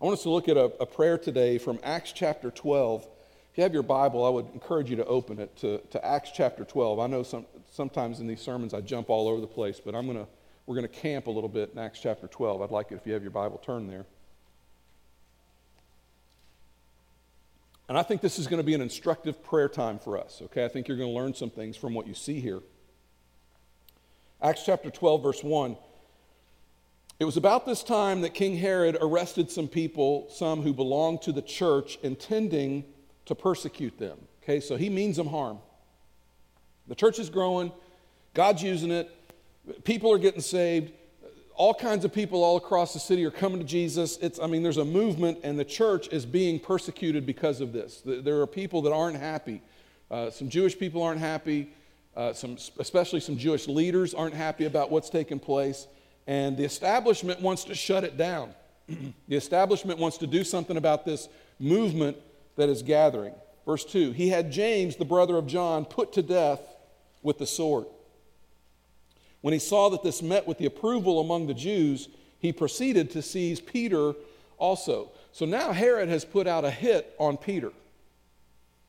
I 0.00 0.04
want 0.04 0.18
us 0.18 0.22
to 0.24 0.30
look 0.30 0.48
at 0.48 0.56
a, 0.56 0.64
a, 0.80 0.86
prayer 0.86 1.16
today 1.16 1.56
from 1.56 1.78
Acts 1.82 2.12
chapter 2.12 2.50
12. 2.50 3.08
If 3.54 3.58
you 3.58 3.62
have 3.62 3.72
your 3.72 3.84
Bible, 3.84 4.26
I 4.26 4.30
would 4.30 4.46
encourage 4.52 4.90
you 4.90 4.96
to 4.96 5.04
open 5.04 5.38
it 5.38 5.56
to, 5.58 5.78
to 5.92 6.04
Acts 6.04 6.32
chapter 6.34 6.64
12. 6.64 6.98
I 6.98 7.06
know 7.06 7.22
some, 7.22 7.46
sometimes 7.70 8.18
in 8.18 8.26
these 8.26 8.40
sermons 8.40 8.74
I 8.74 8.80
jump 8.80 9.08
all 9.08 9.28
over 9.28 9.40
the 9.40 9.46
place, 9.46 9.78
but 9.78 9.94
I'm 9.94 10.12
to 10.12 10.26
we're 10.66 10.74
going 10.74 10.88
to 10.88 10.92
camp 10.92 11.28
a 11.28 11.30
little 11.30 11.48
bit 11.48 11.70
in 11.72 11.78
Acts 11.78 12.00
chapter 12.00 12.26
12. 12.26 12.62
I'd 12.62 12.72
like 12.72 12.90
it 12.90 12.96
if 12.96 13.06
you 13.06 13.12
have 13.12 13.22
your 13.22 13.30
Bible 13.30 13.58
turn 13.58 13.86
there. 13.86 14.06
And 17.88 17.96
I 17.96 18.02
think 18.02 18.22
this 18.22 18.40
is 18.40 18.48
going 18.48 18.58
to 18.58 18.66
be 18.66 18.74
an 18.74 18.80
instructive 18.80 19.40
prayer 19.44 19.68
time 19.68 20.00
for 20.00 20.18
us, 20.18 20.40
okay? 20.46 20.64
I 20.64 20.68
think 20.68 20.88
you're 20.88 20.96
going 20.96 21.10
to 21.10 21.14
learn 21.14 21.32
some 21.32 21.50
things 21.50 21.76
from 21.76 21.94
what 21.94 22.08
you 22.08 22.14
see 22.14 22.40
here. 22.40 22.58
Acts 24.42 24.64
chapter 24.66 24.90
12, 24.90 25.22
verse 25.22 25.44
1. 25.44 25.76
It 27.20 27.24
was 27.24 27.36
about 27.36 27.66
this 27.66 27.84
time 27.84 28.22
that 28.22 28.34
King 28.34 28.56
Herod 28.56 28.98
arrested 29.00 29.48
some 29.48 29.68
people, 29.68 30.26
some 30.28 30.62
who 30.62 30.72
belonged 30.72 31.22
to 31.22 31.30
the 31.30 31.42
church, 31.42 32.00
intending 32.02 32.84
to 33.26 33.34
persecute 33.34 33.98
them. 33.98 34.18
Okay, 34.42 34.60
so 34.60 34.76
he 34.76 34.90
means 34.90 35.16
them 35.16 35.26
harm. 35.26 35.58
The 36.86 36.94
church 36.94 37.18
is 37.18 37.30
growing, 37.30 37.72
God's 38.34 38.62
using 38.62 38.90
it, 38.90 39.10
people 39.84 40.12
are 40.12 40.18
getting 40.18 40.42
saved 40.42 40.92
all 41.56 41.72
kinds 41.72 42.04
of 42.04 42.12
people 42.12 42.42
all 42.42 42.56
across 42.56 42.92
the 42.92 42.98
city 42.98 43.24
are 43.24 43.30
coming 43.30 43.58
to 43.58 43.64
Jesus. 43.64 44.18
It's, 44.20 44.40
I 44.40 44.46
mean, 44.46 44.62
there's 44.62 44.78
a 44.78 44.84
movement, 44.84 45.38
and 45.44 45.58
the 45.58 45.64
church 45.64 46.08
is 46.08 46.26
being 46.26 46.58
persecuted 46.58 47.24
because 47.24 47.60
of 47.60 47.72
this. 47.72 48.02
There 48.04 48.40
are 48.40 48.46
people 48.46 48.82
that 48.82 48.92
aren't 48.92 49.18
happy. 49.18 49.62
Uh, 50.10 50.30
some 50.30 50.48
Jewish 50.48 50.76
people 50.78 51.02
aren't 51.02 51.20
happy. 51.20 51.70
Uh, 52.16 52.32
some, 52.32 52.56
especially 52.78 53.20
some 53.20 53.36
Jewish 53.36 53.68
leaders 53.68 54.14
aren't 54.14 54.34
happy 54.34 54.64
about 54.64 54.90
what's 54.90 55.10
taking 55.10 55.38
place. 55.38 55.86
And 56.26 56.56
the 56.56 56.64
establishment 56.64 57.40
wants 57.40 57.64
to 57.64 57.74
shut 57.74 58.02
it 58.02 58.16
down. 58.16 58.54
the 58.88 59.36
establishment 59.36 59.98
wants 59.98 60.18
to 60.18 60.26
do 60.26 60.42
something 60.42 60.76
about 60.76 61.04
this 61.04 61.28
movement 61.60 62.16
that 62.56 62.68
is 62.68 62.82
gathering. 62.82 63.34
Verse 63.66 63.84
2 63.84 64.12
He 64.12 64.28
had 64.28 64.52
James, 64.52 64.96
the 64.96 65.04
brother 65.04 65.36
of 65.36 65.46
John, 65.46 65.84
put 65.84 66.12
to 66.14 66.22
death 66.22 66.60
with 67.22 67.38
the 67.38 67.46
sword. 67.46 67.86
When 69.40 69.52
he 69.52 69.58
saw 69.58 69.90
that 69.90 70.02
this 70.02 70.22
met 70.22 70.46
with 70.46 70.58
the 70.58 70.66
approval 70.66 71.20
among 71.20 71.46
the 71.46 71.54
Jews, 71.54 72.08
he 72.38 72.52
proceeded 72.52 73.10
to 73.10 73.22
seize 73.22 73.60
Peter 73.60 74.14
also. 74.58 75.10
So 75.32 75.44
now 75.44 75.72
Herod 75.72 76.08
has 76.08 76.24
put 76.24 76.46
out 76.46 76.64
a 76.64 76.70
hit 76.70 77.14
on 77.18 77.36
Peter. 77.36 77.72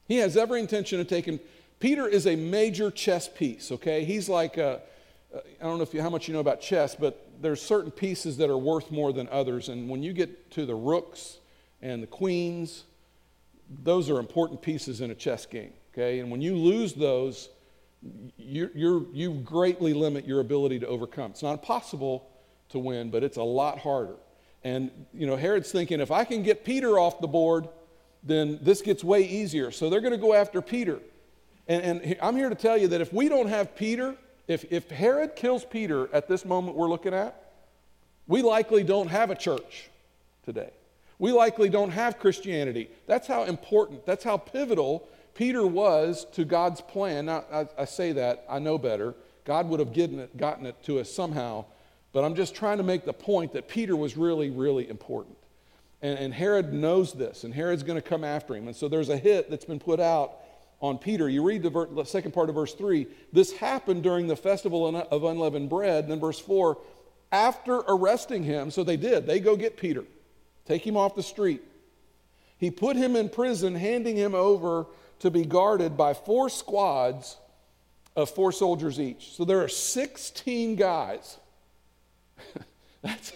He 0.07 0.17
has 0.17 0.37
every 0.37 0.59
intention 0.59 0.99
of 0.99 1.07
taking. 1.07 1.39
Peter 1.79 2.07
is 2.07 2.27
a 2.27 2.35
major 2.35 2.91
chess 2.91 3.27
piece, 3.27 3.71
okay? 3.71 4.05
He's 4.05 4.29
like, 4.29 4.57
uh, 4.57 4.77
uh, 5.35 5.39
I 5.59 5.63
don't 5.63 5.77
know 5.77 5.83
if 5.83 5.93
you, 5.93 6.01
how 6.01 6.09
much 6.09 6.27
you 6.27 6.33
know 6.33 6.39
about 6.39 6.61
chess, 6.61 6.95
but 6.95 7.27
there's 7.41 7.61
certain 7.61 7.91
pieces 7.91 8.37
that 8.37 8.49
are 8.49 8.57
worth 8.57 8.91
more 8.91 9.11
than 9.11 9.27
others. 9.29 9.69
And 9.69 9.89
when 9.89 10.03
you 10.03 10.13
get 10.13 10.51
to 10.51 10.65
the 10.65 10.75
rooks 10.75 11.39
and 11.81 12.01
the 12.01 12.07
queens, 12.07 12.83
those 13.83 14.09
are 14.09 14.19
important 14.19 14.61
pieces 14.61 15.01
in 15.01 15.11
a 15.11 15.15
chess 15.15 15.45
game, 15.45 15.73
okay? 15.93 16.19
And 16.19 16.29
when 16.31 16.41
you 16.41 16.55
lose 16.55 16.93
those, 16.93 17.49
you 18.37 18.69
you 18.75 19.09
you 19.13 19.33
greatly 19.33 19.93
limit 19.93 20.27
your 20.27 20.39
ability 20.39 20.79
to 20.79 20.87
overcome. 20.87 21.31
It's 21.31 21.43
not 21.43 21.53
impossible 21.53 22.29
to 22.69 22.79
win, 22.79 23.09
but 23.09 23.23
it's 23.23 23.37
a 23.37 23.43
lot 23.43 23.79
harder. 23.79 24.15
And, 24.63 24.89
you 25.13 25.27
know, 25.27 25.35
Herod's 25.35 25.71
thinking 25.71 25.99
if 25.99 26.11
I 26.11 26.23
can 26.23 26.41
get 26.41 26.65
Peter 26.65 26.97
off 26.97 27.21
the 27.21 27.27
board, 27.27 27.69
then 28.23 28.57
this 28.63 28.81
gets 28.81 29.03
way 29.03 29.23
easier. 29.23 29.69
So 29.71 29.89
they're 29.89 30.01
going 30.01 30.11
to 30.11 30.17
go 30.17 30.33
after 30.33 30.61
Peter. 30.61 30.99
And, 31.67 32.01
and 32.01 32.17
I'm 32.21 32.35
here 32.35 32.49
to 32.49 32.55
tell 32.55 32.77
you 32.77 32.87
that 32.89 33.01
if 33.01 33.13
we 33.13 33.29
don't 33.29 33.47
have 33.47 33.75
Peter, 33.75 34.15
if, 34.47 34.65
if 34.71 34.89
Herod 34.89 35.35
kills 35.35 35.63
Peter 35.63 36.09
at 36.13 36.27
this 36.27 36.45
moment 36.45 36.75
we're 36.75 36.89
looking 36.89 37.13
at, 37.13 37.53
we 38.27 38.41
likely 38.41 38.83
don't 38.83 39.07
have 39.07 39.29
a 39.29 39.35
church 39.35 39.89
today. 40.43 40.71
We 41.19 41.31
likely 41.31 41.69
don't 41.69 41.91
have 41.91 42.19
Christianity. 42.19 42.89
That's 43.07 43.27
how 43.27 43.43
important, 43.43 44.05
that's 44.05 44.23
how 44.23 44.37
pivotal 44.37 45.07
Peter 45.33 45.65
was 45.65 46.25
to 46.33 46.45
God's 46.45 46.81
plan. 46.81 47.27
Now, 47.27 47.45
I, 47.51 47.67
I, 47.77 47.85
say 47.85 48.13
that, 48.13 48.45
I 48.49 48.59
know 48.59 48.77
better. 48.77 49.15
God 49.45 49.69
would 49.69 49.79
have 49.79 49.93
gotten 49.93 50.19
it, 50.19 50.35
gotten 50.37 50.65
it 50.65 50.81
to 50.83 50.99
us 50.99 51.11
somehow. 51.11 51.65
But 52.11 52.23
I'm 52.23 52.35
just 52.35 52.55
trying 52.55 52.77
to 52.77 52.83
make 52.83 53.05
the 53.05 53.13
point 53.13 53.53
that 53.53 53.67
Peter 53.67 53.95
was 53.95 54.15
really, 54.15 54.49
really 54.49 54.89
important. 54.89 55.37
And, 56.01 56.17
and 56.17 56.33
Herod 56.33 56.73
knows 56.73 57.13
this, 57.13 57.43
and 57.43 57.53
Herod's 57.53 57.83
going 57.83 58.01
to 58.01 58.07
come 58.07 58.23
after 58.23 58.55
him. 58.55 58.67
And 58.67 58.75
so 58.75 58.87
there's 58.87 59.09
a 59.09 59.17
hit 59.17 59.49
that's 59.49 59.65
been 59.65 59.79
put 59.79 59.99
out 59.99 60.37
on 60.81 60.97
Peter. 60.97 61.29
You 61.29 61.43
read 61.43 61.63
the, 61.63 61.69
ver- 61.69 61.87
the 61.87 62.03
second 62.03 62.33
part 62.33 62.49
of 62.49 62.55
verse 62.55 62.73
3. 62.73 63.07
This 63.33 63.53
happened 63.53 64.03
during 64.03 64.27
the 64.27 64.35
festival 64.35 64.95
of 64.97 65.23
unleavened 65.23 65.69
bread. 65.69 66.05
And 66.05 66.13
then 66.13 66.19
verse 66.19 66.39
4 66.39 66.77
after 67.31 67.79
arresting 67.87 68.43
him, 68.43 68.71
so 68.71 68.83
they 68.83 68.97
did, 68.97 69.25
they 69.27 69.39
go 69.39 69.55
get 69.55 69.77
Peter, 69.77 70.05
take 70.65 70.85
him 70.85 70.97
off 70.97 71.15
the 71.15 71.23
street. 71.23 71.61
He 72.57 72.71
put 72.71 72.95
him 72.95 73.15
in 73.15 73.29
prison, 73.29 73.75
handing 73.75 74.15
him 74.15 74.33
over 74.33 74.87
to 75.19 75.31
be 75.31 75.45
guarded 75.45 75.97
by 75.97 76.13
four 76.13 76.49
squads 76.49 77.37
of 78.15 78.29
four 78.29 78.51
soldiers 78.51 78.99
each. 78.99 79.33
So 79.33 79.45
there 79.45 79.61
are 79.61 79.67
16 79.67 80.75
guys. 80.75 81.37
that's, 83.01 83.33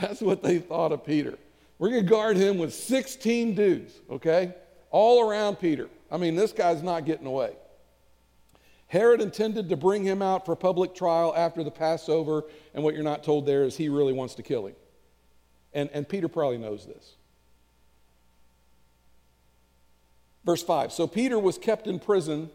that's 0.00 0.20
what 0.20 0.42
they 0.42 0.58
thought 0.58 0.92
of 0.92 1.04
Peter. 1.04 1.36
We're 1.78 1.90
going 1.90 2.04
to 2.04 2.10
guard 2.10 2.36
him 2.36 2.58
with 2.58 2.74
16 2.74 3.54
dudes, 3.54 3.94
okay? 4.10 4.54
All 4.90 5.28
around 5.28 5.56
Peter. 5.56 5.88
I 6.10 6.16
mean, 6.16 6.34
this 6.34 6.52
guy's 6.52 6.82
not 6.82 7.06
getting 7.06 7.26
away. 7.26 7.54
Herod 8.86 9.20
intended 9.20 9.68
to 9.68 9.76
bring 9.76 10.04
him 10.04 10.20
out 10.20 10.44
for 10.44 10.56
public 10.56 10.94
trial 10.94 11.32
after 11.36 11.62
the 11.62 11.70
Passover, 11.70 12.44
and 12.74 12.82
what 12.82 12.94
you're 12.94 13.04
not 13.04 13.22
told 13.22 13.46
there 13.46 13.62
is 13.62 13.76
he 13.76 13.88
really 13.88 14.12
wants 14.12 14.34
to 14.34 14.42
kill 14.42 14.66
him. 14.66 14.74
And, 15.72 15.88
and 15.92 16.08
Peter 16.08 16.28
probably 16.28 16.58
knows 16.58 16.86
this. 16.86 17.14
Verse 20.44 20.62
5 20.62 20.92
So 20.92 21.06
Peter 21.06 21.38
was 21.38 21.58
kept 21.58 21.86
in 21.86 21.98
prison, 21.98 22.50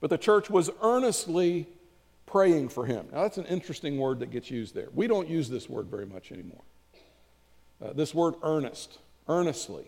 but 0.00 0.10
the 0.10 0.18
church 0.18 0.50
was 0.50 0.70
earnestly 0.82 1.66
praying 2.26 2.68
for 2.68 2.86
him. 2.86 3.06
Now, 3.12 3.22
that's 3.22 3.38
an 3.38 3.46
interesting 3.46 3.98
word 3.98 4.20
that 4.20 4.30
gets 4.30 4.50
used 4.50 4.74
there. 4.74 4.88
We 4.94 5.06
don't 5.06 5.28
use 5.28 5.48
this 5.48 5.68
word 5.68 5.86
very 5.86 6.06
much 6.06 6.32
anymore. 6.32 6.62
Uh, 7.84 7.92
this 7.92 8.14
word 8.14 8.34
earnest, 8.42 8.98
earnestly. 9.28 9.84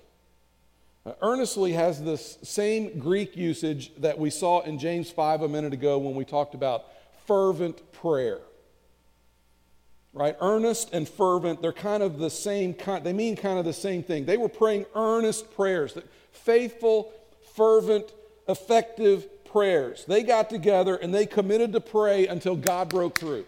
Uh, 1.04 1.12
earnestly 1.22 1.72
has 1.72 2.02
this 2.02 2.38
same 2.42 2.98
Greek 2.98 3.36
usage 3.36 3.92
that 3.96 4.18
we 4.18 4.28
saw 4.28 4.60
in 4.60 4.78
James 4.78 5.10
5 5.10 5.42
a 5.42 5.48
minute 5.48 5.72
ago 5.72 5.98
when 5.98 6.14
we 6.14 6.24
talked 6.24 6.54
about 6.54 6.84
fervent 7.26 7.92
prayer. 7.92 8.40
Right? 10.16 10.34
Earnest 10.40 10.94
and 10.94 11.06
fervent, 11.06 11.60
they're 11.60 11.74
kind 11.74 12.02
of 12.02 12.16
the 12.16 12.30
same 12.30 12.72
kind, 12.72 13.04
they 13.04 13.12
mean 13.12 13.36
kind 13.36 13.58
of 13.58 13.66
the 13.66 13.74
same 13.74 14.02
thing. 14.02 14.24
They 14.24 14.38
were 14.38 14.48
praying 14.48 14.86
earnest 14.94 15.54
prayers 15.54 15.96
faithful, 16.32 17.12
fervent, 17.54 18.14
effective 18.48 19.44
prayers. 19.44 20.06
They 20.06 20.22
got 20.22 20.48
together 20.48 20.96
and 20.96 21.14
they 21.14 21.26
committed 21.26 21.72
to 21.74 21.80
pray 21.80 22.28
until 22.28 22.56
God 22.56 22.88
broke 22.88 23.18
through. 23.18 23.44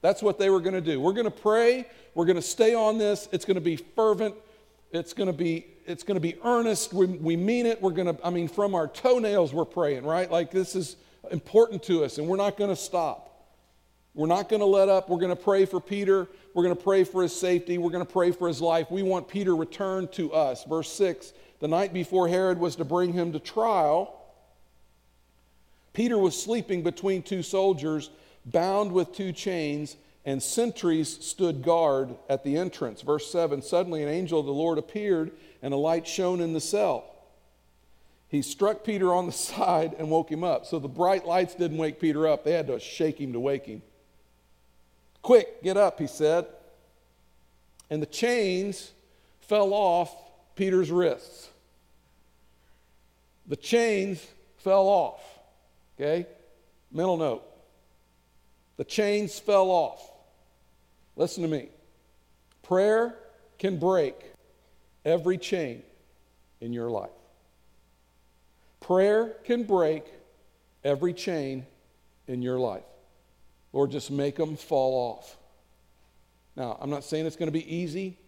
That's 0.00 0.22
what 0.22 0.38
they 0.38 0.48
were 0.48 0.60
going 0.60 0.74
to 0.74 0.80
do. 0.80 1.00
We're 1.00 1.12
going 1.12 1.24
to 1.24 1.30
pray. 1.30 1.88
We're 2.14 2.26
going 2.26 2.36
to 2.36 2.42
stay 2.42 2.72
on 2.72 2.98
this. 2.98 3.28
It's 3.32 3.44
going 3.44 3.56
to 3.56 3.60
be 3.60 3.74
fervent. 3.74 4.36
It's 4.92 5.12
going 5.12 5.28
to 5.28 5.32
be 5.32 5.66
it's 5.84 6.04
going 6.04 6.14
to 6.14 6.20
be 6.20 6.36
earnest. 6.44 6.92
We, 6.92 7.06
we 7.06 7.36
mean 7.36 7.66
it. 7.66 7.82
We're 7.82 7.90
going 7.90 8.14
to 8.14 8.24
I 8.24 8.30
mean 8.30 8.46
from 8.46 8.76
our 8.76 8.86
toenails 8.86 9.52
we're 9.52 9.64
praying, 9.64 10.04
right? 10.04 10.30
Like 10.30 10.52
this 10.52 10.76
is 10.76 10.94
important 11.32 11.82
to 11.84 12.04
us 12.04 12.18
and 12.18 12.28
we're 12.28 12.36
not 12.36 12.56
going 12.56 12.70
to 12.70 12.76
stop. 12.76 13.31
We're 14.14 14.26
not 14.26 14.48
going 14.48 14.60
to 14.60 14.66
let 14.66 14.88
up. 14.88 15.08
We're 15.08 15.18
going 15.18 15.34
to 15.34 15.42
pray 15.42 15.64
for 15.64 15.80
Peter. 15.80 16.28
We're 16.54 16.62
going 16.62 16.76
to 16.76 16.82
pray 16.82 17.04
for 17.04 17.22
his 17.22 17.34
safety. 17.34 17.78
We're 17.78 17.90
going 17.90 18.04
to 18.04 18.12
pray 18.12 18.30
for 18.30 18.46
his 18.46 18.60
life. 18.60 18.90
We 18.90 19.02
want 19.02 19.26
Peter 19.26 19.56
returned 19.56 20.12
to 20.12 20.32
us. 20.32 20.64
Verse 20.64 20.92
6 20.92 21.32
the 21.62 21.68
night 21.68 21.92
before 21.92 22.26
Herod 22.26 22.58
was 22.58 22.74
to 22.76 22.84
bring 22.84 23.12
him 23.12 23.32
to 23.34 23.38
trial, 23.38 24.20
Peter 25.92 26.18
was 26.18 26.40
sleeping 26.40 26.82
between 26.82 27.22
two 27.22 27.44
soldiers, 27.44 28.10
bound 28.44 28.90
with 28.90 29.14
two 29.14 29.30
chains, 29.30 29.96
and 30.24 30.42
sentries 30.42 31.24
stood 31.24 31.62
guard 31.62 32.16
at 32.28 32.42
the 32.42 32.56
entrance. 32.56 33.02
Verse 33.02 33.30
7 33.30 33.62
Suddenly 33.62 34.02
an 34.02 34.08
angel 34.08 34.40
of 34.40 34.46
the 34.46 34.52
Lord 34.52 34.76
appeared, 34.76 35.30
and 35.62 35.72
a 35.72 35.76
light 35.76 36.04
shone 36.04 36.40
in 36.40 36.52
the 36.52 36.60
cell. 36.60 37.04
He 38.26 38.42
struck 38.42 38.82
Peter 38.82 39.14
on 39.14 39.26
the 39.26 39.32
side 39.32 39.94
and 39.96 40.10
woke 40.10 40.32
him 40.32 40.42
up. 40.42 40.66
So 40.66 40.80
the 40.80 40.88
bright 40.88 41.26
lights 41.26 41.54
didn't 41.54 41.78
wake 41.78 42.00
Peter 42.00 42.26
up, 42.26 42.42
they 42.42 42.54
had 42.54 42.66
to 42.66 42.80
shake 42.80 43.20
him 43.20 43.32
to 43.34 43.40
wake 43.40 43.66
him. 43.66 43.82
Quick, 45.22 45.62
get 45.62 45.76
up, 45.76 45.98
he 45.98 46.06
said. 46.06 46.46
And 47.88 48.02
the 48.02 48.06
chains 48.06 48.92
fell 49.40 49.72
off 49.72 50.14
Peter's 50.54 50.90
wrists 50.90 51.48
the 53.46 53.56
chains 53.56 54.26
fell 54.58 54.86
off. 54.86 55.22
Okay? 55.96 56.26
Mental 56.90 57.16
note. 57.16 57.42
The 58.76 58.84
chains 58.84 59.38
fell 59.38 59.70
off. 59.70 60.10
Listen 61.16 61.42
to 61.42 61.48
me. 61.48 61.68
Prayer 62.62 63.14
can 63.58 63.78
break 63.78 64.14
every 65.04 65.36
chain 65.38 65.82
in 66.60 66.72
your 66.72 66.88
life. 66.88 67.10
Prayer 68.80 69.36
can 69.44 69.64
break 69.64 70.04
every 70.82 71.12
chain 71.12 71.66
in 72.26 72.42
your 72.42 72.58
life. 72.58 72.82
Lord, 73.72 73.90
just 73.90 74.10
make 74.10 74.36
them 74.36 74.56
fall 74.56 75.16
off. 75.16 75.36
Now, 76.56 76.76
I'm 76.80 76.90
not 76.90 77.04
saying 77.04 77.26
it's 77.26 77.36
going 77.36 77.48
to 77.48 77.52
be 77.52 77.74
easy. 77.74 78.18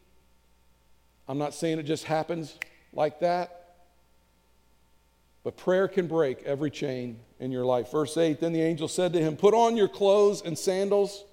I'm 1.28 1.38
not 1.38 1.54
saying 1.54 1.78
it 1.78 1.84
just 1.84 2.04
happens 2.04 2.56
like 2.92 3.20
that. 3.20 3.60
But 5.42 5.58
prayer 5.58 5.88
can 5.88 6.06
break 6.06 6.42
every 6.44 6.70
chain 6.70 7.20
in 7.38 7.52
your 7.52 7.66
life. 7.66 7.90
Verse 7.90 8.16
8 8.16 8.40
Then 8.40 8.52
the 8.52 8.62
angel 8.62 8.88
said 8.88 9.12
to 9.12 9.20
him, 9.20 9.36
Put 9.36 9.52
on 9.52 9.76
your 9.76 9.88
clothes 9.88 10.42
and 10.42 10.58
sandals. 10.58 11.24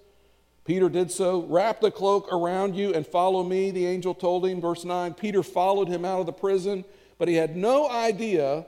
Peter 0.66 0.90
did 0.90 1.12
so. 1.12 1.44
Wrap 1.44 1.82
the 1.82 1.90
cloak 1.90 2.32
around 2.32 2.76
you 2.76 2.94
and 2.94 3.08
follow 3.08 3.44
me, 3.44 3.72
the 3.72 3.86
angel 3.86 4.14
told 4.14 4.46
him. 4.46 4.62
Verse 4.62 4.84
9 4.84 5.14
Peter 5.14 5.42
followed 5.42 5.88
him 5.88 6.04
out 6.04 6.20
of 6.20 6.26
the 6.26 6.34
prison, 6.34 6.84
but 7.18 7.28
he 7.28 7.36
had 7.36 7.56
no 7.56 7.90
idea 7.90 8.66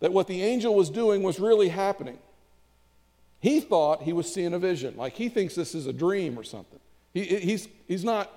that 0.00 0.12
what 0.12 0.26
the 0.26 0.42
angel 0.42 0.74
was 0.74 0.90
doing 0.90 1.22
was 1.22 1.40
really 1.40 1.70
happening. 1.70 2.18
He 3.44 3.60
thought 3.60 4.04
he 4.04 4.14
was 4.14 4.32
seeing 4.32 4.54
a 4.54 4.58
vision, 4.58 4.96
like 4.96 5.16
he 5.16 5.28
thinks 5.28 5.54
this 5.54 5.74
is 5.74 5.86
a 5.86 5.92
dream 5.92 6.38
or 6.38 6.44
something. 6.44 6.80
He, 7.12 7.24
he's, 7.24 7.68
he's 7.86 8.02
not, 8.02 8.32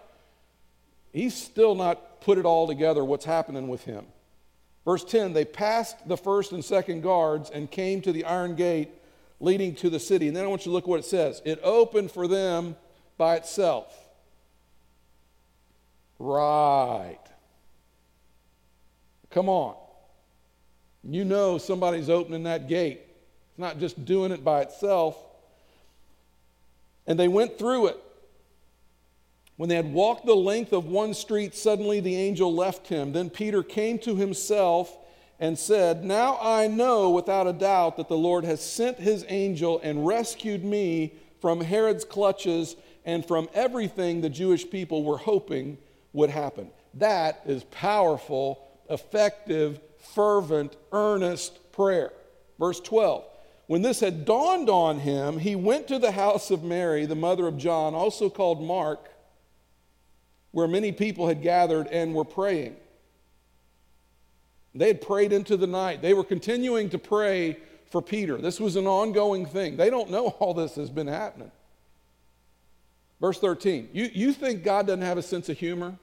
he's 1.13 1.33
still 1.33 1.75
not 1.75 2.19
put 2.19 2.37
it 2.37 2.43
all 2.43 2.67
together 2.67 3.05
what's 3.05 3.23
happening 3.23 3.69
with 3.69 3.85
him. 3.85 4.05
Verse 4.83 5.05
10 5.05 5.31
They 5.31 5.45
passed 5.45 6.09
the 6.09 6.17
first 6.17 6.51
and 6.51 6.63
second 6.63 7.03
guards 7.03 7.49
and 7.49 7.71
came 7.71 8.01
to 8.01 8.11
the 8.11 8.25
iron 8.25 8.55
gate 8.55 8.89
leading 9.39 9.75
to 9.75 9.89
the 9.89 9.97
city. 9.97 10.27
And 10.27 10.35
then 10.35 10.43
I 10.43 10.47
want 10.47 10.65
you 10.65 10.71
to 10.71 10.73
look 10.73 10.87
what 10.87 10.99
it 10.99 11.05
says 11.05 11.41
it 11.45 11.61
opened 11.63 12.11
for 12.11 12.27
them 12.27 12.75
by 13.17 13.37
itself. 13.37 13.97
Right. 16.19 17.23
Come 19.29 19.47
on. 19.47 19.77
You 21.01 21.23
know 21.23 21.59
somebody's 21.59 22.09
opening 22.09 22.43
that 22.43 22.67
gate. 22.67 23.06
It's 23.57 23.59
not 23.59 23.79
just 23.79 24.05
doing 24.05 24.31
it 24.31 24.43
by 24.43 24.61
itself. 24.61 25.17
And 27.07 27.19
they 27.19 27.27
went 27.27 27.57
through 27.57 27.87
it. 27.87 27.97
When 29.55 29.67
they 29.67 29.75
had 29.75 29.91
walked 29.91 30.27
the 30.27 30.35
length 30.35 30.73
of 30.73 30.85
one 30.85 31.15
street, 31.15 31.55
suddenly 31.55 31.99
the 31.99 32.15
angel 32.15 32.53
left 32.53 32.87
him. 32.87 33.13
Then 33.13 33.31
Peter 33.31 33.63
came 33.63 33.97
to 33.99 34.15
himself 34.15 34.95
and 35.39 35.57
said, 35.57 36.03
Now 36.03 36.37
I 36.39 36.67
know 36.67 37.09
without 37.09 37.47
a 37.47 37.53
doubt 37.53 37.97
that 37.97 38.09
the 38.09 38.15
Lord 38.15 38.43
has 38.43 38.61
sent 38.61 38.99
his 38.99 39.25
angel 39.27 39.81
and 39.83 40.05
rescued 40.05 40.63
me 40.63 41.15
from 41.41 41.59
Herod's 41.59 42.05
clutches 42.05 42.75
and 43.05 43.25
from 43.25 43.49
everything 43.55 44.21
the 44.21 44.29
Jewish 44.29 44.69
people 44.69 45.03
were 45.03 45.17
hoping 45.17 45.79
would 46.13 46.29
happen. 46.29 46.69
That 46.93 47.41
is 47.47 47.63
powerful, 47.63 48.67
effective, 48.87 49.79
fervent, 50.13 50.75
earnest 50.91 51.71
prayer. 51.71 52.13
Verse 52.59 52.79
12. 52.81 53.25
When 53.67 53.81
this 53.81 53.99
had 53.99 54.23
dawned 54.25 54.69
on 54.69 54.99
him, 54.99 55.39
he 55.39 55.55
went 55.55 55.89
to 55.89 55.99
the 55.99 56.11
house 56.11 56.51
of 56.51 56.63
Mary, 56.63 57.05
the 57.05 57.15
mother 57.15 57.47
of 57.47 57.57
John, 57.57 57.93
also 57.93 58.29
called 58.29 58.63
Mark, 58.63 59.11
where 60.51 60.67
many 60.67 60.93
people 60.93 61.27
had 61.27 61.41
gathered 61.41 61.87
and 61.87 62.15
were 62.15 62.25
praying. 62.25 62.77
They 64.73 64.87
had 64.87 65.01
prayed 65.01 65.33
into 65.33 65.57
the 65.57 65.67
night. 65.67 66.01
They 66.01 66.13
were 66.13 66.23
continuing 66.23 66.89
to 66.91 66.97
pray 66.97 67.57
for 67.89 68.01
Peter. 68.01 68.37
This 68.37 68.59
was 68.59 68.75
an 68.77 68.87
ongoing 68.87 69.45
thing. 69.45 69.75
They 69.75 69.89
don't 69.89 70.09
know 70.09 70.27
all 70.39 70.53
this 70.53 70.75
has 70.75 70.89
been 70.89 71.07
happening. 71.07 71.51
Verse 73.19 73.39
13. 73.39 73.89
You, 73.91 74.09
you 74.13 74.33
think 74.33 74.63
God 74.63 74.87
doesn't 74.87 75.01
have 75.01 75.17
a 75.17 75.21
sense 75.21 75.49
of 75.49 75.57
humor? 75.57 75.97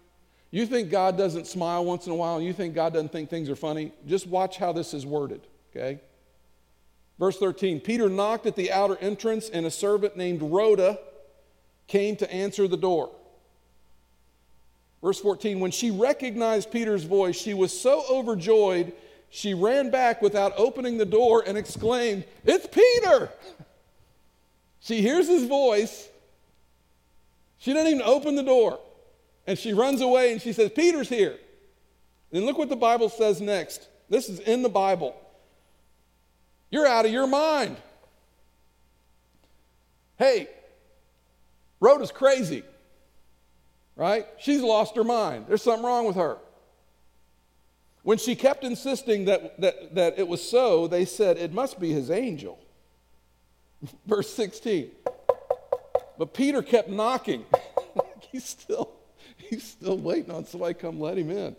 You 0.51 0.67
think 0.67 0.91
God 0.91 1.17
doesn't 1.17 1.47
smile 1.47 1.85
once 1.85 2.07
in 2.07 2.13
a 2.13 2.17
while? 2.17 2.41
You 2.41 2.53
think 2.53 2.75
God 2.75 2.93
doesn't 2.93 3.11
think 3.11 3.31
things 3.31 3.49
are 3.49 3.57
funny? 3.57 3.93
Just 4.07 4.27
watch 4.27 4.57
how 4.57 4.73
this 4.73 4.93
is 4.93 5.07
worded, 5.07 5.41
okay? 5.71 6.01
Verse 7.19 7.39
13 7.39 7.81
Peter 7.81 8.09
knocked 8.09 8.47
at 8.47 8.57
the 8.57 8.73
outer 8.73 8.97
entrance, 8.97 9.49
and 9.49 9.67
a 9.67 9.71
servant 9.71 10.17
named 10.17 10.43
Rhoda 10.43 10.99
came 11.87 12.17
to 12.17 12.33
answer 12.33 12.67
the 12.67 12.77
door. 12.77 13.11
Verse 15.03 15.21
14, 15.21 15.61
when 15.61 15.71
she 15.71 15.91
recognized 15.91 16.71
Peter's 16.71 17.05
voice, 17.05 17.37
she 17.37 17.53
was 17.53 17.79
so 17.79 18.05
overjoyed, 18.09 18.95
she 19.29 19.53
ran 19.53 19.91
back 19.91 20.23
without 20.23 20.55
opening 20.57 20.97
the 20.97 21.05
door 21.05 21.45
and 21.47 21.59
exclaimed, 21.59 22.25
It's 22.45 22.67
Peter! 22.67 23.31
She 24.81 25.01
hears 25.01 25.27
his 25.27 25.47
voice. 25.47 26.09
She 27.59 27.73
doesn't 27.73 27.89
even 27.89 28.03
open 28.03 28.35
the 28.35 28.43
door. 28.43 28.79
And 29.47 29.59
she 29.59 29.73
runs 29.73 30.01
away 30.01 30.33
and 30.33 30.41
she 30.41 30.53
says, 30.53 30.71
Peter's 30.71 31.09
here. 31.09 31.37
And 32.33 32.45
look 32.45 32.59
what 32.59 32.69
the 32.69 32.77
Bible 32.77 33.09
says 33.09 33.41
next. 33.41 33.89
This 34.11 34.29
is 34.29 34.41
in 34.41 34.63
the 34.63 34.69
Bible. 34.69 35.17
You're 36.75 36.87
out 36.87 37.07
of 37.07 37.13
your 37.13 37.29
mind. 37.29 37.77
Hey, 40.19 40.49
Rhoda's 41.81 42.13
crazy 42.13 42.65
right? 43.97 44.27
She's 44.39 44.61
lost 44.61 44.97
her 44.97 45.05
mind. 45.05 45.47
There's 45.49 45.63
something 45.63 45.85
wrong 45.85 46.07
with 46.07 46.17
her. 46.17 46.39
When 48.03 48.19
she 48.19 48.35
kept 48.35 48.65
insisting 48.65 49.27
that, 49.27 49.61
that, 49.61 49.95
that 49.95 50.19
it 50.19 50.29
was 50.29 50.47
so, 50.47 50.87
they 50.87 51.05
said, 51.05 51.39
It 51.39 51.53
must 51.53 51.81
be 51.81 51.93
his 51.93 52.11
angel. 52.11 52.59
Verse 54.07 54.33
16. 54.35 54.91
But 56.19 56.35
Peter 56.35 56.63
kept 56.63 56.89
knocking. 56.89 57.45
he's, 58.33 58.45
still, 58.45 58.91
he's 59.37 59.65
still 59.65 59.97
waiting 59.97 60.31
on 60.31 60.45
somebody 60.45 60.75
come 60.75 61.01
let 61.01 61.17
him 61.17 61.31
in. 61.31 61.57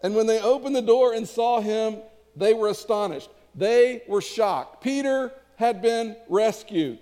And 0.00 0.14
when 0.14 0.26
they 0.26 0.40
opened 0.40 0.76
the 0.76 0.82
door 0.82 1.12
and 1.14 1.26
saw 1.26 1.60
him, 1.60 1.98
they 2.36 2.52
were 2.52 2.68
astonished. 2.68 3.30
They 3.54 4.02
were 4.08 4.20
shocked. 4.20 4.82
Peter 4.82 5.32
had 5.56 5.82
been 5.82 6.16
rescued. 6.28 6.98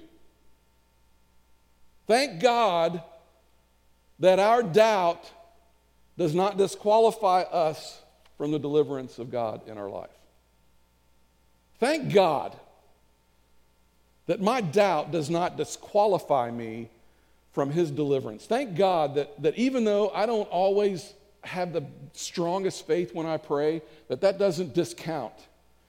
Thank 2.06 2.40
God 2.40 3.02
that 4.18 4.38
our 4.38 4.62
doubt 4.62 5.30
does 6.16 6.34
not 6.34 6.56
disqualify 6.56 7.42
us 7.42 8.00
from 8.38 8.50
the 8.50 8.58
deliverance 8.58 9.18
of 9.18 9.30
God 9.30 9.68
in 9.68 9.76
our 9.76 9.90
life. 9.90 10.10
Thank 11.78 12.12
God 12.12 12.56
that 14.26 14.40
my 14.40 14.60
doubt 14.60 15.12
does 15.12 15.30
not 15.30 15.56
disqualify 15.56 16.50
me 16.50 16.88
from 17.52 17.70
his 17.70 17.90
deliverance. 17.90 18.44
Thank 18.44 18.76
God 18.76 19.14
that, 19.14 19.40
that 19.42 19.56
even 19.56 19.84
though 19.84 20.10
I 20.10 20.26
don't 20.26 20.48
always 20.48 21.14
have 21.44 21.72
the 21.72 21.84
strongest 22.12 22.86
faith 22.86 23.14
when 23.14 23.26
I 23.26 23.36
pray, 23.36 23.82
that 24.08 24.20
that 24.22 24.38
doesn't 24.38 24.74
discount. 24.74 25.34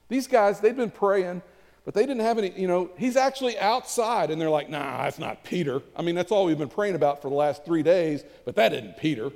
These 0.07 0.27
guys, 0.27 0.59
they've 0.59 0.75
been 0.75 0.91
praying 0.91 1.41
but 1.87 1.93
they 1.93 2.01
didn't 2.01 2.23
have 2.23 2.37
any, 2.37 2.49
you 2.49 2.67
know, 2.67 2.89
he's 2.97 3.15
actually 3.15 3.57
outside, 3.59 4.29
and 4.29 4.41
they're 4.41 4.49
like, 4.49 4.69
nah, 4.69 5.03
that's 5.03 5.19
not 5.19 5.45
Peter. 5.45 5.81
I 5.95 6.01
mean, 6.01 6.15
that's 6.15 6.33
all 6.33 6.43
we've 6.43 6.57
been 6.57 6.67
praying 6.67 6.95
about 6.95 7.21
for 7.21 7.29
the 7.29 7.35
last 7.35 7.63
three 7.63 7.81
days, 7.81 8.25
but 8.43 8.57
that 8.57 8.73
isn't 8.73 8.97
Peter. 8.97 9.31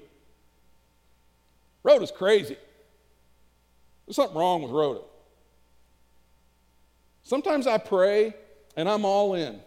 Rhoda's 1.81 2.11
crazy. 2.11 2.57
There's 4.05 4.17
something 4.17 4.37
wrong 4.37 4.63
with 4.63 4.71
Rhoda. 4.73 4.99
Sometimes 7.23 7.67
I 7.67 7.77
pray 7.77 8.33
and 8.75 8.89
I'm 8.89 9.05
all 9.05 9.33
in, 9.35 9.61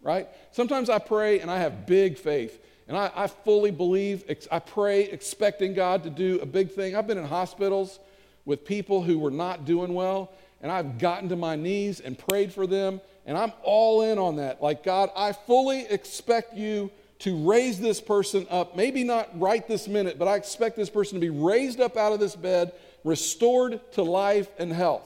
right? 0.00 0.28
Sometimes 0.52 0.88
I 0.88 1.00
pray 1.00 1.40
and 1.40 1.50
I 1.50 1.58
have 1.58 1.86
big 1.86 2.16
faith. 2.16 2.64
And 2.86 2.96
I, 2.96 3.10
I, 3.16 3.26
fully 3.26 3.72
believe, 3.72 4.22
I 4.52 4.60
pray 4.60 5.06
expecting 5.06 5.74
God 5.74 6.04
to 6.04 6.10
do 6.10 6.38
a 6.40 6.46
big 6.46 6.70
thing. 6.70 6.94
I've 6.94 7.08
been 7.08 7.18
in 7.18 7.26
hospitals 7.26 7.98
with 8.44 8.64
people 8.64 9.02
who 9.02 9.18
were 9.18 9.32
not 9.32 9.64
doing 9.64 9.92
well, 9.92 10.30
and 10.60 10.72
I've 10.72 10.98
gotten 10.98 11.28
to 11.28 11.36
my 11.36 11.56
knees 11.56 12.00
and 12.00 12.18
prayed 12.18 12.52
for 12.52 12.66
them, 12.66 13.00
and 13.26 13.36
I'm 13.36 13.52
all 13.62 14.02
in 14.02 14.18
on 14.18 14.36
that. 14.36 14.62
Like, 14.62 14.82
God, 14.82 15.10
I 15.16 15.32
fully 15.32 15.86
expect 15.86 16.54
you 16.54 16.90
to 17.20 17.48
raise 17.48 17.80
this 17.80 18.00
person 18.00 18.46
up. 18.50 18.76
Maybe 18.76 19.04
not 19.04 19.28
right 19.38 19.66
this 19.66 19.88
minute, 19.88 20.18
but 20.18 20.28
I 20.28 20.36
expect 20.36 20.76
this 20.76 20.90
person 20.90 21.14
to 21.14 21.20
be 21.20 21.30
raised 21.30 21.80
up 21.80 21.96
out 21.96 22.12
of 22.12 22.20
this 22.20 22.36
bed, 22.36 22.72
restored 23.04 23.80
to 23.92 24.02
life 24.02 24.48
and 24.58 24.72
health. 24.72 25.02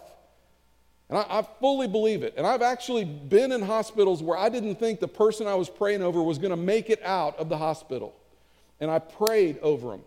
And 1.09 1.19
I, 1.19 1.27
I 1.29 1.43
fully 1.61 1.89
believe 1.89 2.23
it. 2.23 2.35
And 2.37 2.47
I've 2.47 2.63
actually 2.63 3.05
been 3.05 3.53
in 3.53 3.63
hospitals 3.63 4.23
where 4.23 4.39
I 4.39 4.49
didn't 4.49 4.77
think 4.77 5.01
the 5.01 5.09
person 5.09 5.47
I 5.47 5.55
was 5.55 5.69
praying 5.69 6.03
over 6.03 6.23
was 6.23 6.39
going 6.39 6.51
to 6.51 6.57
make 6.57 6.91
it 6.91 7.03
out 7.03 7.39
of 7.39 7.49
the 7.49 7.59
hospital. 7.59 8.15
And 8.81 8.91
I 8.91 8.99
prayed 8.99 9.59
over 9.59 9.91
them 9.91 10.03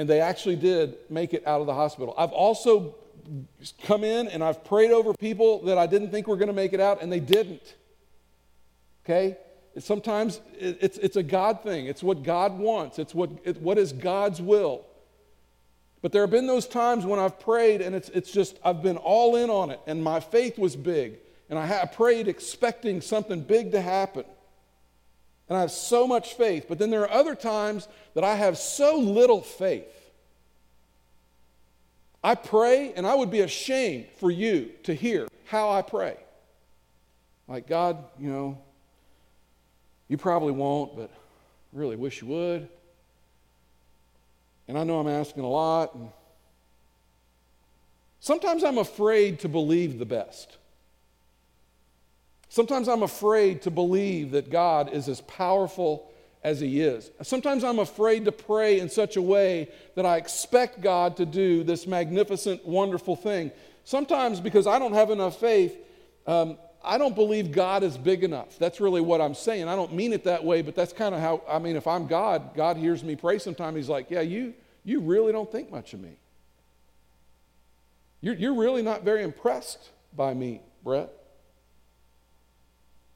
and 0.00 0.08
they 0.08 0.22
actually 0.22 0.56
did 0.56 0.96
make 1.10 1.34
it 1.34 1.46
out 1.46 1.60
of 1.60 1.66
the 1.66 1.74
hospital. 1.74 2.14
I've 2.16 2.32
also 2.32 2.94
come 3.82 4.02
in 4.02 4.28
and 4.28 4.42
I've 4.42 4.64
prayed 4.64 4.92
over 4.92 5.12
people 5.12 5.62
that 5.64 5.76
I 5.76 5.86
didn't 5.86 6.10
think 6.10 6.26
were 6.26 6.36
going 6.36 6.48
to 6.48 6.54
make 6.54 6.72
it 6.72 6.80
out, 6.80 7.02
and 7.02 7.12
they 7.12 7.20
didn't. 7.20 7.74
Okay? 9.04 9.36
Sometimes 9.78 10.40
it's, 10.58 10.96
it's 10.96 11.16
a 11.16 11.22
God 11.22 11.62
thing. 11.62 11.84
It's 11.84 12.02
what 12.02 12.22
God 12.22 12.58
wants. 12.58 12.98
It's 12.98 13.14
what, 13.14 13.28
it, 13.44 13.60
what 13.60 13.76
is 13.76 13.92
God's 13.92 14.40
will. 14.40 14.86
But 16.00 16.12
there 16.12 16.22
have 16.22 16.30
been 16.30 16.46
those 16.46 16.66
times 16.66 17.04
when 17.04 17.20
I've 17.20 17.38
prayed 17.38 17.82
and 17.82 17.94
it's, 17.94 18.08
it's 18.08 18.30
just, 18.30 18.58
I've 18.64 18.82
been 18.82 18.96
all 18.96 19.36
in 19.36 19.50
on 19.50 19.68
it, 19.68 19.80
and 19.86 20.02
my 20.02 20.20
faith 20.20 20.58
was 20.58 20.76
big. 20.76 21.18
And 21.50 21.58
I, 21.58 21.66
ha- 21.66 21.80
I 21.82 21.86
prayed 21.86 22.26
expecting 22.26 23.02
something 23.02 23.42
big 23.42 23.72
to 23.72 23.82
happen 23.82 24.24
and 25.50 25.58
I 25.58 25.62
have 25.62 25.72
so 25.72 26.06
much 26.06 26.34
faith. 26.34 26.66
But 26.68 26.78
then 26.78 26.90
there 26.90 27.02
are 27.02 27.10
other 27.10 27.34
times 27.34 27.88
that 28.14 28.22
I 28.22 28.36
have 28.36 28.56
so 28.56 28.96
little 28.96 29.42
faith. 29.42 29.84
I 32.22 32.36
pray, 32.36 32.92
and 32.94 33.04
I 33.04 33.16
would 33.16 33.30
be 33.30 33.40
ashamed 33.40 34.06
for 34.18 34.30
you 34.30 34.70
to 34.84 34.94
hear 34.94 35.26
how 35.46 35.70
I 35.70 35.82
pray. 35.82 36.16
Like, 37.48 37.66
God, 37.66 37.98
you 38.18 38.30
know, 38.30 38.58
you 40.06 40.16
probably 40.16 40.52
won't, 40.52 40.96
but 40.96 41.10
really 41.72 41.96
wish 41.96 42.22
you 42.22 42.28
would. 42.28 42.68
And 44.68 44.78
I 44.78 44.84
know 44.84 45.00
I'm 45.00 45.08
asking 45.08 45.42
a 45.42 45.48
lot. 45.48 45.96
And 45.96 46.10
sometimes 48.20 48.62
I'm 48.62 48.78
afraid 48.78 49.40
to 49.40 49.48
believe 49.48 49.98
the 49.98 50.06
best. 50.06 50.58
Sometimes 52.50 52.88
I'm 52.88 53.04
afraid 53.04 53.62
to 53.62 53.70
believe 53.70 54.32
that 54.32 54.50
God 54.50 54.92
is 54.92 55.08
as 55.08 55.20
powerful 55.22 56.10
as 56.42 56.58
He 56.58 56.80
is. 56.80 57.12
Sometimes 57.22 57.62
I'm 57.62 57.78
afraid 57.78 58.24
to 58.24 58.32
pray 58.32 58.80
in 58.80 58.88
such 58.88 59.16
a 59.16 59.22
way 59.22 59.68
that 59.94 60.04
I 60.04 60.16
expect 60.16 60.80
God 60.80 61.16
to 61.18 61.24
do 61.24 61.62
this 61.62 61.86
magnificent, 61.86 62.66
wonderful 62.66 63.14
thing. 63.14 63.52
Sometimes 63.84 64.40
because 64.40 64.66
I 64.66 64.80
don't 64.80 64.94
have 64.94 65.10
enough 65.10 65.38
faith, 65.38 65.78
um, 66.26 66.58
I 66.82 66.98
don't 66.98 67.14
believe 67.14 67.52
God 67.52 67.84
is 67.84 67.96
big 67.96 68.24
enough. 68.24 68.58
That's 68.58 68.80
really 68.80 69.00
what 69.00 69.20
I'm 69.20 69.34
saying. 69.34 69.68
I 69.68 69.76
don't 69.76 69.94
mean 69.94 70.12
it 70.12 70.24
that 70.24 70.44
way, 70.44 70.60
but 70.60 70.74
that's 70.74 70.92
kind 70.92 71.14
of 71.14 71.20
how, 71.20 71.42
I 71.48 71.60
mean, 71.60 71.76
if 71.76 71.86
I'm 71.86 72.08
God, 72.08 72.56
God 72.56 72.76
hears 72.76 73.04
me 73.04 73.14
pray 73.14 73.38
sometimes. 73.38 73.76
He's 73.76 73.88
like, 73.88 74.10
Yeah, 74.10 74.22
you, 74.22 74.54
you 74.84 74.98
really 74.98 75.30
don't 75.30 75.50
think 75.52 75.70
much 75.70 75.94
of 75.94 76.00
me. 76.00 76.16
You're, 78.20 78.34
you're 78.34 78.54
really 78.54 78.82
not 78.82 79.04
very 79.04 79.22
impressed 79.22 79.90
by 80.16 80.34
me, 80.34 80.62
Brett. 80.82 81.12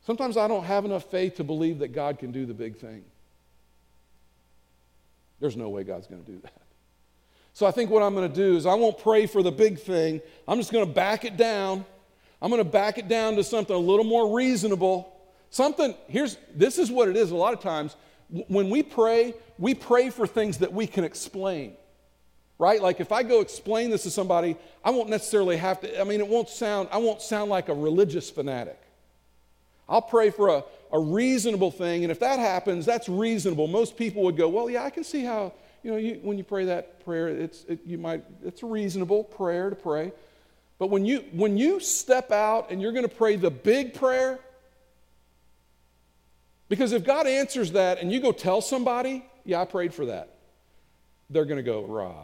Sometimes 0.04 0.36
I 0.36 0.48
don't 0.48 0.64
have 0.64 0.84
enough 0.84 1.10
faith 1.10 1.36
to 1.36 1.44
believe 1.44 1.78
that 1.78 1.88
God 1.88 2.18
can 2.18 2.30
do 2.30 2.46
the 2.46 2.54
big 2.54 2.76
thing. 2.76 3.04
There's 5.40 5.56
no 5.56 5.68
way 5.70 5.82
God's 5.82 6.06
going 6.06 6.22
to 6.22 6.30
do 6.30 6.38
that. 6.40 6.52
So 7.54 7.66
I 7.66 7.70
think 7.70 7.90
what 7.90 8.02
I'm 8.02 8.14
going 8.14 8.28
to 8.28 8.34
do 8.34 8.56
is 8.56 8.66
I 8.66 8.74
won't 8.74 8.98
pray 8.98 9.26
for 9.26 9.42
the 9.42 9.52
big 9.52 9.78
thing. 9.78 10.20
I'm 10.46 10.58
just 10.58 10.72
going 10.72 10.86
to 10.86 10.92
back 10.92 11.24
it 11.24 11.36
down. 11.36 11.84
I'm 12.42 12.50
going 12.50 12.62
to 12.62 12.68
back 12.68 12.98
it 12.98 13.08
down 13.08 13.36
to 13.36 13.44
something 13.44 13.74
a 13.74 13.78
little 13.78 14.04
more 14.04 14.36
reasonable. 14.36 15.10
Something, 15.50 15.94
here's, 16.08 16.36
this 16.54 16.78
is 16.78 16.90
what 16.90 17.08
it 17.08 17.16
is 17.16 17.30
a 17.30 17.36
lot 17.36 17.54
of 17.54 17.60
times. 17.60 17.96
When 18.48 18.70
we 18.70 18.82
pray, 18.82 19.34
we 19.58 19.74
pray 19.74 20.10
for 20.10 20.26
things 20.26 20.58
that 20.58 20.72
we 20.72 20.86
can 20.86 21.04
explain 21.04 21.76
right? 22.58 22.80
Like 22.80 23.00
if 23.00 23.12
I 23.12 23.22
go 23.22 23.40
explain 23.40 23.90
this 23.90 24.04
to 24.04 24.10
somebody, 24.10 24.56
I 24.84 24.90
won't 24.90 25.08
necessarily 25.08 25.56
have 25.56 25.80
to, 25.80 26.00
I 26.00 26.04
mean, 26.04 26.20
it 26.20 26.28
won't 26.28 26.48
sound, 26.48 26.88
I 26.92 26.98
won't 26.98 27.20
sound 27.20 27.50
like 27.50 27.68
a 27.68 27.74
religious 27.74 28.30
fanatic. 28.30 28.80
I'll 29.88 30.02
pray 30.02 30.30
for 30.30 30.48
a, 30.48 30.64
a 30.92 30.98
reasonable 30.98 31.70
thing, 31.70 32.04
and 32.04 32.10
if 32.10 32.20
that 32.20 32.38
happens, 32.38 32.86
that's 32.86 33.08
reasonable. 33.08 33.66
Most 33.66 33.96
people 33.96 34.22
would 34.22 34.36
go, 34.36 34.48
well, 34.48 34.70
yeah, 34.70 34.84
I 34.84 34.90
can 34.90 35.04
see 35.04 35.24
how, 35.24 35.52
you 35.82 35.90
know, 35.90 35.96
you, 35.96 36.20
when 36.22 36.38
you 36.38 36.44
pray 36.44 36.66
that 36.66 37.04
prayer, 37.04 37.28
it's, 37.28 37.64
it, 37.64 37.80
you 37.84 37.98
might, 37.98 38.24
it's 38.44 38.62
a 38.62 38.66
reasonable 38.66 39.24
prayer 39.24 39.68
to 39.70 39.76
pray. 39.76 40.12
But 40.78 40.88
when 40.88 41.04
you, 41.04 41.24
when 41.32 41.56
you 41.56 41.80
step 41.80 42.32
out 42.32 42.70
and 42.70 42.80
you're 42.80 42.92
going 42.92 43.08
to 43.08 43.14
pray 43.14 43.36
the 43.36 43.50
big 43.50 43.94
prayer, 43.94 44.38
because 46.68 46.92
if 46.92 47.04
God 47.04 47.26
answers 47.26 47.72
that 47.72 48.00
and 48.00 48.10
you 48.10 48.20
go 48.20 48.32
tell 48.32 48.60
somebody, 48.60 49.24
yeah, 49.44 49.60
I 49.60 49.64
prayed 49.66 49.94
for 49.94 50.06
that, 50.06 50.30
they're 51.30 51.44
going 51.44 51.58
to 51.58 51.62
go, 51.62 51.84
right. 51.84 52.14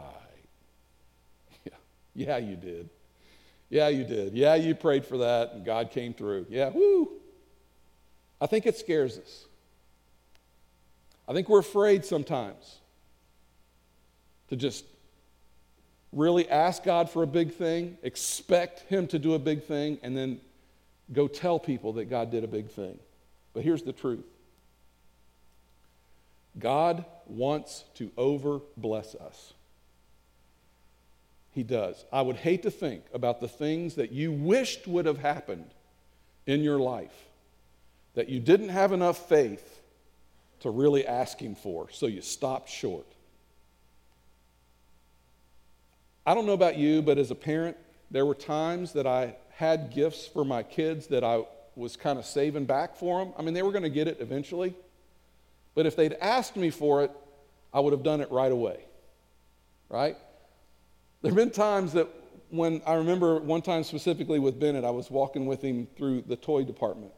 Yeah, 2.13 2.37
yeah, 2.37 2.37
you 2.39 2.55
did. 2.55 2.89
Yeah, 3.69 3.87
you 3.87 4.03
did. 4.03 4.33
Yeah, 4.33 4.55
you 4.55 4.75
prayed 4.75 5.05
for 5.05 5.19
that 5.19 5.53
and 5.53 5.63
God 5.63 5.91
came 5.91 6.13
through. 6.13 6.47
Yeah, 6.49 6.69
woo. 6.69 7.20
I 8.41 8.47
think 8.47 8.65
it 8.65 8.75
scares 8.75 9.19
us. 9.19 9.45
I 11.27 11.33
think 11.33 11.47
we're 11.47 11.59
afraid 11.59 12.03
sometimes 12.03 12.79
to 14.49 14.55
just 14.55 14.83
really 16.11 16.49
ask 16.49 16.83
God 16.83 17.09
for 17.09 17.23
a 17.23 17.27
big 17.27 17.53
thing, 17.53 17.97
expect 18.01 18.81
Him 18.89 19.07
to 19.07 19.19
do 19.19 19.35
a 19.35 19.39
big 19.39 19.63
thing, 19.63 19.99
and 20.01 20.17
then 20.17 20.41
go 21.13 21.27
tell 21.27 21.59
people 21.59 21.93
that 21.93 22.09
God 22.09 22.31
did 22.31 22.43
a 22.43 22.47
big 22.47 22.69
thing. 22.69 22.97
But 23.53 23.63
here's 23.63 23.83
the 23.83 23.93
truth 23.93 24.25
God 26.57 27.05
wants 27.27 27.85
to 27.95 28.11
over 28.17 28.59
bless 28.75 29.13
us. 29.15 29.53
He 31.51 31.63
does. 31.63 32.03
I 32.11 32.21
would 32.21 32.37
hate 32.37 32.63
to 32.63 32.71
think 32.71 33.03
about 33.13 33.39
the 33.39 33.47
things 33.47 33.95
that 33.95 34.11
you 34.11 34.31
wished 34.31 34.87
would 34.87 35.05
have 35.05 35.19
happened 35.19 35.69
in 36.47 36.63
your 36.63 36.79
life 36.79 37.13
that 38.15 38.29
you 38.29 38.39
didn't 38.39 38.69
have 38.69 38.91
enough 38.91 39.29
faith 39.29 39.79
to 40.61 40.69
really 40.69 41.05
ask 41.07 41.39
Him 41.39 41.55
for, 41.55 41.89
so 41.91 42.07
you 42.07 42.21
stopped 42.21 42.69
short. 42.69 43.05
I 46.25 46.33
don't 46.33 46.45
know 46.45 46.53
about 46.53 46.77
you, 46.77 47.01
but 47.01 47.17
as 47.17 47.31
a 47.31 47.35
parent, 47.35 47.77
there 48.11 48.25
were 48.25 48.35
times 48.35 48.93
that 48.93 49.07
I 49.07 49.35
had 49.55 49.91
gifts 49.93 50.27
for 50.27 50.45
my 50.45 50.63
kids 50.63 51.07
that 51.07 51.23
I 51.23 51.43
was 51.75 51.95
kind 51.95 52.19
of 52.19 52.25
saving 52.25 52.65
back 52.65 52.95
for 52.95 53.19
them. 53.19 53.33
I 53.37 53.41
mean, 53.41 53.53
they 53.53 53.63
were 53.63 53.71
going 53.71 53.83
to 53.83 53.89
get 53.89 54.07
it 54.07 54.17
eventually. 54.19 54.75
But 55.73 55.85
if 55.85 55.95
they'd 55.95 56.13
asked 56.13 56.55
me 56.55 56.69
for 56.69 57.03
it, 57.03 57.11
I 57.73 57.79
would 57.79 57.93
have 57.93 58.03
done 58.03 58.21
it 58.21 58.29
right 58.31 58.51
away. 58.51 58.83
Right? 59.89 60.17
There 61.21 61.31
have 61.31 61.37
been 61.37 61.51
times 61.51 61.93
that 61.93 62.07
when 62.49 62.81
I 62.85 62.95
remember 62.95 63.39
one 63.39 63.61
time 63.61 63.83
specifically 63.83 64.39
with 64.39 64.59
Bennett, 64.59 64.83
I 64.83 64.89
was 64.89 65.09
walking 65.09 65.45
with 65.45 65.61
him 65.61 65.87
through 65.95 66.23
the 66.23 66.35
toy 66.35 66.63
department. 66.63 67.13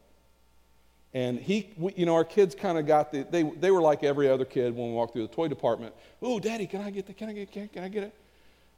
And 1.14 1.40
he, 1.40 1.70
you 1.96 2.06
know, 2.08 2.16
our 2.16 2.26
kids 2.26 2.56
kind 2.56 2.78
of 2.78 2.88
got 2.88 3.12
the, 3.12 3.24
they, 3.30 3.44
they 3.44 3.70
were 3.70 3.82
like 3.82 4.04
every 4.04 4.28
other 4.28 4.46
kid 4.46 4.76
when 4.76 4.88
we 4.88 4.94
walked 4.94 5.14
through 5.14 5.28
the 5.28 5.34
toy 5.34 5.48
department. 5.48 5.94
Oh, 6.22 6.40
daddy, 6.40 6.66
can 6.66 6.82
I 6.82 6.90
get 6.90 7.06
the, 7.06 7.14
can 7.14 7.30
I 7.30 7.34
get, 7.34 7.52
can, 7.52 7.68
can 7.68 7.84
I 7.84 7.90
get 7.90 8.04
it? 8.04 8.16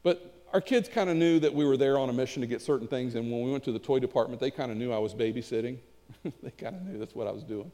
But 0.03 0.33
our 0.51 0.59
kids 0.59 0.89
kind 0.89 1.09
of 1.09 1.15
knew 1.15 1.39
that 1.39 1.53
we 1.53 1.65
were 1.65 1.77
there 1.77 1.97
on 1.97 2.09
a 2.09 2.13
mission 2.13 2.41
to 2.41 2.47
get 2.47 2.61
certain 2.61 2.87
things. 2.87 3.15
And 3.15 3.31
when 3.31 3.41
we 3.43 3.51
went 3.51 3.63
to 3.65 3.71
the 3.71 3.79
toy 3.79 3.99
department, 3.99 4.41
they 4.41 4.51
kind 4.51 4.71
of 4.71 4.77
knew 4.77 4.91
I 4.91 4.97
was 4.97 5.13
babysitting. 5.13 5.77
they 6.43 6.51
kind 6.51 6.75
of 6.75 6.81
knew 6.83 6.99
that's 6.99 7.15
what 7.15 7.27
I 7.27 7.31
was 7.31 7.43
doing. 7.43 7.71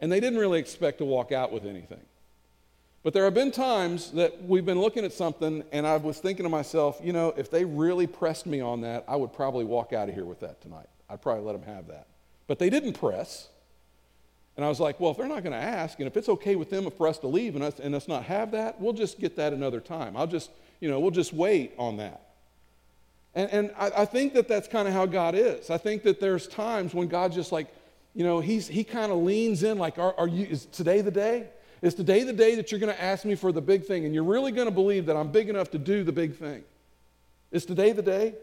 And 0.00 0.10
they 0.10 0.20
didn't 0.20 0.38
really 0.38 0.58
expect 0.58 0.98
to 0.98 1.04
walk 1.04 1.30
out 1.30 1.52
with 1.52 1.64
anything. 1.64 2.00
But 3.02 3.12
there 3.14 3.24
have 3.24 3.34
been 3.34 3.50
times 3.50 4.12
that 4.12 4.44
we've 4.44 4.64
been 4.64 4.80
looking 4.80 5.04
at 5.04 5.12
something, 5.12 5.64
and 5.72 5.86
I 5.86 5.96
was 5.96 6.18
thinking 6.18 6.44
to 6.44 6.50
myself, 6.50 7.00
you 7.02 7.12
know, 7.12 7.34
if 7.36 7.50
they 7.50 7.64
really 7.64 8.06
pressed 8.06 8.46
me 8.46 8.60
on 8.60 8.80
that, 8.82 9.04
I 9.08 9.16
would 9.16 9.32
probably 9.32 9.64
walk 9.64 9.92
out 9.92 10.08
of 10.08 10.14
here 10.14 10.24
with 10.24 10.40
that 10.40 10.60
tonight. 10.60 10.86
I'd 11.10 11.20
probably 11.20 11.44
let 11.44 11.52
them 11.52 11.74
have 11.74 11.88
that. 11.88 12.06
But 12.46 12.58
they 12.58 12.70
didn't 12.70 12.94
press. 12.94 13.48
And 14.56 14.64
I 14.64 14.68
was 14.68 14.80
like, 14.80 15.00
well, 15.00 15.12
if 15.12 15.16
they're 15.16 15.28
not 15.28 15.42
going 15.42 15.54
to 15.54 15.58
ask, 15.58 15.98
and 15.98 16.06
if 16.06 16.16
it's 16.16 16.28
okay 16.28 16.56
with 16.56 16.68
them 16.68 16.90
for 16.90 17.08
us 17.08 17.18
to 17.18 17.26
leave 17.26 17.54
and 17.54 17.64
us, 17.64 17.80
and 17.80 17.94
us 17.94 18.06
not 18.06 18.24
have 18.24 18.50
that, 18.50 18.80
we'll 18.80 18.92
just 18.92 19.18
get 19.18 19.36
that 19.36 19.52
another 19.52 19.80
time. 19.80 20.16
I'll 20.16 20.26
just, 20.26 20.50
you 20.80 20.90
know, 20.90 21.00
we'll 21.00 21.10
just 21.10 21.32
wait 21.32 21.72
on 21.78 21.96
that. 21.96 22.20
And, 23.34 23.50
and 23.50 23.70
I, 23.78 23.90
I 23.98 24.04
think 24.04 24.34
that 24.34 24.48
that's 24.48 24.68
kind 24.68 24.86
of 24.86 24.92
how 24.92 25.06
God 25.06 25.34
is. 25.34 25.70
I 25.70 25.78
think 25.78 26.02
that 26.02 26.20
there's 26.20 26.46
times 26.46 26.92
when 26.92 27.08
God 27.08 27.32
just 27.32 27.50
like, 27.50 27.68
you 28.14 28.24
know, 28.24 28.40
he's, 28.40 28.68
he 28.68 28.84
kind 28.84 29.10
of 29.10 29.18
leans 29.18 29.62
in 29.62 29.78
like, 29.78 29.98
are, 29.98 30.14
are 30.18 30.28
you, 30.28 30.46
is 30.46 30.66
today 30.66 31.00
the 31.00 31.10
day? 31.10 31.46
Is 31.80 31.94
today 31.94 32.22
the 32.22 32.32
day 32.32 32.54
that 32.56 32.70
you're 32.70 32.78
going 32.78 32.94
to 32.94 33.02
ask 33.02 33.24
me 33.24 33.34
for 33.34 33.52
the 33.52 33.62
big 33.62 33.86
thing 33.86 34.04
and 34.04 34.14
you're 34.14 34.22
really 34.22 34.52
going 34.52 34.68
to 34.68 34.74
believe 34.74 35.06
that 35.06 35.16
I'm 35.16 35.32
big 35.32 35.48
enough 35.48 35.70
to 35.70 35.78
do 35.78 36.04
the 36.04 36.12
big 36.12 36.36
thing? 36.36 36.62
Is 37.50 37.64
today 37.64 37.92
the 37.92 38.02
day? 38.02 38.34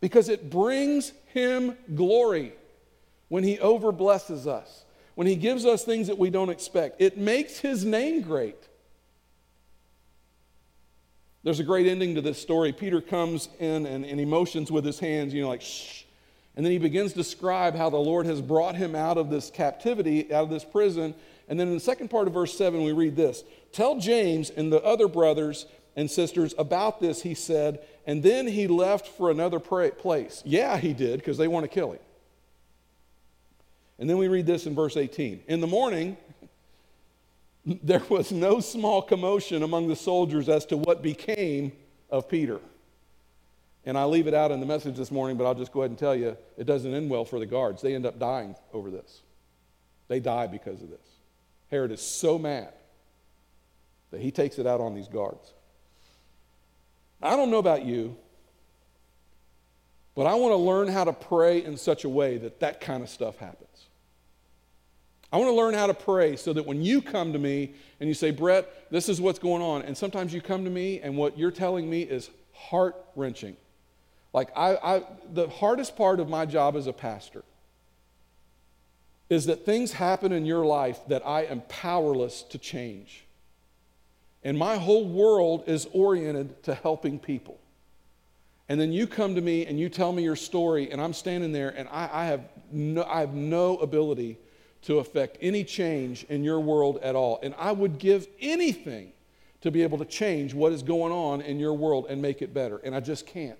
Because 0.00 0.28
it 0.28 0.48
brings 0.48 1.12
him 1.34 1.76
glory 1.94 2.52
when 3.28 3.42
he 3.42 3.56
overblesses 3.56 4.46
us 4.46 4.84
when 5.18 5.26
He 5.26 5.34
gives 5.34 5.66
us 5.66 5.84
things 5.84 6.06
that 6.06 6.16
we 6.16 6.30
don't 6.30 6.48
expect. 6.48 7.00
It 7.00 7.18
makes 7.18 7.58
His 7.58 7.84
name 7.84 8.22
great. 8.22 8.54
There's 11.42 11.58
a 11.58 11.64
great 11.64 11.88
ending 11.88 12.14
to 12.14 12.20
this 12.20 12.40
story. 12.40 12.72
Peter 12.72 13.00
comes 13.00 13.48
in 13.58 13.84
and, 13.84 14.04
and 14.04 14.20
emotions 14.20 14.70
with 14.70 14.84
his 14.84 15.00
hands, 15.00 15.34
you 15.34 15.42
know, 15.42 15.48
like 15.48 15.60
shh. 15.60 16.04
And 16.54 16.64
then 16.64 16.70
he 16.70 16.78
begins 16.78 17.14
to 17.14 17.18
describe 17.18 17.74
how 17.74 17.90
the 17.90 17.96
Lord 17.96 18.26
has 18.26 18.40
brought 18.40 18.76
him 18.76 18.94
out 18.94 19.18
of 19.18 19.28
this 19.28 19.50
captivity, 19.50 20.32
out 20.32 20.44
of 20.44 20.50
this 20.50 20.64
prison. 20.64 21.16
And 21.48 21.58
then 21.58 21.66
in 21.66 21.74
the 21.74 21.80
second 21.80 22.10
part 22.10 22.28
of 22.28 22.34
verse 22.34 22.56
7, 22.56 22.84
we 22.84 22.92
read 22.92 23.16
this 23.16 23.42
Tell 23.72 23.98
James 23.98 24.50
and 24.50 24.72
the 24.72 24.80
other 24.84 25.08
brothers 25.08 25.66
and 25.96 26.08
sisters 26.08 26.54
about 26.58 27.00
this, 27.00 27.22
he 27.22 27.34
said, 27.34 27.80
and 28.06 28.22
then 28.22 28.46
he 28.46 28.68
left 28.68 29.08
for 29.08 29.32
another 29.32 29.58
place. 29.58 30.44
Yeah, 30.46 30.78
he 30.78 30.92
did, 30.92 31.18
because 31.18 31.38
they 31.38 31.48
want 31.48 31.64
to 31.64 31.68
kill 31.68 31.90
him. 31.90 31.98
And 33.98 34.08
then 34.08 34.18
we 34.18 34.28
read 34.28 34.46
this 34.46 34.66
in 34.66 34.74
verse 34.74 34.96
18. 34.96 35.42
In 35.48 35.60
the 35.60 35.66
morning, 35.66 36.16
there 37.82 38.02
was 38.08 38.32
no 38.32 38.60
small 38.60 39.02
commotion 39.02 39.62
among 39.62 39.88
the 39.88 39.96
soldiers 39.96 40.48
as 40.48 40.64
to 40.66 40.76
what 40.76 41.02
became 41.02 41.72
of 42.10 42.28
Peter. 42.28 42.60
And 43.84 43.96
I 43.96 44.04
leave 44.04 44.26
it 44.26 44.34
out 44.34 44.50
in 44.50 44.60
the 44.60 44.66
message 44.66 44.96
this 44.96 45.10
morning, 45.10 45.36
but 45.36 45.46
I'll 45.46 45.54
just 45.54 45.72
go 45.72 45.80
ahead 45.80 45.90
and 45.90 45.98
tell 45.98 46.14
you 46.14 46.36
it 46.56 46.64
doesn't 46.64 46.92
end 46.92 47.10
well 47.10 47.24
for 47.24 47.38
the 47.38 47.46
guards. 47.46 47.82
They 47.82 47.94
end 47.94 48.06
up 48.06 48.18
dying 48.18 48.54
over 48.72 48.90
this. 48.90 49.22
They 50.08 50.20
die 50.20 50.46
because 50.46 50.82
of 50.82 50.90
this. 50.90 50.98
Herod 51.70 51.92
is 51.92 52.00
so 52.00 52.38
mad 52.38 52.72
that 54.10 54.20
he 54.20 54.30
takes 54.30 54.58
it 54.58 54.66
out 54.66 54.80
on 54.80 54.94
these 54.94 55.08
guards. 55.08 55.52
I 57.20 57.36
don't 57.36 57.50
know 57.50 57.58
about 57.58 57.84
you, 57.84 58.16
but 60.14 60.26
I 60.26 60.34
want 60.34 60.52
to 60.52 60.56
learn 60.56 60.88
how 60.88 61.04
to 61.04 61.12
pray 61.12 61.62
in 61.64 61.76
such 61.76 62.04
a 62.04 62.08
way 62.08 62.38
that 62.38 62.60
that 62.60 62.80
kind 62.80 63.02
of 63.02 63.08
stuff 63.08 63.38
happens. 63.38 63.67
I 65.30 65.36
want 65.36 65.48
to 65.48 65.54
learn 65.54 65.74
how 65.74 65.86
to 65.86 65.94
pray 65.94 66.36
so 66.36 66.52
that 66.54 66.64
when 66.64 66.82
you 66.82 67.02
come 67.02 67.32
to 67.34 67.38
me 67.38 67.74
and 68.00 68.08
you 68.08 68.14
say, 68.14 68.30
Brett, 68.30 68.90
this 68.90 69.08
is 69.08 69.20
what's 69.20 69.38
going 69.38 69.62
on, 69.62 69.82
and 69.82 69.96
sometimes 69.96 70.32
you 70.32 70.40
come 70.40 70.64
to 70.64 70.70
me 70.70 71.00
and 71.00 71.16
what 71.16 71.38
you're 71.38 71.50
telling 71.50 71.88
me 71.88 72.02
is 72.02 72.30
heart 72.54 72.96
wrenching. 73.14 73.56
Like, 74.32 74.50
I, 74.56 74.76
I, 74.76 75.02
the 75.32 75.48
hardest 75.48 75.96
part 75.96 76.20
of 76.20 76.28
my 76.28 76.46
job 76.46 76.76
as 76.76 76.86
a 76.86 76.92
pastor 76.92 77.44
is 79.28 79.46
that 79.46 79.66
things 79.66 79.92
happen 79.92 80.32
in 80.32 80.46
your 80.46 80.64
life 80.64 80.98
that 81.08 81.26
I 81.26 81.42
am 81.42 81.62
powerless 81.68 82.42
to 82.44 82.58
change. 82.58 83.24
And 84.42 84.56
my 84.56 84.76
whole 84.76 85.06
world 85.06 85.64
is 85.66 85.86
oriented 85.92 86.62
to 86.62 86.74
helping 86.74 87.18
people. 87.18 87.58
And 88.70 88.80
then 88.80 88.92
you 88.92 89.06
come 89.06 89.34
to 89.34 89.40
me 89.40 89.66
and 89.66 89.78
you 89.78 89.90
tell 89.90 90.12
me 90.12 90.22
your 90.22 90.36
story, 90.36 90.90
and 90.90 91.00
I'm 91.00 91.12
standing 91.12 91.52
there 91.52 91.68
and 91.68 91.88
I, 91.88 92.08
I, 92.10 92.24
have, 92.26 92.44
no, 92.72 93.04
I 93.04 93.20
have 93.20 93.34
no 93.34 93.76
ability 93.78 94.38
to 94.82 94.98
affect 94.98 95.38
any 95.40 95.64
change 95.64 96.24
in 96.24 96.44
your 96.44 96.60
world 96.60 96.98
at 97.02 97.14
all. 97.16 97.40
And 97.42 97.54
I 97.58 97.72
would 97.72 97.98
give 97.98 98.26
anything 98.40 99.12
to 99.60 99.70
be 99.70 99.82
able 99.82 99.98
to 99.98 100.04
change 100.04 100.54
what 100.54 100.72
is 100.72 100.82
going 100.82 101.12
on 101.12 101.40
in 101.40 101.58
your 101.58 101.74
world 101.74 102.06
and 102.08 102.22
make 102.22 102.42
it 102.42 102.54
better. 102.54 102.78
And 102.78 102.94
I 102.94 103.00
just 103.00 103.26
can't. 103.26 103.58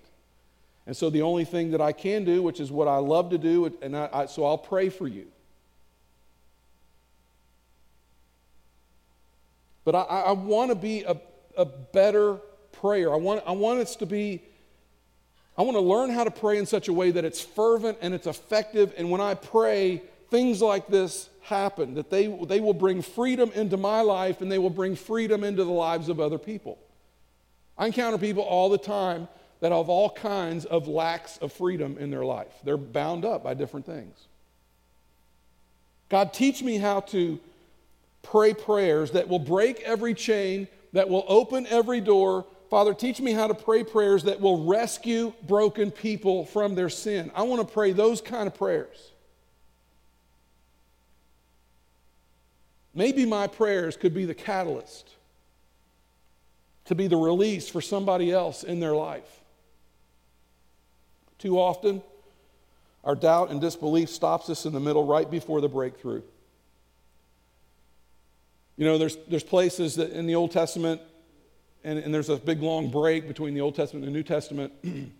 And 0.87 0.95
so 0.95 1.09
the 1.09 1.21
only 1.21 1.45
thing 1.45 1.71
that 1.71 1.81
I 1.81 1.91
can 1.91 2.23
do, 2.23 2.41
which 2.41 2.59
is 2.59 2.71
what 2.71 2.87
I 2.87 2.97
love 2.97 3.29
to 3.31 3.37
do, 3.37 3.71
and 3.81 3.95
I, 3.95 4.09
I, 4.11 4.25
so 4.25 4.45
I'll 4.45 4.57
pray 4.57 4.89
for 4.89 5.07
you. 5.07 5.27
But 9.83 9.95
I, 9.95 10.01
I 10.01 10.31
want 10.31 10.69
to 10.69 10.75
be 10.75 11.03
a, 11.03 11.17
a 11.57 11.65
better 11.65 12.35
prayer. 12.71 13.13
I 13.13 13.17
want, 13.17 13.43
I 13.45 13.51
want 13.51 13.79
us 13.79 13.95
to 13.97 14.05
be, 14.05 14.41
I 15.57 15.63
want 15.63 15.75
to 15.75 15.81
learn 15.81 16.09
how 16.09 16.23
to 16.23 16.31
pray 16.31 16.57
in 16.57 16.65
such 16.65 16.87
a 16.87 16.93
way 16.93 17.11
that 17.11 17.25
it's 17.25 17.41
fervent 17.41 17.97
and 18.01 18.13
it's 18.13 18.27
effective. 18.27 18.93
And 18.97 19.11
when 19.11 19.21
I 19.21 19.33
pray, 19.33 20.01
things 20.29 20.61
like 20.61 20.87
this 20.87 21.29
happen, 21.41 21.95
that 21.95 22.09
they, 22.09 22.27
they 22.27 22.59
will 22.59 22.73
bring 22.73 23.01
freedom 23.01 23.51
into 23.53 23.77
my 23.77 24.01
life 24.01 24.41
and 24.41 24.51
they 24.51 24.59
will 24.59 24.69
bring 24.69 24.95
freedom 24.95 25.43
into 25.43 25.63
the 25.63 25.71
lives 25.71 26.09
of 26.09 26.19
other 26.19 26.37
people. 26.37 26.77
I 27.77 27.87
encounter 27.87 28.17
people 28.17 28.43
all 28.43 28.69
the 28.69 28.77
time 28.77 29.27
that 29.61 29.71
have 29.71 29.89
all 29.89 30.09
kinds 30.09 30.65
of 30.65 30.87
lacks 30.87 31.37
of 31.37 31.51
freedom 31.51 31.97
in 31.97 32.11
their 32.11 32.23
life. 32.23 32.53
They're 32.63 32.77
bound 32.77 33.25
up 33.25 33.43
by 33.43 33.53
different 33.53 33.85
things. 33.85 34.27
God, 36.09 36.33
teach 36.33 36.63
me 36.63 36.77
how 36.77 37.01
to 37.01 37.39
pray 38.21 38.53
prayers 38.53 39.11
that 39.11 39.27
will 39.27 39.39
break 39.39 39.81
every 39.81 40.13
chain, 40.13 40.67
that 40.93 41.09
will 41.09 41.25
open 41.27 41.67
every 41.67 42.01
door. 42.01 42.45
Father, 42.69 42.93
teach 42.93 43.19
me 43.19 43.31
how 43.31 43.47
to 43.47 43.53
pray 43.53 43.83
prayers 43.83 44.23
that 44.23 44.39
will 44.39 44.65
rescue 44.65 45.33
broken 45.47 45.91
people 45.91 46.45
from 46.45 46.75
their 46.75 46.89
sin. 46.89 47.31
I 47.35 47.43
want 47.43 47.67
to 47.67 47.73
pray 47.73 47.91
those 47.91 48.21
kind 48.21 48.47
of 48.47 48.55
prayers. 48.55 49.11
Maybe 52.93 53.25
my 53.25 53.47
prayers 53.47 53.95
could 53.95 54.13
be 54.13 54.25
the 54.25 54.33
catalyst 54.33 55.09
to 56.85 56.95
be 56.95 57.07
the 57.07 57.17
release 57.17 57.69
for 57.69 57.81
somebody 57.81 58.31
else 58.31 58.63
in 58.63 58.79
their 58.79 58.95
life. 58.95 59.41
Too 61.37 61.59
often, 61.59 62.01
our 63.03 63.15
doubt 63.15 63.51
and 63.51 63.61
disbelief 63.61 64.09
stops 64.09 64.49
us 64.49 64.65
in 64.65 64.73
the 64.73 64.79
middle 64.79 65.05
right 65.05 65.29
before 65.29 65.61
the 65.61 65.69
breakthrough. 65.69 66.21
You 68.75 68.85
know, 68.85 68.97
there's, 68.97 69.17
there's 69.27 69.43
places 69.43 69.95
that 69.95 70.11
in 70.11 70.25
the 70.25 70.35
Old 70.35 70.51
Testament, 70.51 71.01
and, 71.83 71.99
and 71.99 72.13
there's 72.13 72.29
a 72.29 72.37
big 72.37 72.61
long 72.61 72.89
break 72.89 73.27
between 73.27 73.53
the 73.53 73.61
Old 73.61 73.75
Testament 73.75 74.05
and 74.05 74.13
the 74.13 74.17
New 74.17 74.23
Testament. 74.23 74.73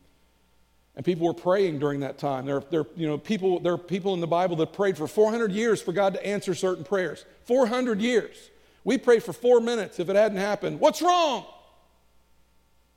and 0.95 1.05
people 1.05 1.27
were 1.27 1.33
praying 1.33 1.79
during 1.79 2.01
that 2.01 2.17
time. 2.17 2.45
There, 2.45 2.61
there, 2.71 2.85
you 2.95 3.07
know, 3.07 3.17
people, 3.17 3.59
there 3.59 3.73
are 3.73 3.77
people 3.77 4.13
in 4.13 4.19
the 4.19 4.27
Bible 4.27 4.55
that 4.57 4.73
prayed 4.73 4.97
for 4.97 5.07
400 5.07 5.51
years 5.51 5.81
for 5.81 5.93
God 5.93 6.13
to 6.13 6.25
answer 6.25 6.53
certain 6.53 6.83
prayers. 6.83 7.25
400 7.45 8.01
years. 8.01 8.49
We 8.83 8.97
prayed 8.97 9.23
for 9.23 9.33
four 9.33 9.59
minutes 9.59 9.99
if 9.99 10.09
it 10.09 10.15
hadn't 10.15 10.39
happened. 10.39 10.79
What's 10.79 11.01
wrong? 11.01 11.45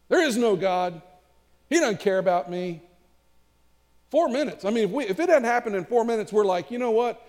There 0.09 0.25
is 0.25 0.37
no 0.37 0.57
God. 0.57 1.01
He 1.69 1.79
doesn't 1.79 2.01
care 2.01 2.19
about 2.19 2.51
me. 2.51 2.83
Four 4.11 4.29
minutes. 4.29 4.65
I 4.65 4.71
mean, 4.71 4.85
if, 4.85 4.91
we, 4.91 5.05
if 5.05 5.19
it 5.21 5.29
hadn't 5.29 5.45
happened 5.45 5.75
in 5.75 5.85
four 5.85 6.05
minutes, 6.05 6.33
we're 6.33 6.45
like, 6.45 6.71
you 6.71 6.79
know 6.79 6.91
what? 6.91 7.27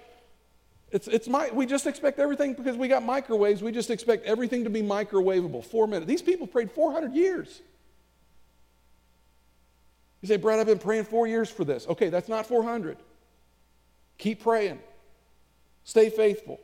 It's, 0.92 1.08
it's 1.08 1.28
my, 1.28 1.50
we 1.52 1.66
just 1.66 1.88
expect 1.88 2.20
everything 2.20 2.54
because 2.54 2.78
we 2.78 2.88
got 2.88 3.04
microwaves. 3.04 3.64
We 3.64 3.72
just 3.72 3.90
expect 3.90 4.26
everything 4.26 4.64
to 4.66 4.70
be 4.70 4.82
microwavable. 4.82 5.64
Four 5.64 5.88
minutes. 5.88 6.08
These 6.08 6.22
people 6.22 6.46
prayed 6.46 6.72
400 6.72 7.14
years. 7.14 7.62
You 10.24 10.28
say, 10.28 10.38
Brad, 10.38 10.58
I've 10.58 10.66
been 10.66 10.80
praying 10.80 11.04
four 11.04 11.28
years 11.28 11.50
for 11.50 11.66
this. 11.66 11.86
Okay, 11.86 12.08
that's 12.08 12.30
not 12.30 12.48
400. 12.48 12.98
Keep 14.18 14.42
praying. 14.42 14.80
Stay 15.84 16.10
faithful. 16.10 16.62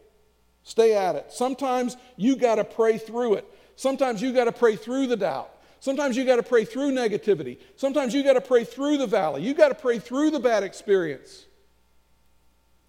Stay 0.64 0.96
at 0.96 1.18
it. 1.18 1.34
Sometimes 1.34 1.98
you 2.16 2.38
got 2.38 2.56
to 2.56 2.64
pray 2.64 2.98
through 2.98 3.34
it. 3.34 3.46
Sometimes 3.76 4.22
you 4.22 4.32
got 4.32 4.46
to 4.46 4.54
pray 4.54 4.78
through 4.78 5.08
the 5.08 5.18
doubt. 5.18 5.52
Sometimes 5.82 6.16
you 6.16 6.24
got 6.24 6.38
to 6.38 6.44
pray 6.44 6.64
through 6.64 6.94
negativity. 6.94 7.58
Sometimes 7.76 8.14
you 8.14 8.24
got 8.24 8.34
to 8.34 8.42
pray 8.42 8.64
through 8.64 8.98
the 8.98 9.08
valley. 9.08 9.42
You 9.42 9.54
got 9.54 9.70
to 9.70 9.76
pray 9.76 10.00
through 10.00 10.32
the 10.32 10.40
bad 10.40 10.64
experience. 10.64 11.46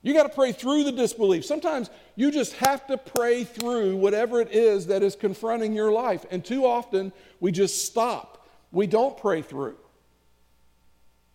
You 0.03 0.15
got 0.15 0.23
to 0.23 0.29
pray 0.29 0.53
through 0.53 0.85
the 0.85 0.93
disbelief. 0.93 1.45
Sometimes 1.45 1.91
you 2.15 2.31
just 2.31 2.53
have 2.55 2.87
to 2.87 2.97
pray 2.97 3.43
through 3.43 3.97
whatever 3.97 4.41
it 4.41 4.53
is 4.53 4.87
that 4.87 5.03
is 5.03 5.17
confronting 5.17 5.73
your 5.73 5.91
life. 5.91 6.25
And 6.31 6.45
too 6.45 6.65
often 6.65 7.13
we 7.41 7.51
just 7.51 7.87
stop. 7.87 8.49
We 8.71 8.87
don't 8.87 9.17
pray 9.17 9.43
through. 9.43 9.77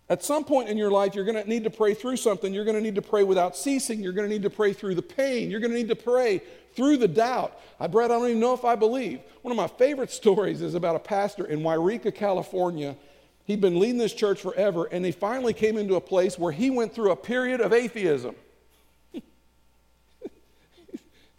At 0.08 0.22
some 0.22 0.44
point 0.44 0.68
in 0.68 0.78
your 0.78 0.90
life, 0.90 1.16
you're 1.16 1.24
going 1.24 1.42
to 1.42 1.48
need 1.48 1.64
to 1.64 1.70
pray 1.70 1.92
through 1.92 2.16
something. 2.16 2.54
You're 2.54 2.64
going 2.64 2.76
to 2.76 2.82
need 2.82 2.94
to 2.94 3.02
pray 3.02 3.24
without 3.24 3.56
ceasing. 3.56 4.00
You're 4.00 4.12
going 4.12 4.28
to 4.28 4.32
need 4.32 4.44
to 4.44 4.50
pray 4.50 4.72
through 4.72 4.94
the 4.94 5.02
pain. 5.02 5.50
You're 5.50 5.58
going 5.58 5.72
to 5.72 5.76
need 5.76 5.88
to 5.88 5.96
pray 5.96 6.42
through 6.74 6.98
the 6.98 7.08
doubt. 7.08 7.58
I, 7.80 7.88
Brad, 7.88 8.12
I 8.12 8.14
don't 8.14 8.28
even 8.28 8.40
know 8.40 8.54
if 8.54 8.64
I 8.64 8.76
believe. 8.76 9.20
One 9.42 9.50
of 9.50 9.56
my 9.56 9.66
favorite 9.66 10.10
stories 10.22 10.62
is 10.62 10.74
about 10.74 10.94
a 10.94 11.00
pastor 11.00 11.44
in 11.44 11.60
Yreka, 11.60 12.14
California. 12.14 12.96
He'd 13.44 13.60
been 13.60 13.80
leading 13.80 13.98
this 13.98 14.12
church 14.12 14.40
forever, 14.40 14.84
and 14.84 15.04
he 15.04 15.12
finally 15.12 15.52
came 15.52 15.76
into 15.76 15.96
a 15.96 16.00
place 16.00 16.38
where 16.38 16.52
he 16.52 16.70
went 16.70 16.94
through 16.94 17.10
a 17.10 17.16
period 17.16 17.60
of 17.60 17.72
atheism. 17.72 18.36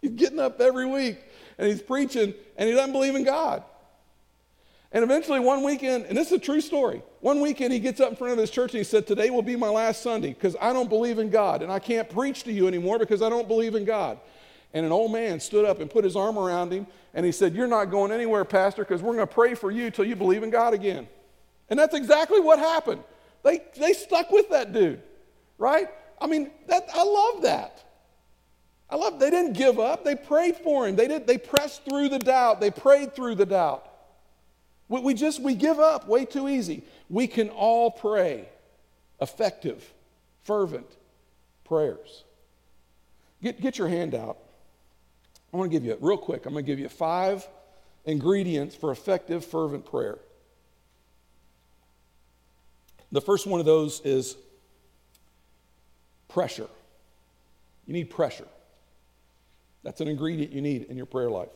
he's 0.02 0.12
getting 0.14 0.40
up 0.40 0.60
every 0.60 0.86
week 0.86 1.18
and 1.58 1.66
he's 1.66 1.82
preaching, 1.82 2.34
and 2.56 2.68
he 2.68 2.74
doesn't 2.74 2.92
believe 2.92 3.14
in 3.14 3.24
God. 3.24 3.64
And 4.90 5.04
eventually, 5.04 5.38
one 5.38 5.62
weekend, 5.62 6.06
and 6.06 6.16
this 6.16 6.28
is 6.28 6.34
a 6.34 6.38
true 6.38 6.62
story, 6.62 7.02
one 7.20 7.40
weekend 7.40 7.74
he 7.74 7.78
gets 7.78 8.00
up 8.00 8.10
in 8.10 8.16
front 8.16 8.32
of 8.32 8.38
his 8.38 8.50
church 8.50 8.72
and 8.72 8.78
he 8.78 8.84
said, 8.84 9.06
Today 9.06 9.28
will 9.28 9.42
be 9.42 9.54
my 9.54 9.68
last 9.68 10.02
Sunday 10.02 10.32
because 10.32 10.56
I 10.60 10.72
don't 10.72 10.88
believe 10.88 11.18
in 11.18 11.28
God 11.28 11.62
and 11.62 11.70
I 11.70 11.78
can't 11.78 12.08
preach 12.08 12.44
to 12.44 12.52
you 12.52 12.66
anymore 12.66 12.98
because 12.98 13.20
I 13.20 13.28
don't 13.28 13.46
believe 13.46 13.74
in 13.74 13.84
God. 13.84 14.18
And 14.72 14.86
an 14.86 14.92
old 14.92 15.12
man 15.12 15.40
stood 15.40 15.64
up 15.64 15.80
and 15.80 15.90
put 15.90 16.04
his 16.04 16.16
arm 16.16 16.38
around 16.38 16.72
him 16.72 16.86
and 17.12 17.26
he 17.26 17.32
said, 17.32 17.54
You're 17.54 17.66
not 17.66 17.86
going 17.86 18.12
anywhere, 18.12 18.44
Pastor, 18.46 18.82
because 18.82 19.02
we're 19.02 19.14
going 19.14 19.28
to 19.28 19.34
pray 19.34 19.54
for 19.54 19.70
you 19.70 19.90
till 19.90 20.06
you 20.06 20.16
believe 20.16 20.42
in 20.42 20.50
God 20.50 20.72
again. 20.72 21.06
And 21.68 21.78
that's 21.78 21.94
exactly 21.94 22.40
what 22.40 22.58
happened. 22.58 23.02
They, 23.42 23.62
they 23.76 23.92
stuck 23.92 24.30
with 24.30 24.48
that 24.50 24.72
dude, 24.72 25.02
right? 25.58 25.88
I 26.20 26.26
mean, 26.26 26.50
that, 26.66 26.88
I 26.94 27.02
love 27.02 27.42
that. 27.42 27.84
I 28.90 28.96
love 28.96 29.20
they 29.20 29.30
didn't 29.30 29.52
give 29.52 29.78
up. 29.78 30.02
They 30.02 30.16
prayed 30.16 30.56
for 30.56 30.88
him. 30.88 30.96
They 30.96 31.08
did 31.08 31.26
they 31.26 31.36
pressed 31.36 31.84
through 31.84 32.08
the 32.08 32.18
doubt. 32.18 32.60
They 32.60 32.70
prayed 32.70 33.14
through 33.14 33.34
the 33.34 33.44
doubt. 33.44 33.87
We, 34.88 35.00
we 35.00 35.14
just, 35.14 35.40
we 35.40 35.54
give 35.54 35.78
up 35.78 36.06
way 36.08 36.24
too 36.24 36.48
easy. 36.48 36.82
We 37.08 37.26
can 37.26 37.48
all 37.50 37.90
pray 37.90 38.48
effective, 39.20 39.92
fervent 40.44 40.86
prayers. 41.64 42.24
Get, 43.42 43.60
get 43.60 43.78
your 43.78 43.88
hand 43.88 44.14
out. 44.14 44.38
I 45.52 45.56
want 45.56 45.70
to 45.70 45.76
give 45.78 45.84
you, 45.84 45.96
real 46.00 46.18
quick, 46.18 46.46
I'm 46.46 46.52
going 46.52 46.64
to 46.64 46.70
give 46.70 46.78
you 46.78 46.88
five 46.88 47.46
ingredients 48.04 48.74
for 48.74 48.90
effective, 48.90 49.44
fervent 49.44 49.84
prayer. 49.84 50.18
The 53.12 53.20
first 53.20 53.46
one 53.46 53.60
of 53.60 53.66
those 53.66 54.00
is 54.04 54.36
pressure. 56.28 56.68
You 57.86 57.94
need 57.94 58.10
pressure. 58.10 58.46
That's 59.82 60.00
an 60.00 60.08
ingredient 60.08 60.52
you 60.52 60.60
need 60.60 60.84
in 60.84 60.96
your 60.96 61.06
prayer 61.06 61.30
life. 61.30 61.48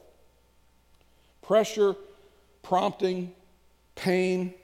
Pressure 1.42 1.94
prompting, 2.62 3.34
pain. 3.94 4.54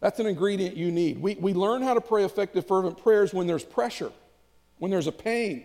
That's 0.00 0.20
an 0.20 0.26
ingredient 0.26 0.76
you 0.76 0.90
need. 0.90 1.20
We, 1.20 1.36
we 1.36 1.54
learn 1.54 1.82
how 1.82 1.94
to 1.94 2.00
pray 2.00 2.24
effective, 2.24 2.66
fervent 2.66 3.02
prayers 3.02 3.32
when 3.32 3.46
there's 3.46 3.64
pressure, 3.64 4.12
when 4.78 4.90
there's 4.90 5.06
a 5.06 5.12
pain. 5.12 5.64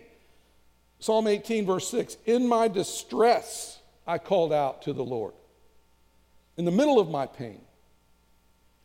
Psalm 1.00 1.28
18, 1.28 1.66
verse 1.66 1.88
6 1.90 2.18
In 2.26 2.48
my 2.48 2.68
distress, 2.68 3.80
I 4.06 4.18
called 4.18 4.54
out 4.54 4.84
to 4.84 4.94
the 4.94 5.04
Lord. 5.04 5.34
In 6.58 6.66
the 6.66 6.72
middle 6.72 7.00
of 7.00 7.10
my 7.10 7.26
pain, 7.26 7.62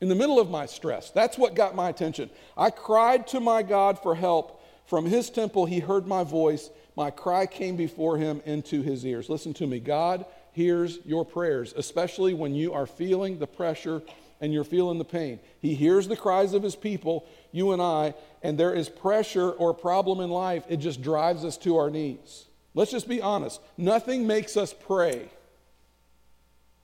in 0.00 0.08
the 0.08 0.14
middle 0.14 0.38
of 0.38 0.50
my 0.50 0.66
stress, 0.66 1.10
that's 1.10 1.38
what 1.38 1.54
got 1.54 1.74
my 1.74 1.88
attention. 1.88 2.30
I 2.56 2.70
cried 2.70 3.26
to 3.28 3.40
my 3.40 3.62
God 3.62 3.98
for 3.98 4.14
help. 4.14 4.60
From 4.86 5.06
his 5.06 5.30
temple, 5.30 5.64
he 5.64 5.80
heard 5.80 6.06
my 6.06 6.24
voice. 6.24 6.68
My 6.94 7.10
cry 7.10 7.46
came 7.46 7.74
before 7.74 8.18
him 8.18 8.42
into 8.44 8.82
his 8.82 9.04
ears. 9.04 9.30
Listen 9.30 9.54
to 9.54 9.66
me. 9.66 9.80
God 9.80 10.26
hears 10.54 10.98
your 11.04 11.24
prayers, 11.24 11.74
especially 11.76 12.32
when 12.32 12.54
you 12.54 12.72
are 12.72 12.86
feeling 12.86 13.38
the 13.38 13.46
pressure 13.46 14.00
and 14.40 14.52
you're 14.52 14.64
feeling 14.64 14.98
the 14.98 15.04
pain. 15.04 15.40
He 15.60 15.74
hears 15.74 16.06
the 16.06 16.16
cries 16.16 16.54
of 16.54 16.62
his 16.62 16.76
people, 16.76 17.26
you 17.50 17.72
and 17.72 17.82
I, 17.82 18.14
and 18.42 18.56
there 18.56 18.72
is 18.72 18.88
pressure 18.88 19.50
or 19.50 19.74
problem 19.74 20.20
in 20.20 20.30
life. 20.30 20.64
It 20.68 20.76
just 20.76 21.02
drives 21.02 21.44
us 21.44 21.56
to 21.58 21.76
our 21.76 21.90
knees. 21.90 22.46
Let's 22.74 22.92
just 22.92 23.08
be 23.08 23.20
honest. 23.20 23.60
Nothing 23.76 24.26
makes 24.26 24.56
us 24.56 24.72
pray 24.72 25.28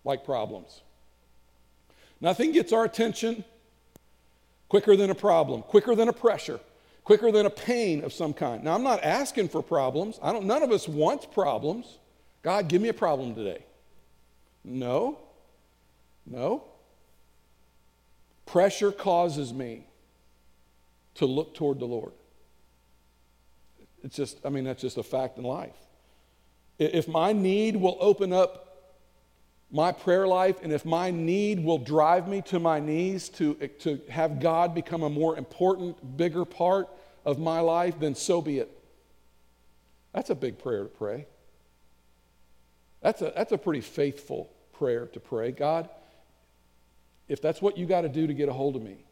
like 0.04 0.24
problems. 0.24 0.80
Nothing 2.20 2.52
gets 2.52 2.72
our 2.72 2.84
attention 2.84 3.44
quicker 4.68 4.96
than 4.96 5.10
a 5.10 5.14
problem, 5.14 5.62
quicker 5.62 5.94
than 5.94 6.08
a 6.08 6.12
pressure, 6.12 6.60
quicker 7.04 7.30
than 7.30 7.46
a 7.46 7.50
pain 7.50 8.02
of 8.04 8.12
some 8.12 8.32
kind. 8.32 8.64
Now, 8.64 8.74
I'm 8.74 8.82
not 8.82 9.04
asking 9.04 9.48
for 9.48 9.62
problems. 9.62 10.18
I 10.22 10.32
don't, 10.32 10.44
none 10.44 10.62
of 10.62 10.72
us 10.72 10.88
wants 10.88 11.26
problems. 11.26 11.98
God, 12.43 12.68
give 12.68 12.80
me 12.80 12.88
a 12.88 12.95
problem 12.95 13.34
today. 13.34 13.64
No. 14.64 15.18
No. 16.26 16.64
Pressure 18.47 18.93
causes 18.93 19.53
me 19.53 19.86
to 21.14 21.26
look 21.26 21.55
toward 21.55 21.78
the 21.78 21.86
Lord. 21.86 22.12
It's 24.03 24.16
just, 24.16 24.38
I 24.45 24.49
mean, 24.49 24.64
that's 24.64 24.80
just 24.80 24.97
a 24.97 25.03
fact 25.03 25.38
in 25.38 25.45
life. 25.45 25.76
If 26.78 27.09
my 27.09 27.32
need 27.32 27.76
will 27.76 27.99
open 28.01 28.32
up 28.32 28.66
my 29.70 29.93
prayer 29.93 30.26
life, 30.26 30.57
and 30.62 30.72
if 30.72 30.84
my 30.84 31.11
need 31.11 31.62
will 31.62 31.78
drive 31.78 32.26
me 32.26 32.43
to 32.43 32.59
my 32.59 32.80
knees 32.80 33.28
to, 33.28 33.55
to 33.80 34.01
have 34.09 34.41
God 34.41 34.74
become 34.74 35.03
a 35.03 35.11
more 35.11 35.36
important, 35.36 36.16
bigger 36.16 36.45
part 36.45 36.88
of 37.24 37.38
my 37.38 37.61
life, 37.61 38.01
then 38.01 38.14
so 38.14 38.41
be 38.41 38.59
it. 38.59 38.70
That's 40.12 40.30
a 40.30 40.34
big 40.34 40.59
prayer 40.59 40.84
to 40.84 40.88
pray. 40.88 41.26
That's 43.01 43.22
a, 43.22 43.32
that's 43.34 43.53
a 43.53 43.59
pretty 43.59 43.80
faithful 43.80 44.51
prayer 44.72 45.07
to 45.07 45.20
pray. 45.20 45.53
God, 45.53 45.88
if 47.28 47.40
that's 47.40 47.62
what 47.62 47.78
you 47.78 47.86
got 47.86 48.03
to 48.03 48.09
do 48.09 48.26
to 48.26 48.34
get 48.34 48.48
a 48.48 48.53
hold 48.53 48.76
of 48.76 48.82
me, 48.82 49.05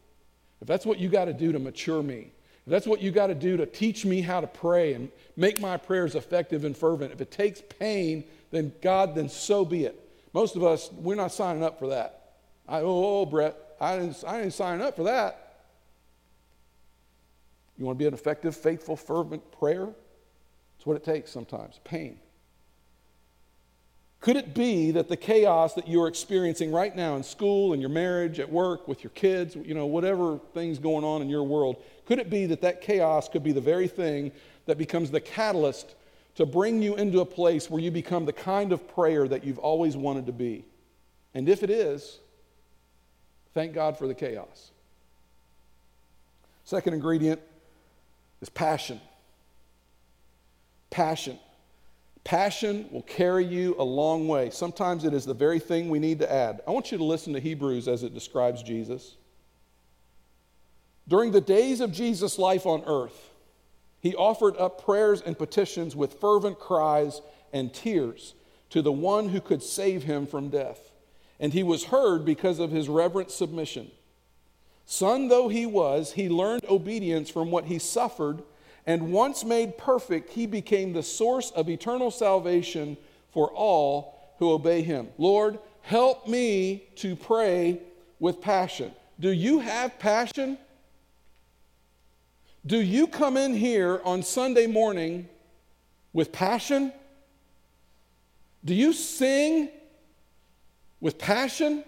if 0.61 0.67
that's 0.67 0.85
what 0.85 0.99
you 0.99 1.09
got 1.09 1.25
to 1.25 1.33
do 1.33 1.51
to 1.51 1.59
mature 1.59 2.03
me, 2.03 2.31
if 2.65 2.71
that's 2.71 2.85
what 2.85 3.01
you 3.01 3.11
got 3.11 3.27
to 3.27 3.35
do 3.35 3.57
to 3.57 3.65
teach 3.65 4.05
me 4.05 4.21
how 4.21 4.41
to 4.41 4.47
pray 4.47 4.93
and 4.93 5.09
make 5.35 5.59
my 5.59 5.77
prayers 5.77 6.15
effective 6.15 6.65
and 6.65 6.75
fervent, 6.75 7.13
if 7.13 7.21
it 7.21 7.31
takes 7.31 7.61
pain, 7.79 8.23
then 8.51 8.71
God, 8.81 9.15
then 9.15 9.29
so 9.29 9.65
be 9.65 9.85
it. 9.85 10.07
Most 10.33 10.55
of 10.55 10.63
us, 10.63 10.91
we're 10.91 11.15
not 11.15 11.31
signing 11.31 11.63
up 11.63 11.79
for 11.79 11.87
that. 11.89 12.33
I, 12.67 12.81
oh, 12.81 12.87
oh, 12.87 13.21
oh 13.21 13.25
Brett, 13.25 13.55
I 13.81 13.97
didn't, 13.97 14.23
I 14.27 14.39
didn't 14.39 14.53
sign 14.53 14.81
up 14.81 14.95
for 14.95 15.03
that. 15.03 15.63
You 17.77 17.85
want 17.85 17.97
to 17.97 18.03
be 18.03 18.07
an 18.07 18.13
effective, 18.13 18.55
faithful, 18.55 18.95
fervent 18.97 19.49
prayer? 19.53 19.87
It's 20.77 20.85
what 20.85 20.97
it 20.97 21.03
takes 21.03 21.31
sometimes 21.31 21.79
pain. 21.83 22.19
Could 24.21 24.35
it 24.35 24.53
be 24.53 24.91
that 24.91 25.07
the 25.07 25.15
chaos 25.15 25.75
that 25.75 25.87
you're 25.87 26.07
experiencing 26.07 26.71
right 26.71 26.93
now 26.93 27.15
in 27.15 27.23
school, 27.23 27.71
in 27.73 27.79
your 27.79 27.89
marriage, 27.89 28.39
at 28.39 28.51
work, 28.51 28.87
with 28.87 29.01
your 29.01 29.11
kids, 29.11 29.55
you 29.55 29.73
know, 29.73 29.85
whatever 29.85 30.39
things 30.53 30.77
going 30.77 31.05
on 31.05 31.21
in 31.21 31.29
your 31.29 31.43
world, 31.43 31.77
could 32.05 32.19
it 32.19 32.29
be 32.29 32.45
that 32.47 32.61
that 32.61 32.81
chaos 32.81 33.29
could 33.29 33.43
be 33.43 33.53
the 33.53 33.61
very 33.61 33.87
thing 33.87 34.31
that 34.65 34.77
becomes 34.77 35.09
the 35.09 35.21
catalyst 35.21 35.95
to 36.35 36.45
bring 36.45 36.81
you 36.81 36.95
into 36.95 37.21
a 37.21 37.25
place 37.25 37.69
where 37.69 37.81
you 37.81 37.91
become 37.91 38.25
the 38.25 38.33
kind 38.33 38.73
of 38.73 38.87
prayer 38.93 39.27
that 39.27 39.45
you've 39.45 39.59
always 39.59 39.95
wanted 39.95 40.25
to 40.25 40.33
be? 40.33 40.65
And 41.33 41.47
if 41.47 41.63
it 41.63 41.69
is, 41.69 42.19
thank 43.53 43.73
God 43.73 43.97
for 43.97 44.05
the 44.05 44.13
chaos. 44.13 44.71
Second 46.65 46.93
ingredient 46.93 47.39
is 48.41 48.49
passion. 48.49 48.99
Passion. 50.89 51.39
Passion 52.29 52.87
will 52.91 53.01
carry 53.01 53.43
you 53.43 53.75
a 53.79 53.83
long 53.83 54.27
way. 54.27 54.51
Sometimes 54.51 55.03
it 55.03 55.15
is 55.15 55.25
the 55.25 55.33
very 55.33 55.57
thing 55.57 55.89
we 55.89 55.97
need 55.97 56.19
to 56.19 56.31
add. 56.31 56.61
I 56.67 56.69
want 56.69 56.91
you 56.91 56.97
to 56.99 57.03
listen 57.03 57.33
to 57.33 57.39
Hebrews 57.39 57.87
as 57.87 58.03
it 58.03 58.13
describes 58.13 58.61
Jesus. 58.61 59.15
During 61.07 61.31
the 61.31 61.41
days 61.41 61.81
of 61.81 61.91
Jesus' 61.91 62.37
life 62.37 62.67
on 62.67 62.83
earth, 62.85 63.31
he 63.99 64.13
offered 64.13 64.55
up 64.57 64.85
prayers 64.85 65.21
and 65.21 65.39
petitions 65.39 65.95
with 65.95 66.21
fervent 66.21 66.59
cries 66.59 67.23
and 67.51 67.73
tears 67.73 68.35
to 68.69 68.83
the 68.83 68.91
one 68.91 69.29
who 69.29 69.41
could 69.41 69.63
save 69.63 70.03
him 70.03 70.27
from 70.27 70.49
death. 70.49 70.91
And 71.39 71.51
he 71.51 71.63
was 71.63 71.85
heard 71.85 72.25
because 72.25 72.59
of 72.59 72.69
his 72.69 72.87
reverent 72.87 73.31
submission. 73.31 73.89
Son 74.85 75.29
though 75.29 75.47
he 75.47 75.65
was, 75.65 76.11
he 76.11 76.29
learned 76.29 76.65
obedience 76.69 77.31
from 77.31 77.49
what 77.49 77.65
he 77.65 77.79
suffered 77.79 78.43
and 78.85 79.11
once 79.11 79.43
made 79.43 79.77
perfect, 79.77 80.31
he 80.31 80.45
became 80.45 80.93
the 80.93 81.03
source 81.03 81.51
of 81.51 81.69
eternal 81.69 82.11
salvation 82.11 82.97
for 83.31 83.49
all 83.51 84.33
who 84.39 84.51
obey 84.51 84.81
him. 84.81 85.09
Lord, 85.17 85.59
help 85.81 86.27
me 86.27 86.83
to 86.95 87.15
pray 87.15 87.81
with 88.19 88.41
passion. 88.41 88.91
Do 89.19 89.29
you 89.29 89.59
have 89.59 89.99
passion? 89.99 90.57
Do 92.65 92.79
you 92.81 93.07
come 93.07 93.37
in 93.37 93.53
here 93.53 94.01
on 94.03 94.23
Sunday 94.23 94.67
morning 94.67 95.27
with 96.13 96.31
passion? 96.31 96.91
Do 98.63 98.73
you 98.73 98.93
sing 98.93 99.69
with 100.99 101.17
passion? 101.17 101.83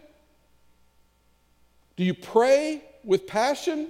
Do 1.97 2.03
you 2.03 2.13
pray 2.13 2.81
with 3.03 3.27
passion? 3.27 3.89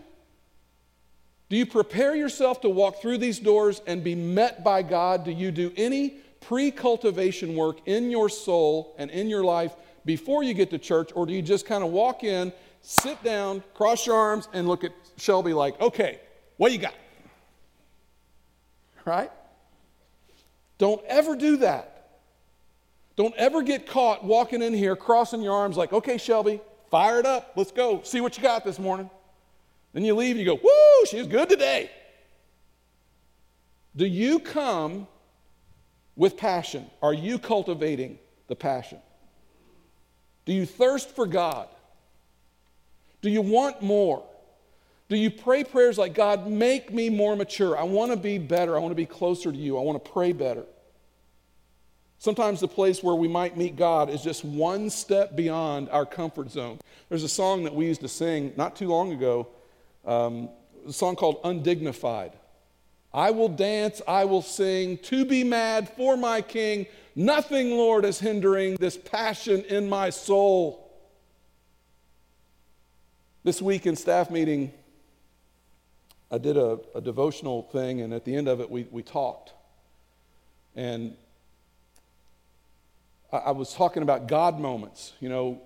Do 1.52 1.58
you 1.58 1.66
prepare 1.66 2.16
yourself 2.16 2.62
to 2.62 2.70
walk 2.70 3.02
through 3.02 3.18
these 3.18 3.38
doors 3.38 3.82
and 3.86 4.02
be 4.02 4.16
met 4.16 4.64
by 4.64 4.84
God? 4.84 5.26
Do 5.26 5.32
you 5.32 5.52
do 5.52 5.74
any 5.76 6.12
pre 6.40 6.72
cultivation 6.72 7.58
work 7.58 7.80
in 7.86 8.10
your 8.10 8.30
soul 8.30 8.96
and 8.98 9.12
in 9.12 9.28
your 9.28 9.44
life 9.44 9.76
before 10.06 10.44
you 10.44 10.54
get 10.54 10.70
to 10.70 10.78
church? 10.78 11.12
Or 11.14 11.26
do 11.26 11.34
you 11.34 11.42
just 11.42 11.66
kind 11.66 11.84
of 11.84 11.90
walk 11.92 12.24
in, 12.24 12.54
sit 12.82 13.22
down, 13.22 13.66
cross 13.74 14.08
your 14.08 14.16
arms, 14.16 14.48
and 14.54 14.66
look 14.66 14.86
at 14.86 14.94
Shelby 15.18 15.52
like, 15.52 15.78
okay, 15.82 16.22
what 16.56 16.72
you 16.72 16.78
got? 16.78 16.96
Right? 19.04 19.30
Don't 20.78 21.04
ever 21.06 21.36
do 21.36 21.58
that. 21.58 22.12
Don't 23.18 23.36
ever 23.36 23.62
get 23.62 23.88
caught 23.88 24.24
walking 24.24 24.62
in 24.62 24.74
here, 24.74 24.96
crossing 24.96 25.42
your 25.42 25.56
arms 25.56 25.76
like, 25.76 25.92
okay, 25.92 26.18
Shelby, 26.18 26.62
fire 26.90 27.20
it 27.20 27.26
up. 27.26 27.52
Let's 27.58 27.74
go. 27.74 28.04
See 28.04 28.22
what 28.22 28.38
you 28.38 28.42
got 28.42 28.64
this 28.64 28.80
morning. 28.80 29.10
Then 29.94 30.06
you 30.06 30.16
leave 30.16 30.38
and 30.38 30.40
you 30.40 30.46
go, 30.46 30.60
woo, 30.62 31.06
she 31.06 31.18
was 31.18 31.28
good 31.28 31.50
today. 31.50 31.92
Do 33.96 34.06
you 34.06 34.40
come 34.40 35.08
with 36.16 36.38
passion? 36.38 36.90
Are 37.02 37.14
you 37.14 37.40
cultivating 37.40 38.20
the 38.48 38.56
passion? 38.56 39.00
Do 40.46 40.54
you 40.54 40.66
thirst 40.66 41.10
for 41.16 41.26
God? 41.26 41.68
Do 43.22 43.30
you 43.30 43.42
want 43.42 43.82
more? 43.82 44.24
Do 45.10 45.18
you 45.18 45.30
pray 45.30 45.66
prayers 45.66 45.98
like, 45.98 46.14
God, 46.14 46.48
make 46.48 46.94
me 46.94 47.10
more 47.10 47.36
mature? 47.36 47.78
I 47.78 47.84
want 47.84 48.12
to 48.12 48.18
be 48.18 48.38
better. 48.38 48.78
I 48.78 48.80
want 48.80 48.92
to 48.92 48.96
be 48.96 49.06
closer 49.06 49.52
to 49.52 49.58
you. 49.58 49.78
I 49.78 49.82
want 49.82 50.04
to 50.04 50.12
pray 50.12 50.32
better. 50.32 50.64
Sometimes 52.18 52.60
the 52.60 52.68
place 52.68 53.04
where 53.04 53.16
we 53.16 53.28
might 53.28 53.58
meet 53.58 53.76
God 53.76 54.10
is 54.10 54.22
just 54.22 54.46
one 54.46 54.90
step 54.90 55.36
beyond 55.36 55.90
our 55.90 56.06
comfort 56.06 56.50
zone. 56.50 56.80
There's 57.10 57.24
a 57.24 57.30
song 57.30 57.64
that 57.66 57.76
we 57.76 57.88
used 57.88 58.02
to 58.02 58.08
sing 58.08 58.54
not 58.56 58.76
too 58.76 58.88
long 58.88 59.12
ago 59.12 59.48
um, 60.06 60.50
a 60.88 60.94
song 60.94 61.16
called 61.16 61.40
Undignified. 61.44 62.34
I 63.14 63.32
will 63.32 63.50
dance, 63.50 64.02
I 64.08 64.26
will 64.26 64.42
sing, 64.42 64.98
to 65.00 65.26
be 65.26 65.44
mad 65.44 65.90
for 65.90 66.16
my 66.16 66.42
king. 66.42 66.88
Nothing, 67.16 67.72
Lord, 67.72 68.06
is 68.06 68.20
hindering 68.20 68.76
this 68.76 68.98
passion 68.98 69.64
in 69.66 69.90
my 69.90 70.10
soul. 70.10 70.90
This 73.44 73.62
week 73.62 73.86
in 73.86 73.96
staff 73.96 74.30
meeting, 74.30 74.72
I 76.32 76.38
did 76.38 76.56
a, 76.56 76.80
a 76.96 77.02
devotional 77.02 77.64
thing, 77.64 78.00
and 78.00 78.14
at 78.14 78.24
the 78.24 78.34
end 78.34 78.48
of 78.48 78.62
it, 78.62 78.70
we, 78.70 78.88
we 78.92 79.04
talked. 79.04 79.52
And 80.76 81.16
I, 83.34 83.38
I 83.38 83.52
was 83.52 83.74
talking 83.74 84.04
about 84.04 84.28
God 84.28 84.58
moments. 84.58 85.12
You 85.20 85.28
know, 85.28 85.62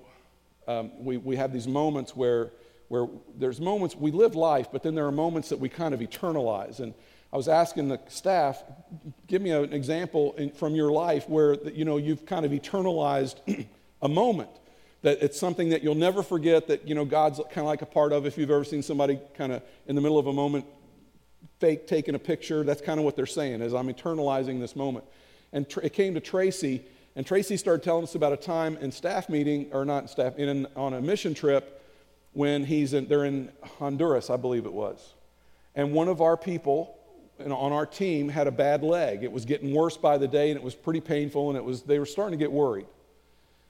um, 0.68 0.92
we, 0.98 1.18
we 1.18 1.36
have 1.36 1.54
these 1.54 1.68
moments 1.68 2.16
where 2.16 2.50
where 2.88 3.08
there's 3.38 3.60
moments 3.60 3.96
we 3.96 4.12
live 4.12 4.36
life, 4.36 4.68
but 4.72 4.84
then 4.84 4.96
there 4.96 5.06
are 5.06 5.12
moments 5.12 5.50
that 5.50 5.60
we 5.60 5.70
kind 5.70 5.94
of 5.94 6.00
eternalize. 6.00 6.80
And 6.80 6.94
I 7.34 7.38
was 7.38 7.48
asking 7.48 7.90
the 7.90 8.00
staff, 8.08 8.64
give 9.28 9.42
me 9.42 9.52
an 9.52 9.74
example 9.74 10.34
in, 10.38 10.52
from 10.52 10.76
your 10.76 10.92
life 10.92 11.28
where 11.28 11.56
you 11.70 11.86
know 11.86 11.98
you've 11.98 12.26
kind 12.26 12.46
of 12.46 12.52
eternalized 12.52 13.66
a 14.02 14.08
moment. 14.08 14.50
That 15.02 15.22
it's 15.22 15.40
something 15.40 15.70
that 15.70 15.84
you'll 15.84 15.96
never 15.96 16.24
forget. 16.24 16.68
That 16.68 16.88
you 16.88 16.96
know 16.96 17.06
God's 17.06 17.40
kind 17.52 17.60
of 17.60 17.66
like 17.66 17.82
a 17.82 17.88
part 17.88 18.14
of. 18.14 18.26
If 18.26 18.38
you've 18.38 18.52
ever 18.52 18.64
seen 18.64 18.84
somebody 18.84 19.20
kind 19.36 19.52
of 19.52 19.64
in 19.88 19.96
the 19.96 20.02
middle 20.02 20.18
of 20.18 20.28
a 20.28 20.34
moment, 20.34 20.66
fake 21.60 21.88
taking 21.88 22.16
a 22.16 22.20
picture, 22.20 22.64
that's 22.64 22.82
kind 22.82 23.00
of 23.00 23.06
what 23.06 23.16
they're 23.16 23.26
saying. 23.26 23.62
Is 23.62 23.74
I'm 23.74 23.92
eternalizing 23.92 24.60
this 24.60 24.76
moment. 24.76 25.06
And 25.52 25.70
tr- 25.70 25.82
it 25.82 25.94
came 25.94 26.14
to 26.16 26.20
Tracy, 26.20 26.84
and 27.16 27.26
Tracy 27.26 27.58
started 27.58 27.84
telling 27.84 28.04
us 28.04 28.16
about 28.16 28.34
a 28.34 28.38
time 28.38 28.78
in 28.78 28.92
staff 28.92 29.30
meeting, 29.30 29.68
or 29.72 29.86
not 29.86 30.10
staff, 30.10 30.38
in, 30.38 30.68
on 30.76 30.94
a 30.94 31.02
mission 31.02 31.34
trip 31.34 31.82
when 32.36 32.66
he's 32.66 32.94
in, 32.94 33.08
they're 33.08 33.26
in 33.26 33.50
Honduras, 33.80 34.30
I 34.30 34.36
believe 34.36 34.66
it 34.66 34.74
was. 34.74 35.14
And 35.74 35.94
one 35.94 36.10
of 36.10 36.22
our 36.22 36.38
people 36.38 36.98
on 37.40 37.72
our 37.72 37.86
team 37.86 38.30
had 38.30 38.46
a 38.46 38.52
bad 38.52 38.84
leg. 38.84 39.24
It 39.24 39.32
was 39.32 39.46
getting 39.46 39.74
worse 39.74 39.98
by 39.98 40.18
the 40.18 40.28
day 40.28 40.52
and 40.52 40.58
it 40.58 40.64
was 40.64 40.76
pretty 40.76 41.02
painful 41.02 41.50
and 41.50 41.58
it 41.58 41.64
was, 41.64 41.82
they 41.82 41.98
were 41.98 42.06
starting 42.06 42.38
to 42.38 42.44
get 42.44 42.52
worried. 42.52 42.86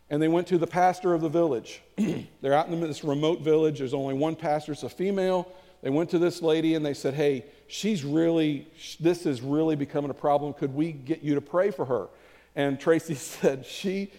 And 0.09 0.21
they 0.21 0.27
went 0.27 0.47
to 0.47 0.57
the 0.57 0.67
pastor 0.67 1.13
of 1.13 1.21
the 1.21 1.29
village. 1.29 1.81
they're 2.41 2.53
out 2.53 2.67
in 2.67 2.79
this 2.81 3.03
remote 3.03 3.41
village. 3.41 3.79
There's 3.79 3.93
only 3.93 4.15
one 4.15 4.35
pastor, 4.35 4.71
it's 4.71 4.83
a 4.83 4.89
female. 4.89 5.47
They 5.81 5.91
went 5.91 6.09
to 6.11 6.19
this 6.19 6.41
lady 6.41 6.73
and 6.73 6.83
they 6.83 6.95
said, 6.95 7.13
Hey, 7.13 7.45
she's 7.67 8.03
really, 8.03 8.67
this 8.99 9.27
is 9.27 9.41
really 9.41 9.75
becoming 9.75 10.09
a 10.09 10.15
problem. 10.15 10.53
Could 10.53 10.73
we 10.73 10.91
get 10.91 11.21
you 11.21 11.35
to 11.35 11.41
pray 11.41 11.69
for 11.69 11.85
her? 11.85 12.07
And 12.55 12.79
Tracy 12.79 13.13
said, 13.15 13.65
She 13.65 14.11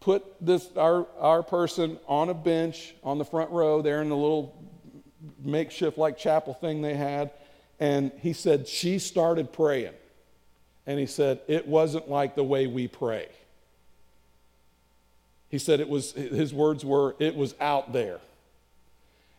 put 0.00 0.24
this 0.40 0.68
our, 0.76 1.06
our 1.18 1.42
person 1.42 1.98
on 2.08 2.30
a 2.30 2.34
bench 2.34 2.94
on 3.04 3.18
the 3.18 3.24
front 3.24 3.50
row 3.50 3.82
there 3.82 4.02
in 4.02 4.08
the 4.08 4.16
little 4.16 4.56
makeshift 5.42 5.98
like 5.98 6.16
chapel 6.16 6.54
thing 6.54 6.80
they 6.82 6.94
had 6.94 7.30
and 7.80 8.12
he 8.20 8.34
said 8.34 8.68
she 8.68 8.98
started 8.98 9.52
praying. 9.52 9.94
And 10.86 10.98
he 10.98 11.06
said 11.06 11.40
it 11.48 11.66
wasn't 11.66 12.08
like 12.10 12.34
the 12.34 12.44
way 12.44 12.66
we 12.66 12.86
pray. 12.86 13.28
He 15.48 15.58
said 15.58 15.80
it 15.80 15.88
was 15.88 16.12
his 16.12 16.52
words 16.52 16.84
were 16.84 17.16
it 17.18 17.34
was 17.34 17.54
out 17.58 17.92
there. 17.92 18.20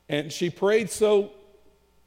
And 0.09 0.31
she 0.31 0.49
prayed 0.49 0.89
so 0.89 1.31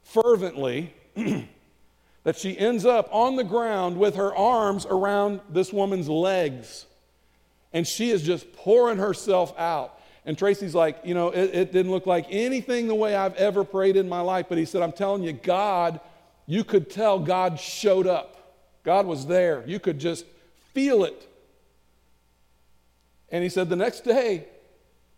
fervently 0.03 0.93
that 2.23 2.35
she 2.35 2.57
ends 2.57 2.85
up 2.85 3.07
on 3.11 3.35
the 3.35 3.43
ground 3.43 3.97
with 3.97 4.15
her 4.15 4.35
arms 4.35 4.85
around 4.85 5.39
this 5.49 5.71
woman's 5.71 6.09
legs. 6.09 6.85
And 7.75 7.85
she 7.85 8.09
is 8.09 8.23
just 8.23 8.53
pouring 8.53 8.99
herself 8.99 9.53
out. 9.59 9.99
And 10.25 10.37
Tracy's 10.37 10.73
like, 10.73 10.97
you 11.03 11.13
know, 11.13 11.27
it, 11.31 11.53
it, 11.53 11.71
didn't 11.73 11.91
look 11.91 12.05
like 12.05 12.25
anything 12.29 12.87
the 12.87 12.95
way 12.95 13.15
I've 13.17 13.35
ever 13.35 13.65
prayed 13.65 13.97
in 13.97 14.07
my 14.07 14.21
life. 14.21 14.45
But 14.47 14.57
he 14.57 14.63
said, 14.63 14.81
I'm 14.81 14.93
telling 14.93 15.23
you, 15.23 15.33
God, 15.33 15.99
you 16.47 16.63
could 16.63 16.89
tell 16.89 17.19
God 17.19 17.59
showed 17.59 18.07
up. 18.07 18.55
God 18.83 19.05
was 19.05 19.27
there. 19.27 19.61
You 19.67 19.81
could 19.81 19.99
just 19.99 20.25
feel 20.73 21.03
it. 21.03 21.29
And 23.29 23.43
he 23.43 23.49
said, 23.49 23.67
the 23.67 23.75
next 23.75 24.05
day, 24.05 24.45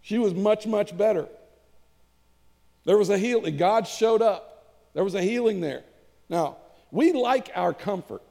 she 0.01 0.17
was 0.17 0.33
much, 0.33 0.65
much 0.65 0.97
better. 0.97 1.27
There 2.85 2.97
was 2.97 3.11
a 3.11 3.19
healing. 3.19 3.55
God 3.55 3.87
showed 3.87 4.23
up. 4.23 4.73
There 4.95 5.03
was 5.03 5.13
a 5.13 5.21
healing 5.21 5.61
there. 5.61 5.83
Now, 6.27 6.57
we 6.89 7.13
like 7.13 7.51
our 7.53 7.73
comfort. 7.73 8.23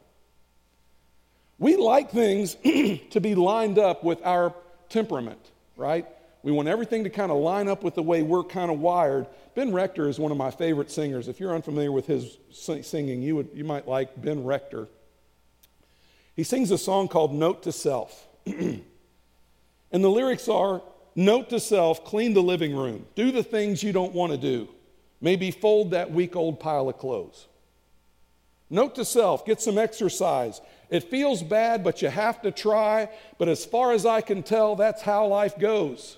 We 1.59 1.77
like 1.77 2.11
things 2.11 2.55
to 2.65 3.21
be 3.21 3.35
lined 3.35 3.79
up 3.79 4.05
with 4.05 4.25
our 4.25 4.55
temperament, 4.89 5.41
right? 5.77 6.07
We 6.43 6.53
want 6.53 6.69
everything 6.69 7.05
to 7.05 7.11
kind 7.11 7.33
of 7.33 7.39
line 7.39 7.69
up 7.69 7.83
with 7.83 7.95
the 7.95 8.03
way 8.03 8.23
we're 8.23 8.45
kind 8.45 8.71
of 8.71 8.79
wired. 8.79 9.27
Ben 9.55 9.73
Rector 9.73 10.09
is 10.09 10.19
one 10.19 10.31
of 10.31 10.39
my 10.39 10.51
favorite 10.51 10.91
singers. 10.91 11.29
If 11.29 11.41
you're 11.41 11.55
unfamiliar 11.55 11.91
with 11.91 12.07
his 12.07 12.39
singing, 12.51 13.23
you, 13.23 13.37
would, 13.37 13.49
you 13.55 13.65
might 13.65 13.89
like 13.89 14.21
Ben 14.21 14.45
Rector. 14.45 14.89
He 16.35 16.45
sings 16.45 16.71
a 16.71 16.79
song 16.79 17.09
called 17.09 17.33
Note 17.33 17.63
to 17.63 17.73
Self. 17.73 18.27
and 18.47 18.85
the 19.91 20.09
lyrics 20.09 20.49
are 20.49 20.83
Note 21.19 21.49
to 21.49 21.59
self, 21.59 22.05
clean 22.05 22.35
the 22.35 22.43
living 22.43 22.77
room, 22.77 23.07
do 23.15 23.33
the 23.33 23.43
things 23.43 23.83
you 23.83 23.91
don't 23.91 24.13
want 24.13 24.33
to 24.33 24.39
do, 24.39 24.69
maybe 25.23 25.51
fold 25.51 25.93
that 25.93 26.11
week 26.13 26.37
old 26.37 26.61
pile 26.61 26.91
of 26.91 26.99
clothes. 26.99 27.47
Note 28.69 28.95
to 28.97 29.05
self, 29.05 29.47
get 29.47 29.63
some 29.63 29.79
exercise. 29.79 30.61
It 30.89 31.05
feels 31.05 31.43
bad, 31.43 31.83
but 31.83 32.03
you 32.03 32.09
have 32.09 32.43
to 32.43 32.51
try. 32.51 33.09
But 33.39 33.49
as 33.49 33.65
far 33.65 33.93
as 33.93 34.07
I 34.07 34.21
can 34.21 34.43
tell, 34.43 34.77
that's 34.77 35.03
how 35.03 35.27
life 35.27 35.59
goes. 35.59 36.17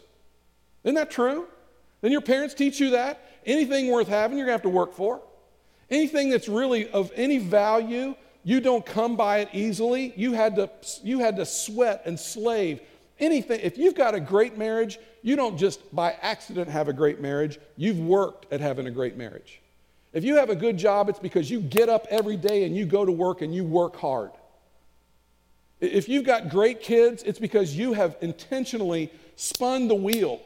Isn't 0.84 0.94
that 0.96 1.10
true? 1.10 1.46
Then 2.00 2.12
your 2.12 2.20
parents 2.20 2.54
teach 2.54 2.80
you 2.80 2.90
that? 2.90 3.24
Anything 3.46 3.90
worth 3.90 4.08
having, 4.08 4.36
you're 4.36 4.46
going 4.46 4.58
to 4.58 4.62
have 4.62 4.70
to 4.70 4.76
work 4.76 4.94
for. 4.94 5.20
Anything 5.90 6.30
that's 6.30 6.48
really 6.48 6.88
of 6.90 7.10
any 7.14 7.38
value, 7.38 8.14
you 8.44 8.60
don't 8.60 8.84
come 8.84 9.16
by 9.16 9.38
it 9.38 9.48
easily. 9.52 10.12
You 10.16 10.32
had 10.32 10.56
to, 10.56 10.70
you 11.02 11.18
had 11.18 11.36
to 11.36 11.46
sweat 11.46 12.02
and 12.04 12.18
slave. 12.18 12.80
Anything, 13.18 13.60
if 13.62 13.78
you've 13.78 13.94
got 13.94 14.14
a 14.14 14.20
great 14.20 14.56
marriage, 14.56 14.98
you 15.22 15.34
don't 15.34 15.58
just 15.58 15.94
by 15.94 16.12
accident 16.20 16.68
have 16.68 16.88
a 16.88 16.92
great 16.92 17.20
marriage. 17.20 17.58
You've 17.76 17.98
worked 17.98 18.52
at 18.52 18.60
having 18.60 18.86
a 18.86 18.90
great 18.90 19.16
marriage. 19.16 19.60
If 20.12 20.24
you 20.24 20.36
have 20.36 20.50
a 20.50 20.56
good 20.56 20.76
job, 20.76 21.08
it's 21.08 21.18
because 21.18 21.50
you 21.50 21.60
get 21.60 21.88
up 21.88 22.06
every 22.10 22.36
day 22.36 22.64
and 22.64 22.76
you 22.76 22.86
go 22.86 23.04
to 23.04 23.12
work 23.12 23.42
and 23.42 23.54
you 23.54 23.64
work 23.64 23.96
hard. 23.96 24.30
If 25.80 26.08
you've 26.08 26.24
got 26.24 26.48
great 26.48 26.82
kids, 26.82 27.22
it's 27.22 27.38
because 27.38 27.76
you 27.76 27.92
have 27.92 28.16
intentionally 28.20 29.12
spun 29.36 29.88
the 29.88 29.94
wheel 29.94 30.40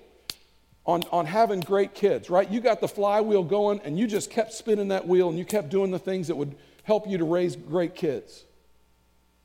on, 0.84 1.02
on 1.10 1.26
having 1.26 1.60
great 1.60 1.94
kids, 1.94 2.28
right? 2.28 2.50
You 2.50 2.60
got 2.60 2.80
the 2.80 2.88
flywheel 2.88 3.44
going 3.44 3.80
and 3.84 3.98
you 3.98 4.06
just 4.06 4.30
kept 4.30 4.52
spinning 4.52 4.88
that 4.88 5.06
wheel 5.06 5.28
and 5.28 5.38
you 5.38 5.44
kept 5.44 5.70
doing 5.70 5.90
the 5.90 5.98
things 5.98 6.28
that 6.28 6.36
would 6.36 6.54
help 6.82 7.08
you 7.08 7.18
to 7.18 7.24
raise 7.24 7.56
great 7.56 7.94
kids. 7.94 8.44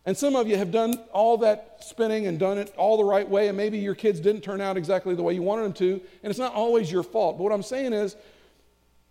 And 0.05 0.17
some 0.17 0.35
of 0.37 0.47
you 0.47 0.55
have 0.57 0.71
done 0.71 0.95
all 1.11 1.37
that 1.39 1.79
spinning 1.81 2.27
and 2.27 2.39
done 2.39 2.57
it 2.57 2.73
all 2.77 2.95
the 2.95 3.03
right 3.03 3.27
way, 3.27 3.49
and 3.49 3.57
maybe 3.57 3.77
your 3.77 3.93
kids 3.93 4.21
didn't 4.21 4.39
turn 4.39 4.61
out 4.61 4.77
exactly 4.77 5.13
the 5.15 5.21
way 5.21 5.33
you 5.33 5.41
wanted 5.41 5.63
them 5.63 5.73
to, 5.73 6.01
and 6.23 6.29
it's 6.29 6.39
not 6.39 6.53
always 6.53 6.89
your 6.89 7.03
fault. 7.03 7.37
But 7.37 7.43
what 7.43 7.51
I'm 7.51 7.61
saying 7.61 7.91
is, 7.91 8.15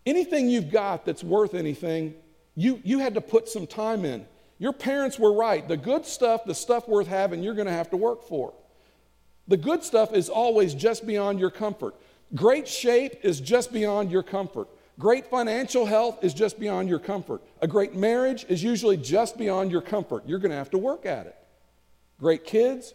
anything 0.06 0.48
you've 0.48 0.70
got 0.70 1.04
that's 1.04 1.22
worth 1.22 1.52
anything, 1.52 2.14
you, 2.54 2.80
you 2.82 2.98
had 2.98 3.12
to 3.12 3.20
put 3.20 3.46
some 3.46 3.66
time 3.66 4.06
in. 4.06 4.26
Your 4.58 4.72
parents 4.72 5.18
were 5.18 5.32
right. 5.32 5.66
The 5.66 5.76
good 5.76 6.06
stuff, 6.06 6.44
the 6.44 6.54
stuff 6.54 6.88
worth 6.88 7.06
having, 7.06 7.42
you're 7.42 7.54
going 7.54 7.66
to 7.66 7.72
have 7.72 7.90
to 7.90 7.96
work 7.96 8.24
for. 8.24 8.54
The 9.48 9.56
good 9.56 9.84
stuff 9.84 10.12
is 10.12 10.28
always 10.28 10.74
just 10.74 11.06
beyond 11.06 11.38
your 11.38 11.50
comfort. 11.50 11.94
Great 12.34 12.66
shape 12.66 13.20
is 13.22 13.40
just 13.40 13.72
beyond 13.72 14.10
your 14.10 14.22
comfort. 14.22 14.68
Great 14.98 15.26
financial 15.26 15.84
health 15.84 16.24
is 16.24 16.32
just 16.32 16.58
beyond 16.58 16.88
your 16.88 16.98
comfort. 16.98 17.42
A 17.60 17.68
great 17.68 17.94
marriage 17.94 18.46
is 18.48 18.62
usually 18.62 18.96
just 18.96 19.36
beyond 19.36 19.70
your 19.70 19.82
comfort. 19.82 20.24
You're 20.26 20.38
going 20.38 20.50
to 20.50 20.56
have 20.56 20.70
to 20.70 20.78
work 20.78 21.04
at 21.04 21.26
it. 21.26 21.36
Great 22.18 22.44
kids, 22.44 22.94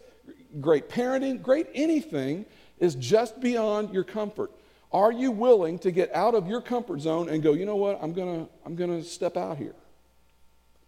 great 0.60 0.88
parenting, 0.88 1.40
great 1.40 1.68
anything 1.74 2.44
is 2.80 2.96
just 2.96 3.40
beyond 3.40 3.94
your 3.94 4.02
comfort. 4.02 4.50
Are 4.90 5.12
you 5.12 5.30
willing 5.30 5.78
to 5.78 5.92
get 5.92 6.12
out 6.12 6.34
of 6.34 6.48
your 6.48 6.60
comfort 6.60 7.00
zone 7.00 7.28
and 7.28 7.42
go, 7.42 7.52
you 7.52 7.64
know 7.64 7.76
what, 7.76 7.98
I'm 8.02 8.12
going 8.12 8.44
to 8.44 8.52
I'm 8.66 8.74
going 8.74 8.90
to 8.90 9.08
step 9.08 9.36
out 9.36 9.56
here? 9.56 9.74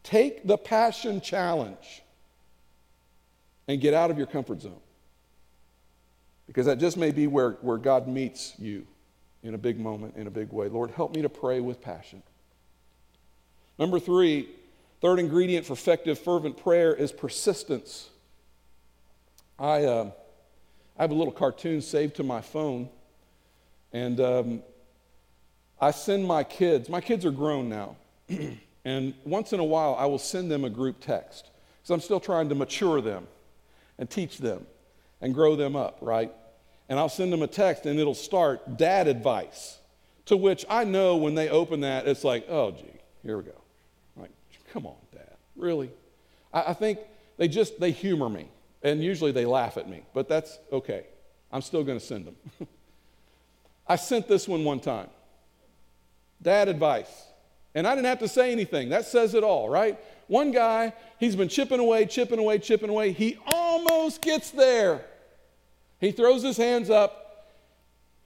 Take 0.04 0.46
the 0.46 0.56
passion 0.56 1.20
challenge 1.20 2.02
and 3.66 3.80
get 3.80 3.94
out 3.94 4.10
of 4.10 4.18
your 4.18 4.26
comfort 4.26 4.60
zone. 4.60 4.80
Because 6.46 6.66
that 6.66 6.78
just 6.78 6.96
may 6.96 7.10
be 7.10 7.26
where, 7.26 7.52
where 7.62 7.78
God 7.78 8.06
meets 8.06 8.52
you 8.58 8.86
in 9.42 9.54
a 9.54 9.58
big 9.58 9.80
moment, 9.80 10.14
in 10.16 10.26
a 10.26 10.30
big 10.30 10.52
way. 10.52 10.68
Lord, 10.68 10.90
help 10.90 11.14
me 11.16 11.22
to 11.22 11.28
pray 11.28 11.60
with 11.60 11.80
passion. 11.80 12.22
Number 13.78 13.98
three, 13.98 14.50
third 15.00 15.18
ingredient 15.18 15.66
for 15.66 15.72
effective, 15.72 16.18
fervent 16.18 16.58
prayer 16.58 16.94
is 16.94 17.10
persistence. 17.10 18.10
I, 19.58 19.84
uh, 19.84 20.10
I 20.98 21.02
have 21.02 21.10
a 21.10 21.14
little 21.14 21.32
cartoon 21.32 21.80
saved 21.80 22.16
to 22.16 22.22
my 22.22 22.42
phone, 22.42 22.90
and 23.92 24.20
um, 24.20 24.62
I 25.80 25.92
send 25.92 26.26
my 26.26 26.44
kids, 26.44 26.88
my 26.88 27.00
kids 27.00 27.24
are 27.24 27.30
grown 27.30 27.68
now, 27.68 27.96
and 28.84 29.14
once 29.24 29.52
in 29.52 29.60
a 29.60 29.64
while 29.64 29.96
I 29.98 30.06
will 30.06 30.18
send 30.18 30.50
them 30.50 30.64
a 30.64 30.70
group 30.70 31.00
text 31.00 31.50
because 31.80 31.90
I'm 31.90 32.00
still 32.00 32.20
trying 32.20 32.48
to 32.48 32.54
mature 32.54 33.00
them 33.00 33.26
and 33.98 34.08
teach 34.08 34.38
them 34.38 34.66
and 35.20 35.34
grow 35.34 35.56
them 35.56 35.76
up, 35.76 35.98
right? 36.00 36.32
And 36.88 36.98
I'll 36.98 37.08
send 37.08 37.32
them 37.32 37.42
a 37.42 37.46
text 37.46 37.86
and 37.86 37.98
it'll 37.98 38.14
start 38.14 38.76
dad 38.76 39.08
advice. 39.08 39.78
To 40.26 40.36
which 40.36 40.64
I 40.68 40.84
know 40.84 41.16
when 41.16 41.34
they 41.34 41.50
open 41.50 41.80
that, 41.80 42.08
it's 42.08 42.24
like, 42.24 42.46
oh, 42.48 42.70
gee, 42.70 42.84
here 43.22 43.36
we 43.36 43.44
go. 43.44 43.60
I'm 44.16 44.22
like, 44.22 44.30
come 44.72 44.86
on, 44.86 44.96
dad, 45.12 45.36
really? 45.56 45.90
I, 46.52 46.70
I 46.70 46.72
think 46.72 46.98
they 47.36 47.48
just, 47.48 47.78
they 47.78 47.90
humor 47.90 48.28
me. 48.28 48.48
And 48.82 49.02
usually 49.02 49.32
they 49.32 49.46
laugh 49.46 49.78
at 49.78 49.88
me, 49.88 50.02
but 50.12 50.28
that's 50.28 50.58
okay. 50.70 51.06
I'm 51.50 51.62
still 51.62 51.84
going 51.84 51.98
to 51.98 52.04
send 52.04 52.26
them. 52.26 52.36
I 53.86 53.96
sent 53.96 54.28
this 54.28 54.46
one 54.46 54.64
one 54.64 54.80
time. 54.80 55.08
Dad 56.40 56.68
advice. 56.68 57.10
And 57.74 57.86
I 57.86 57.94
didn't 57.94 58.06
have 58.06 58.20
to 58.20 58.28
say 58.28 58.52
anything. 58.52 58.90
That 58.90 59.04
says 59.04 59.34
it 59.34 59.42
all, 59.42 59.68
right? 59.68 59.98
One 60.28 60.52
guy, 60.52 60.92
he's 61.18 61.36
been 61.36 61.48
chipping 61.48 61.80
away, 61.80 62.06
chipping 62.06 62.38
away, 62.38 62.58
chipping 62.58 62.88
away. 62.88 63.12
He 63.12 63.38
almost 63.46 64.22
gets 64.22 64.50
there. 64.50 65.04
He 66.00 66.12
throws 66.12 66.42
his 66.42 66.56
hands 66.56 66.90
up, 66.90 67.50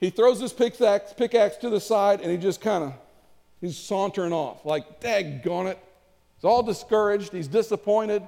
he 0.00 0.10
throws 0.10 0.40
his 0.40 0.52
pickaxe, 0.52 1.12
pickaxe 1.12 1.56
to 1.58 1.70
the 1.70 1.80
side, 1.80 2.20
and 2.20 2.30
he 2.30 2.36
just 2.36 2.60
kind 2.60 2.84
of, 2.84 2.92
he's 3.60 3.76
sauntering 3.76 4.32
off, 4.32 4.64
like, 4.64 5.00
daggone 5.00 5.70
it. 5.70 5.78
He's 6.36 6.44
all 6.44 6.62
discouraged, 6.62 7.32
he's 7.32 7.48
disappointed. 7.48 8.26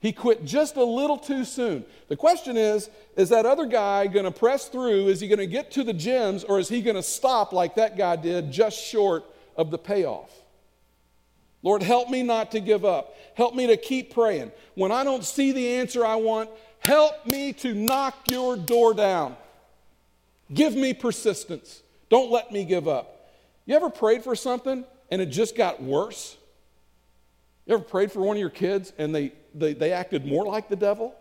He 0.00 0.12
quit 0.12 0.44
just 0.44 0.76
a 0.76 0.84
little 0.84 1.16
too 1.16 1.44
soon. 1.44 1.84
The 2.08 2.16
question 2.16 2.56
is 2.56 2.90
is 3.16 3.28
that 3.28 3.46
other 3.46 3.66
guy 3.66 4.08
going 4.08 4.24
to 4.24 4.32
press 4.32 4.68
through? 4.68 5.06
Is 5.06 5.20
he 5.20 5.28
going 5.28 5.38
to 5.38 5.46
get 5.46 5.70
to 5.72 5.84
the 5.84 5.92
gems, 5.92 6.42
or 6.42 6.58
is 6.58 6.68
he 6.68 6.82
going 6.82 6.96
to 6.96 7.02
stop 7.02 7.52
like 7.52 7.76
that 7.76 7.96
guy 7.96 8.16
did, 8.16 8.50
just 8.50 8.78
short 8.78 9.24
of 9.56 9.70
the 9.70 9.78
payoff? 9.78 10.30
Lord, 11.62 11.82
help 11.82 12.10
me 12.10 12.22
not 12.22 12.50
to 12.52 12.60
give 12.60 12.84
up. 12.84 13.16
Help 13.34 13.54
me 13.54 13.68
to 13.68 13.76
keep 13.76 14.12
praying. 14.12 14.50
When 14.74 14.90
I 14.90 15.04
don't 15.04 15.24
see 15.24 15.52
the 15.52 15.74
answer 15.74 16.04
I 16.04 16.16
want, 16.16 16.50
Help 16.84 17.26
me 17.26 17.52
to 17.52 17.74
knock 17.74 18.30
your 18.30 18.56
door 18.56 18.92
down. 18.92 19.36
Give 20.52 20.74
me 20.74 20.92
persistence. 20.92 21.82
Don't 22.08 22.30
let 22.30 22.50
me 22.50 22.64
give 22.64 22.88
up. 22.88 23.30
You 23.66 23.76
ever 23.76 23.88
prayed 23.88 24.24
for 24.24 24.34
something 24.34 24.84
and 25.10 25.22
it 25.22 25.26
just 25.26 25.56
got 25.56 25.80
worse? 25.80 26.36
You 27.66 27.74
ever 27.74 27.84
prayed 27.84 28.10
for 28.10 28.20
one 28.20 28.36
of 28.36 28.40
your 28.40 28.50
kids 28.50 28.92
and 28.98 29.14
they, 29.14 29.32
they, 29.54 29.74
they 29.74 29.92
acted 29.92 30.26
more 30.26 30.44
like 30.44 30.68
the 30.68 30.76
devil? 30.76 31.14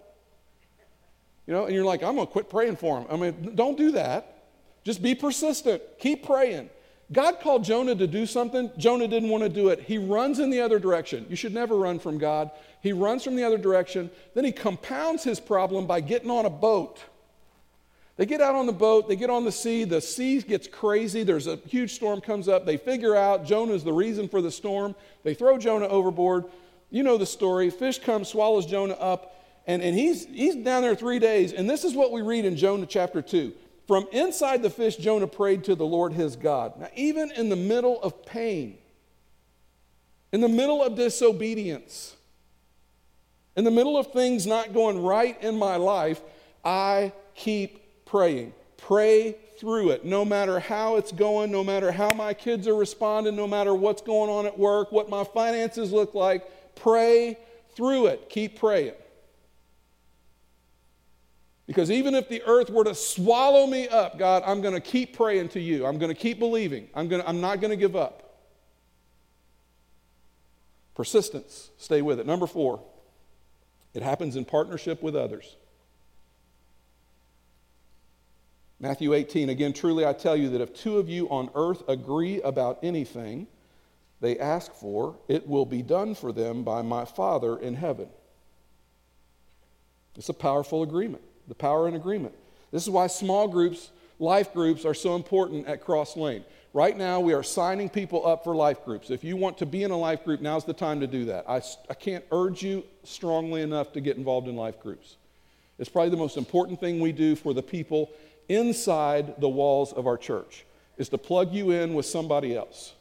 You 1.45 1.53
know, 1.53 1.65
and 1.65 1.75
you're 1.75 1.85
like, 1.85 2.01
I'm 2.01 2.15
going 2.15 2.25
to 2.25 2.31
quit 2.31 2.49
praying 2.49 2.77
for 2.77 2.99
them. 2.99 3.07
I 3.11 3.17
mean, 3.17 3.55
don't 3.55 3.77
do 3.77 3.91
that. 3.91 4.45
Just 4.83 5.03
be 5.03 5.13
persistent. 5.13 5.83
Keep 5.99 6.25
praying. 6.25 6.71
God 7.11 7.39
called 7.41 7.63
Jonah 7.63 7.95
to 7.95 8.07
do 8.07 8.25
something. 8.25 8.71
Jonah 8.77 9.07
didn't 9.07 9.29
want 9.29 9.43
to 9.43 9.49
do 9.49 9.69
it. 9.69 9.81
He 9.81 9.97
runs 9.97 10.39
in 10.39 10.49
the 10.49 10.61
other 10.61 10.79
direction. 10.79 11.25
You 11.29 11.35
should 11.35 11.53
never 11.53 11.75
run 11.75 11.99
from 11.99 12.17
God. 12.17 12.51
He 12.81 12.93
runs 12.93 13.23
from 13.23 13.35
the 13.35 13.43
other 13.43 13.57
direction. 13.57 14.09
Then 14.33 14.45
he 14.45 14.51
compounds 14.51 15.23
his 15.23 15.39
problem 15.39 15.87
by 15.87 15.99
getting 15.99 16.29
on 16.29 16.45
a 16.45 16.49
boat. 16.49 17.03
They 18.17 18.25
get 18.25 18.39
out 18.39 18.55
on 18.55 18.65
the 18.65 18.73
boat, 18.73 19.07
they 19.07 19.15
get 19.15 19.29
on 19.29 19.45
the 19.45 19.51
sea, 19.51 19.83
the 19.83 19.99
sea 19.99 20.41
gets 20.41 20.67
crazy, 20.67 21.23
there's 21.23 21.47
a 21.47 21.55
huge 21.65 21.93
storm 21.93 22.21
comes 22.21 22.47
up. 22.47 22.65
They 22.65 22.77
figure 22.77 23.15
out 23.15 23.45
Jonah 23.45 23.73
is 23.73 23.83
the 23.83 23.93
reason 23.93 24.27
for 24.29 24.41
the 24.41 24.51
storm. 24.51 24.95
They 25.23 25.33
throw 25.33 25.57
Jonah 25.57 25.87
overboard. 25.87 26.45
You 26.91 27.03
know 27.03 27.17
the 27.17 27.25
story. 27.25 27.69
Fish 27.69 27.99
comes, 27.99 28.27
swallows 28.27 28.65
Jonah 28.65 28.93
up, 28.95 29.43
and, 29.65 29.81
and 29.81 29.97
he's, 29.97 30.25
he's 30.25 30.55
down 30.55 30.81
there 30.81 30.93
three 30.93 31.19
days. 31.19 31.53
And 31.53 31.69
this 31.69 31.83
is 31.83 31.95
what 31.95 32.11
we 32.11 32.21
read 32.21 32.45
in 32.45 32.57
Jonah 32.57 32.85
chapter 32.85 33.21
2. 33.21 33.53
From 33.91 34.07
inside 34.13 34.63
the 34.63 34.69
fish, 34.69 34.95
Jonah 34.95 35.27
prayed 35.27 35.65
to 35.65 35.75
the 35.75 35.85
Lord 35.85 36.13
his 36.13 36.37
God. 36.37 36.79
Now, 36.79 36.87
even 36.95 37.29
in 37.31 37.49
the 37.49 37.57
middle 37.57 38.01
of 38.01 38.25
pain, 38.25 38.77
in 40.31 40.39
the 40.39 40.47
middle 40.47 40.81
of 40.81 40.95
disobedience, 40.95 42.15
in 43.57 43.65
the 43.65 43.69
middle 43.69 43.97
of 43.97 44.13
things 44.13 44.47
not 44.47 44.73
going 44.73 45.03
right 45.03 45.37
in 45.43 45.59
my 45.59 45.75
life, 45.75 46.21
I 46.63 47.11
keep 47.35 48.05
praying. 48.05 48.53
Pray 48.77 49.35
through 49.57 49.89
it, 49.89 50.05
no 50.05 50.23
matter 50.23 50.61
how 50.61 50.95
it's 50.95 51.11
going, 51.11 51.51
no 51.51 51.61
matter 51.61 51.91
how 51.91 52.11
my 52.15 52.33
kids 52.33 52.69
are 52.69 52.75
responding, 52.75 53.35
no 53.35 53.45
matter 53.45 53.75
what's 53.75 54.01
going 54.01 54.29
on 54.29 54.45
at 54.45 54.57
work, 54.57 54.93
what 54.93 55.09
my 55.09 55.25
finances 55.25 55.91
look 55.91 56.15
like. 56.15 56.49
Pray 56.75 57.37
through 57.75 58.05
it. 58.05 58.29
Keep 58.29 58.57
praying. 58.57 58.93
Because 61.67 61.91
even 61.91 62.15
if 62.15 62.27
the 62.27 62.41
earth 62.43 62.69
were 62.69 62.83
to 62.83 62.95
swallow 62.95 63.67
me 63.67 63.87
up, 63.87 64.17
God, 64.17 64.43
I'm 64.45 64.61
going 64.61 64.73
to 64.73 64.81
keep 64.81 65.15
praying 65.15 65.49
to 65.49 65.59
you. 65.59 65.85
I'm 65.85 65.97
going 65.97 66.13
to 66.13 66.19
keep 66.19 66.39
believing. 66.39 66.89
I'm, 66.93 67.07
going 67.07 67.21
to, 67.21 67.27
I'm 67.27 67.39
not 67.39 67.61
going 67.61 67.71
to 67.71 67.77
give 67.77 67.95
up. 67.95 68.39
Persistence. 70.95 71.69
Stay 71.77 72.01
with 72.01 72.19
it. 72.19 72.25
Number 72.25 72.47
four, 72.47 72.83
it 73.93 74.03
happens 74.03 74.35
in 74.35 74.45
partnership 74.45 75.01
with 75.01 75.15
others. 75.15 75.55
Matthew 78.79 79.13
18, 79.13 79.49
again, 79.49 79.73
truly 79.73 80.05
I 80.05 80.13
tell 80.13 80.35
you 80.35 80.49
that 80.49 80.61
if 80.61 80.73
two 80.73 80.97
of 80.97 81.07
you 81.07 81.29
on 81.29 81.51
earth 81.53 81.83
agree 81.87 82.41
about 82.41 82.79
anything 82.81 83.45
they 84.21 84.39
ask 84.39 84.73
for, 84.73 85.17
it 85.27 85.47
will 85.47 85.67
be 85.67 85.83
done 85.83 86.15
for 86.15 86.31
them 86.31 86.63
by 86.63 86.81
my 86.81 87.05
Father 87.05 87.57
in 87.57 87.75
heaven. 87.75 88.09
It's 90.15 90.29
a 90.29 90.33
powerful 90.33 90.81
agreement, 90.81 91.23
the 91.47 91.55
power 91.55 91.87
in 91.87 91.95
agreement. 91.95 92.35
This 92.71 92.83
is 92.83 92.89
why 92.89 93.07
small 93.07 93.47
groups, 93.47 93.91
life 94.19 94.53
groups, 94.53 94.85
are 94.85 94.93
so 94.93 95.15
important 95.15 95.67
at 95.67 95.83
Cross 95.83 96.17
Lane. 96.17 96.43
Right 96.73 96.97
now, 96.97 97.19
we 97.19 97.33
are 97.33 97.43
signing 97.43 97.89
people 97.89 98.25
up 98.25 98.45
for 98.45 98.55
life 98.55 98.85
groups. 98.85 99.09
If 99.09 99.23
you 99.23 99.35
want 99.35 99.57
to 99.57 99.65
be 99.65 99.83
in 99.83 99.91
a 99.91 99.97
life 99.97 100.23
group, 100.23 100.39
now's 100.39 100.63
the 100.63 100.73
time 100.73 101.01
to 101.01 101.07
do 101.07 101.25
that. 101.25 101.49
I, 101.49 101.61
I 101.89 101.93
can't 101.93 102.23
urge 102.31 102.63
you 102.63 102.83
strongly 103.03 103.61
enough 103.61 103.91
to 103.93 104.01
get 104.01 104.15
involved 104.15 104.47
in 104.47 104.55
life 104.55 104.79
groups. 104.79 105.17
It's 105.77 105.89
probably 105.89 106.11
the 106.11 106.17
most 106.17 106.37
important 106.37 106.79
thing 106.79 106.99
we 106.99 107.11
do 107.11 107.35
for 107.35 107.53
the 107.53 107.63
people 107.63 108.11
inside 108.47 109.39
the 109.41 109.49
walls 109.49 109.91
of 109.93 110.07
our 110.07 110.17
church 110.17 110.65
is 110.97 111.09
to 111.09 111.17
plug 111.17 111.51
you 111.51 111.71
in 111.71 111.93
with 111.93 112.05
somebody 112.05 112.55
else, 112.55 112.93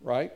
right? 0.00 0.32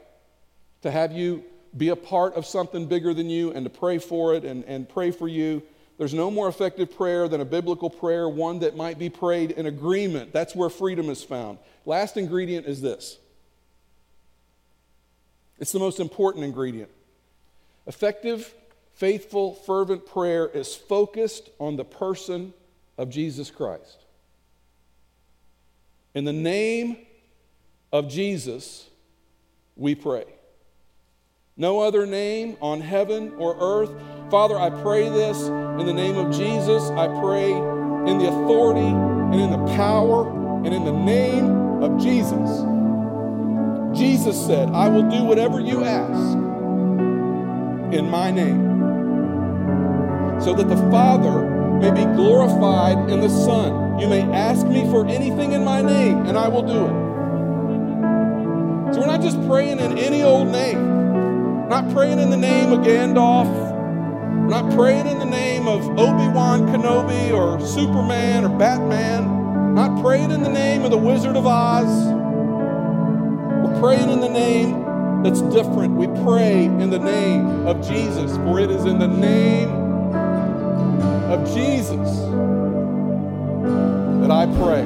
To 0.82 0.90
have 0.90 1.12
you 1.12 1.44
be 1.76 1.90
a 1.90 1.96
part 1.96 2.34
of 2.34 2.46
something 2.46 2.86
bigger 2.86 3.12
than 3.12 3.28
you 3.28 3.52
and 3.52 3.64
to 3.64 3.70
pray 3.70 3.98
for 3.98 4.34
it 4.34 4.44
and, 4.44 4.64
and 4.64 4.88
pray 4.88 5.10
for 5.10 5.28
you. 5.28 5.62
There's 5.98 6.14
no 6.14 6.30
more 6.30 6.48
effective 6.48 6.94
prayer 6.94 7.26
than 7.26 7.40
a 7.40 7.44
biblical 7.44 7.88
prayer, 7.88 8.28
one 8.28 8.58
that 8.58 8.76
might 8.76 8.98
be 8.98 9.08
prayed 9.08 9.52
in 9.52 9.66
agreement. 9.66 10.32
That's 10.32 10.54
where 10.54 10.68
freedom 10.68 11.08
is 11.08 11.22
found. 11.22 11.58
Last 11.86 12.16
ingredient 12.16 12.66
is 12.66 12.80
this 12.80 13.18
it's 15.58 15.72
the 15.72 15.78
most 15.78 16.00
important 16.00 16.44
ingredient. 16.44 16.90
Effective, 17.86 18.52
faithful, 18.94 19.54
fervent 19.54 20.06
prayer 20.06 20.48
is 20.48 20.74
focused 20.74 21.50
on 21.58 21.76
the 21.76 21.84
person 21.84 22.52
of 22.98 23.08
Jesus 23.08 23.50
Christ. 23.50 24.04
In 26.14 26.24
the 26.24 26.32
name 26.32 26.96
of 27.92 28.08
Jesus, 28.08 28.88
we 29.76 29.94
pray. 29.94 30.24
No 31.56 31.80
other 31.80 32.06
name 32.06 32.56
on 32.60 32.80
heaven 32.80 33.32
or 33.38 33.56
earth. 33.58 33.90
Father, 34.30 34.58
I 34.58 34.70
pray 34.70 35.08
this 35.08 35.48
in 35.78 35.86
the 35.86 35.92
name 35.92 36.16
of 36.16 36.30
Jesus. 36.34 36.90
I 36.90 37.08
pray 37.20 37.52
in 37.52 38.18
the 38.18 38.28
authority 38.28 38.80
and 38.80 39.34
in 39.34 39.50
the 39.50 39.64
power 39.76 40.28
and 40.64 40.74
in 40.74 40.84
the 40.84 40.92
name 40.92 41.82
of 41.82 41.98
Jesus. 42.00 42.64
Jesus 43.98 44.36
said, 44.46 44.70
I 44.70 44.88
will 44.88 45.08
do 45.08 45.24
whatever 45.24 45.60
you 45.60 45.84
ask 45.84 46.36
in 47.94 48.10
my 48.10 48.30
name, 48.30 48.62
so 50.40 50.54
that 50.54 50.68
the 50.68 50.76
Father 50.90 51.50
may 51.80 51.90
be 51.90 52.04
glorified 52.14 53.10
in 53.10 53.20
the 53.20 53.28
Son. 53.28 53.98
You 53.98 54.08
may 54.08 54.22
ask 54.22 54.66
me 54.66 54.84
for 54.90 55.06
anything 55.06 55.52
in 55.52 55.64
my 55.64 55.82
name, 55.82 56.26
and 56.26 56.36
I 56.36 56.48
will 56.48 56.62
do 56.62 56.84
it. 56.84 57.06
So 58.94 59.00
we're 59.00 59.06
not 59.06 59.22
just 59.22 59.40
praying 59.46 59.78
in 59.78 59.98
any 59.98 60.22
old 60.22 60.48
name. 60.48 60.78
We're 61.62 61.68
not 61.68 61.90
praying 61.92 62.18
in 62.18 62.30
the 62.30 62.36
name 62.36 62.72
of 62.72 62.80
Gandalf. 62.80 63.65
We're 64.46 64.62
not 64.62 64.72
praying 64.76 65.08
in 65.08 65.18
the 65.18 65.24
name 65.24 65.66
of 65.66 65.82
Obi 65.98 66.28
Wan 66.28 66.68
Kenobi 66.68 67.32
or 67.32 67.58
Superman 67.66 68.44
or 68.44 68.48
Batman. 68.48 69.74
Not 69.74 70.00
praying 70.00 70.30
in 70.30 70.44
the 70.44 70.48
name 70.48 70.84
of 70.84 70.92
the 70.92 70.96
Wizard 70.96 71.34
of 71.34 71.48
Oz. 71.48 72.12
We're 73.64 73.80
praying 73.80 74.08
in 74.08 74.20
the 74.20 74.28
name 74.28 74.84
that's 75.24 75.42
different. 75.42 75.96
We 75.96 76.06
pray 76.22 76.66
in 76.66 76.90
the 76.90 76.98
name 77.00 77.66
of 77.66 77.84
Jesus, 77.88 78.36
for 78.36 78.60
it 78.60 78.70
is 78.70 78.84
in 78.84 79.00
the 79.00 79.08
name 79.08 79.68
of 81.28 81.44
Jesus 81.52 82.08
that 84.20 84.30
I 84.30 84.46
pray. 84.60 84.84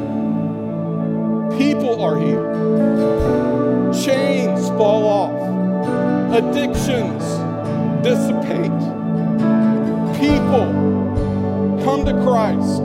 People 1.58 2.02
are 2.02 2.16
healed, 2.18 3.94
chains 3.94 4.68
fall 4.70 5.04
off, 5.04 6.32
addictions 6.34 7.22
dissipate, 8.02 8.70
people 10.20 10.66
come 11.82 12.04
to 12.04 12.12
Christ, 12.22 12.82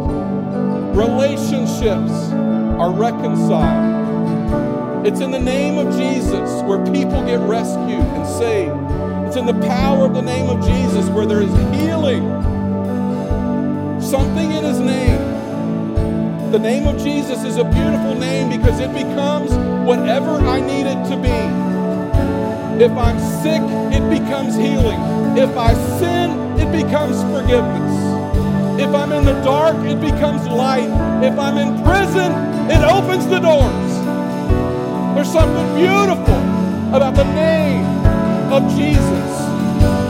relationships 0.97 2.31
are 2.79 2.91
reconciled. 2.91 5.05
It's 5.05 5.19
in 5.19 5.31
the 5.31 5.39
name 5.39 5.77
of 5.77 5.95
Jesus 5.95 6.61
where 6.63 6.83
people 6.85 7.23
get 7.25 7.39
rescued 7.41 7.99
and 7.99 8.25
saved. 8.25 8.73
It's 9.27 9.35
in 9.35 9.45
the 9.45 9.67
power 9.67 10.05
of 10.05 10.13
the 10.13 10.21
name 10.21 10.49
of 10.49 10.65
Jesus 10.65 11.07
where 11.09 11.25
there 11.25 11.41
is 11.41 11.53
healing. 11.79 12.23
Something 14.01 14.51
in 14.51 14.63
his 14.63 14.79
name 14.79 15.35
the 16.55 16.59
name 16.59 16.87
of 16.87 16.97
Jesus 17.03 17.43
is 17.43 17.57
a 17.57 17.65
beautiful 17.65 18.15
name 18.15 18.49
because 18.49 18.79
it 18.79 18.93
becomes 18.93 19.51
whatever 19.85 20.39
I 20.39 20.61
need 20.61 20.85
it 20.85 21.03
to 21.09 21.17
be. 21.17 21.37
If 22.81 22.91
I'm 22.91 23.19
sick, 23.43 23.61
it 23.91 24.09
becomes 24.09 24.55
healing. 24.55 24.97
If 25.37 25.49
I 25.57 25.73
sin, 25.99 26.44
it 26.59 26.71
becomes 26.71 27.21
forgiveness. 27.31 27.95
If 28.79 28.93
I'm 28.93 29.11
in 29.13 29.25
the 29.25 29.39
dark, 29.41 29.77
it 29.85 30.01
becomes 30.01 30.47
light. 30.47 30.89
If 31.23 31.39
I'm 31.39 31.57
in 31.57 31.81
prison, 31.83 32.31
it 32.69 32.83
opens 32.83 33.25
the 33.27 33.39
doors. 33.39 33.91
There's 35.15 35.31
something 35.31 35.75
beautiful 35.75 36.41
about 36.93 37.15
the 37.15 37.23
name 37.33 37.85
of 38.51 38.63
Jesus. 38.75 39.29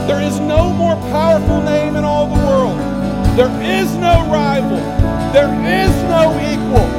There 0.07 0.21
is 0.21 0.39
no 0.39 0.73
more 0.73 0.95
powerful 1.13 1.61
name 1.61 1.95
in 1.95 2.03
all 2.03 2.27
the 2.27 2.41
world. 2.45 2.77
There 3.37 3.53
is 3.61 3.93
no 3.95 4.25
rival. 4.31 4.81
There 5.31 5.53
is 5.53 5.93
no 6.09 6.33
equal. 6.41 6.89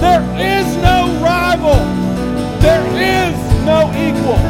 There 0.00 0.22
is 0.40 0.66
no 0.76 1.12
rival. 1.22 1.76
There 2.60 2.86
is 2.96 3.36
no 3.64 3.92
equal. 4.06 4.40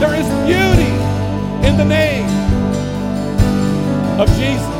There 0.00 0.14
is 0.14 0.26
beauty 0.44 0.92
in 1.66 1.78
the 1.78 1.84
name 1.84 2.35
of 4.18 4.28
Jesus. 4.28 4.75